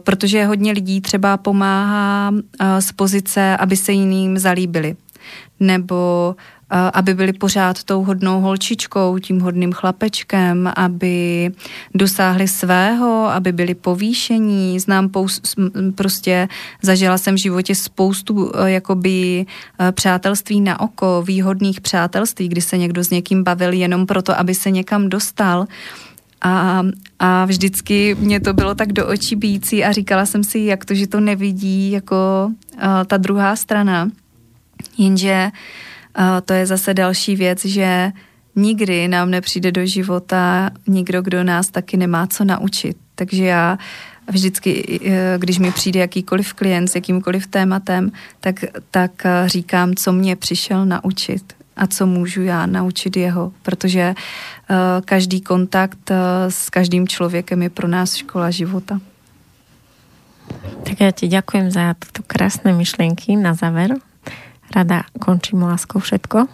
protože 0.04 0.46
hodně 0.46 0.72
lidí 0.72 1.02
třeba 1.02 1.38
pomáhá 1.38 2.32
uh, 2.32 2.40
z 2.80 2.92
pozice, 2.92 3.58
aby 3.58 3.76
se 3.76 3.92
jiným 3.92 4.38
zalíbili. 4.38 4.96
Nebo 5.60 6.36
aby 6.94 7.14
byli 7.14 7.34
pořád 7.34 7.84
tou 7.84 8.04
hodnou 8.04 8.42
holčičkou, 8.42 9.20
tím 9.20 9.40
hodným 9.40 9.72
chlapečkem, 9.74 10.72
aby 10.76 11.52
dosáhli 11.96 12.48
svého, 12.48 13.30
aby 13.30 13.52
byli 13.52 13.76
povýšení. 13.76 14.80
Znám 14.80 15.10
pous, 15.10 15.42
prostě, 15.96 16.48
zažila 16.82 17.18
jsem 17.18 17.36
v 17.36 17.42
životě 17.42 17.76
spoustu 17.76 18.52
e, 18.56 18.72
jakoby 18.72 19.46
e, 19.80 19.92
přátelství 19.92 20.62
na 20.62 20.80
oko, 20.80 21.24
výhodných 21.28 21.82
přátelství, 21.82 22.48
kdy 22.48 22.62
se 22.62 22.78
někdo 22.78 23.04
s 23.04 23.10
někým 23.10 23.44
bavil 23.44 23.74
jenom 23.74 24.06
proto, 24.06 24.40
aby 24.40 24.56
se 24.56 24.72
někam 24.72 25.10
dostal. 25.10 25.66
A, 26.42 26.84
a 27.20 27.46
vždycky 27.46 28.16
mě 28.20 28.40
to 28.40 28.54
bylo 28.54 28.76
tak 28.76 28.94
do 28.94 29.08
očí 29.08 29.36
bící 29.36 29.84
a 29.84 29.92
říkala 29.92 30.26
jsem 30.26 30.44
si, 30.44 30.60
jak 30.60 30.86
to, 30.86 30.94
že 30.94 31.08
to 31.08 31.20
nevidí 31.20 31.92
jako 31.92 32.52
uh, 32.74 32.82
ta 33.08 33.18
druhá 33.18 33.56
strana. 33.56 34.10
Jenže 34.98 35.48
uh, 35.48 35.60
to 36.46 36.54
je 36.54 36.66
zase 36.66 36.94
další 36.94 37.36
věc, 37.36 37.66
že 37.66 38.12
nikdy 38.56 39.08
nám 39.08 39.32
nepřijde 39.32 39.72
do 39.72 39.86
života 39.86 40.70
nikdo, 40.88 41.22
kdo 41.22 41.44
nás 41.44 41.68
taky 41.68 41.98
nemá 41.98 42.28
co 42.28 42.44
naučit. 42.44 42.98
Takže 43.16 43.46
já 43.46 43.78
vždycky, 44.28 45.00
eh, 45.06 45.36
když 45.38 45.60
mi 45.60 45.72
přijde 45.72 46.00
jakýkoliv 46.00 46.54
klient 46.54 46.88
s 46.88 46.96
jakýmkoliv 46.96 47.48
tématem, 47.48 48.12
tak, 48.40 48.56
tak 48.92 49.26
eh, 49.26 49.50
říkám, 49.50 49.96
co 49.96 50.12
mě 50.12 50.36
přišel 50.36 50.86
naučit 50.86 51.54
a 51.76 51.88
co 51.88 52.06
můžu 52.06 52.42
já 52.42 52.66
naučit 52.66 53.18
jeho, 53.18 53.54
protože 53.62 54.14
uh, 54.14 54.76
každý 55.06 55.42
kontakt 55.42 56.12
s 56.50 56.70
každým 56.70 57.08
člověkem 57.08 57.62
je 57.62 57.70
pro 57.70 57.88
nás 57.88 58.16
škola 58.16 58.52
života. 58.52 59.02
Tak 60.84 61.00
ja 61.00 61.10
ti 61.16 61.32
ďakujem 61.32 61.72
za 61.72 61.96
tieto 61.98 62.22
krásne 62.28 62.76
myšlienky 62.76 63.34
na 63.40 63.58
záver. 63.58 63.98
Rada 64.74 65.06
končím 65.22 65.64
láskou 65.64 66.02
všetko. 66.02 66.50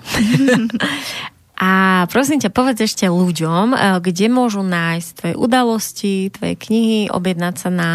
A 1.60 2.08
prosím 2.08 2.40
ťa, 2.40 2.56
povedz 2.56 2.88
ešte 2.88 3.12
ľuďom, 3.12 3.76
eh, 3.76 4.00
kde 4.00 4.32
môžu 4.32 4.64
nájsť 4.64 5.10
tvoje 5.12 5.36
udalosti, 5.36 6.16
tvoje 6.32 6.56
knihy, 6.56 7.12
objednať 7.12 7.56
sa 7.60 7.68
na, 7.68 7.90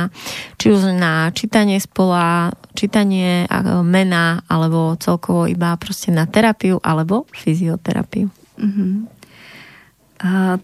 či 0.60 0.68
už 0.68 0.92
na 0.92 1.32
čítanie 1.32 1.80
spola, 1.80 2.52
čítanie 2.76 3.48
mena, 3.80 4.44
alebo 4.52 5.00
celkovo 5.00 5.48
iba 5.48 5.72
proste 5.80 6.12
na 6.12 6.28
terapiu, 6.28 6.76
alebo 6.84 7.24
fyzioterapiu. 7.32 8.28
Mm-hmm. 8.54 8.90
Uh, 9.00 9.13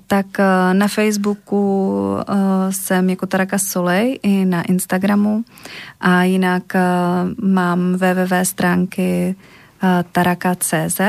tak 0.07 0.27
uh, 0.39 0.75
na 0.75 0.89
Facebooku 0.89 1.57
uh, 2.13 2.35
jsem 2.71 3.11
jako 3.11 3.27
Taraka 3.27 3.59
Solej 3.59 4.19
i 4.23 4.45
na 4.45 4.63
Instagramu. 4.63 5.45
A 6.01 6.23
jinak 6.23 6.63
mám 7.43 7.93
www 7.93 8.45
stránky 8.45 9.37
taraka.cz 10.13 11.01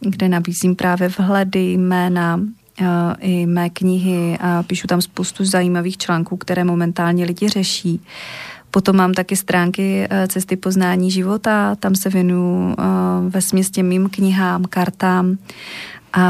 kde 0.00 0.28
nabízím 0.28 0.76
právě 0.76 1.08
vhledy, 1.08 1.72
jména, 1.72 2.40
eh, 2.80 2.86
i 3.20 3.46
mé 3.46 3.70
knihy 3.70 4.38
a 4.40 4.62
píšu 4.62 4.86
tam 4.86 5.02
spoustu 5.02 5.44
zajímavých 5.44 5.98
článků, 5.98 6.36
které 6.36 6.64
momentálně 6.64 7.24
lidi 7.24 7.48
řeší. 7.48 8.00
Potom 8.70 8.96
mám 8.96 9.14
taky 9.14 9.36
stránky 9.36 10.06
eh, 10.10 10.28
Cesty 10.28 10.56
poznání 10.56 11.10
života, 11.10 11.74
tam 11.74 11.94
se 11.94 12.08
věnuju 12.08 12.74
eh, 12.78 12.84
ve 13.28 13.40
směstě 13.40 13.82
mým 13.82 14.08
knihám, 14.08 14.64
kartám 14.64 15.36
a 16.12 16.26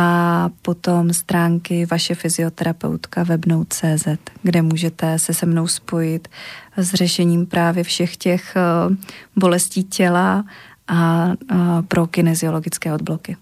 potom 0.62 1.12
stránky 1.12 1.86
vaše 1.86 2.14
fyzioterapeutka 2.14 3.22
webnout.cz, 3.22 4.08
kde 4.42 4.62
můžete 4.62 5.18
se 5.18 5.34
se 5.34 5.46
mnou 5.46 5.66
spojit 5.66 6.28
s 6.76 6.94
řešením 6.94 7.46
právě 7.46 7.84
všech 7.84 8.16
těch 8.16 8.54
bolestí 9.36 9.84
těla 9.84 10.44
a 10.88 11.32
pro 11.88 12.06
kineziologické 12.06 12.94
odbloky. 12.94 13.36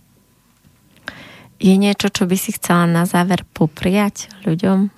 Je 1.58 1.74
niečo, 1.74 2.06
čo 2.06 2.22
by 2.22 2.38
si 2.38 2.54
chcela 2.54 2.86
na 2.86 3.02
záver 3.02 3.42
popriať 3.50 4.30
ľuďom? 4.46 4.94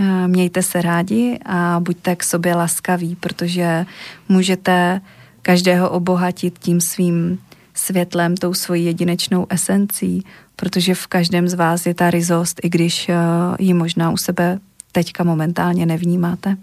Eh, 0.00 0.28
mějte 0.28 0.62
se 0.62 0.82
rádi 0.82 1.38
a 1.46 1.80
buďte 1.80 2.16
k 2.16 2.22
sobě 2.22 2.54
laskaví, 2.54 3.16
protože 3.16 3.86
můžete 4.28 5.00
každého 5.42 5.90
obohatit 5.90 6.58
tím 6.58 6.80
svým 6.80 7.38
světlem, 7.74 8.36
tou 8.36 8.54
svojí 8.54 8.84
jedinečnou 8.84 9.46
esencí, 9.50 10.24
protože 10.56 10.94
v 10.94 11.06
každém 11.06 11.48
z 11.48 11.54
vás 11.54 11.86
je 11.86 11.94
ta 11.94 12.10
rizost, 12.10 12.60
i 12.62 12.68
když 12.68 13.08
eh, 13.08 13.16
ji 13.58 13.74
možná 13.74 14.10
u 14.10 14.16
sebe 14.16 14.58
teďka 14.92 15.24
momentálně 15.24 15.86
nevnímáte. 15.86 16.56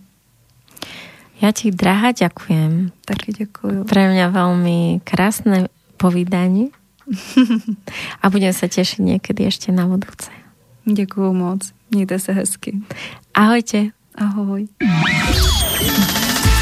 Ja 1.41 1.49
ti, 1.49 1.73
drahá, 1.73 2.13
ďakujem. 2.13 2.93
Taky 3.01 3.33
děkuju. 3.33 3.89
Pre 3.89 4.03
mňa 4.13 4.29
veľmi 4.29 5.01
krásne 5.01 5.73
povídanie 5.97 6.69
a 8.21 8.25
budem 8.29 8.53
sa 8.53 8.69
tešiť 8.69 9.01
niekedy 9.01 9.49
ešte 9.49 9.73
na 9.73 9.89
budúce. 9.89 10.29
Děkuju 10.85 11.33
moc. 11.33 11.73
Mějte 11.91 12.19
se 12.19 12.31
hezky. 12.31 12.77
Ahojte. 13.33 13.89
Ahoj. 14.15 14.69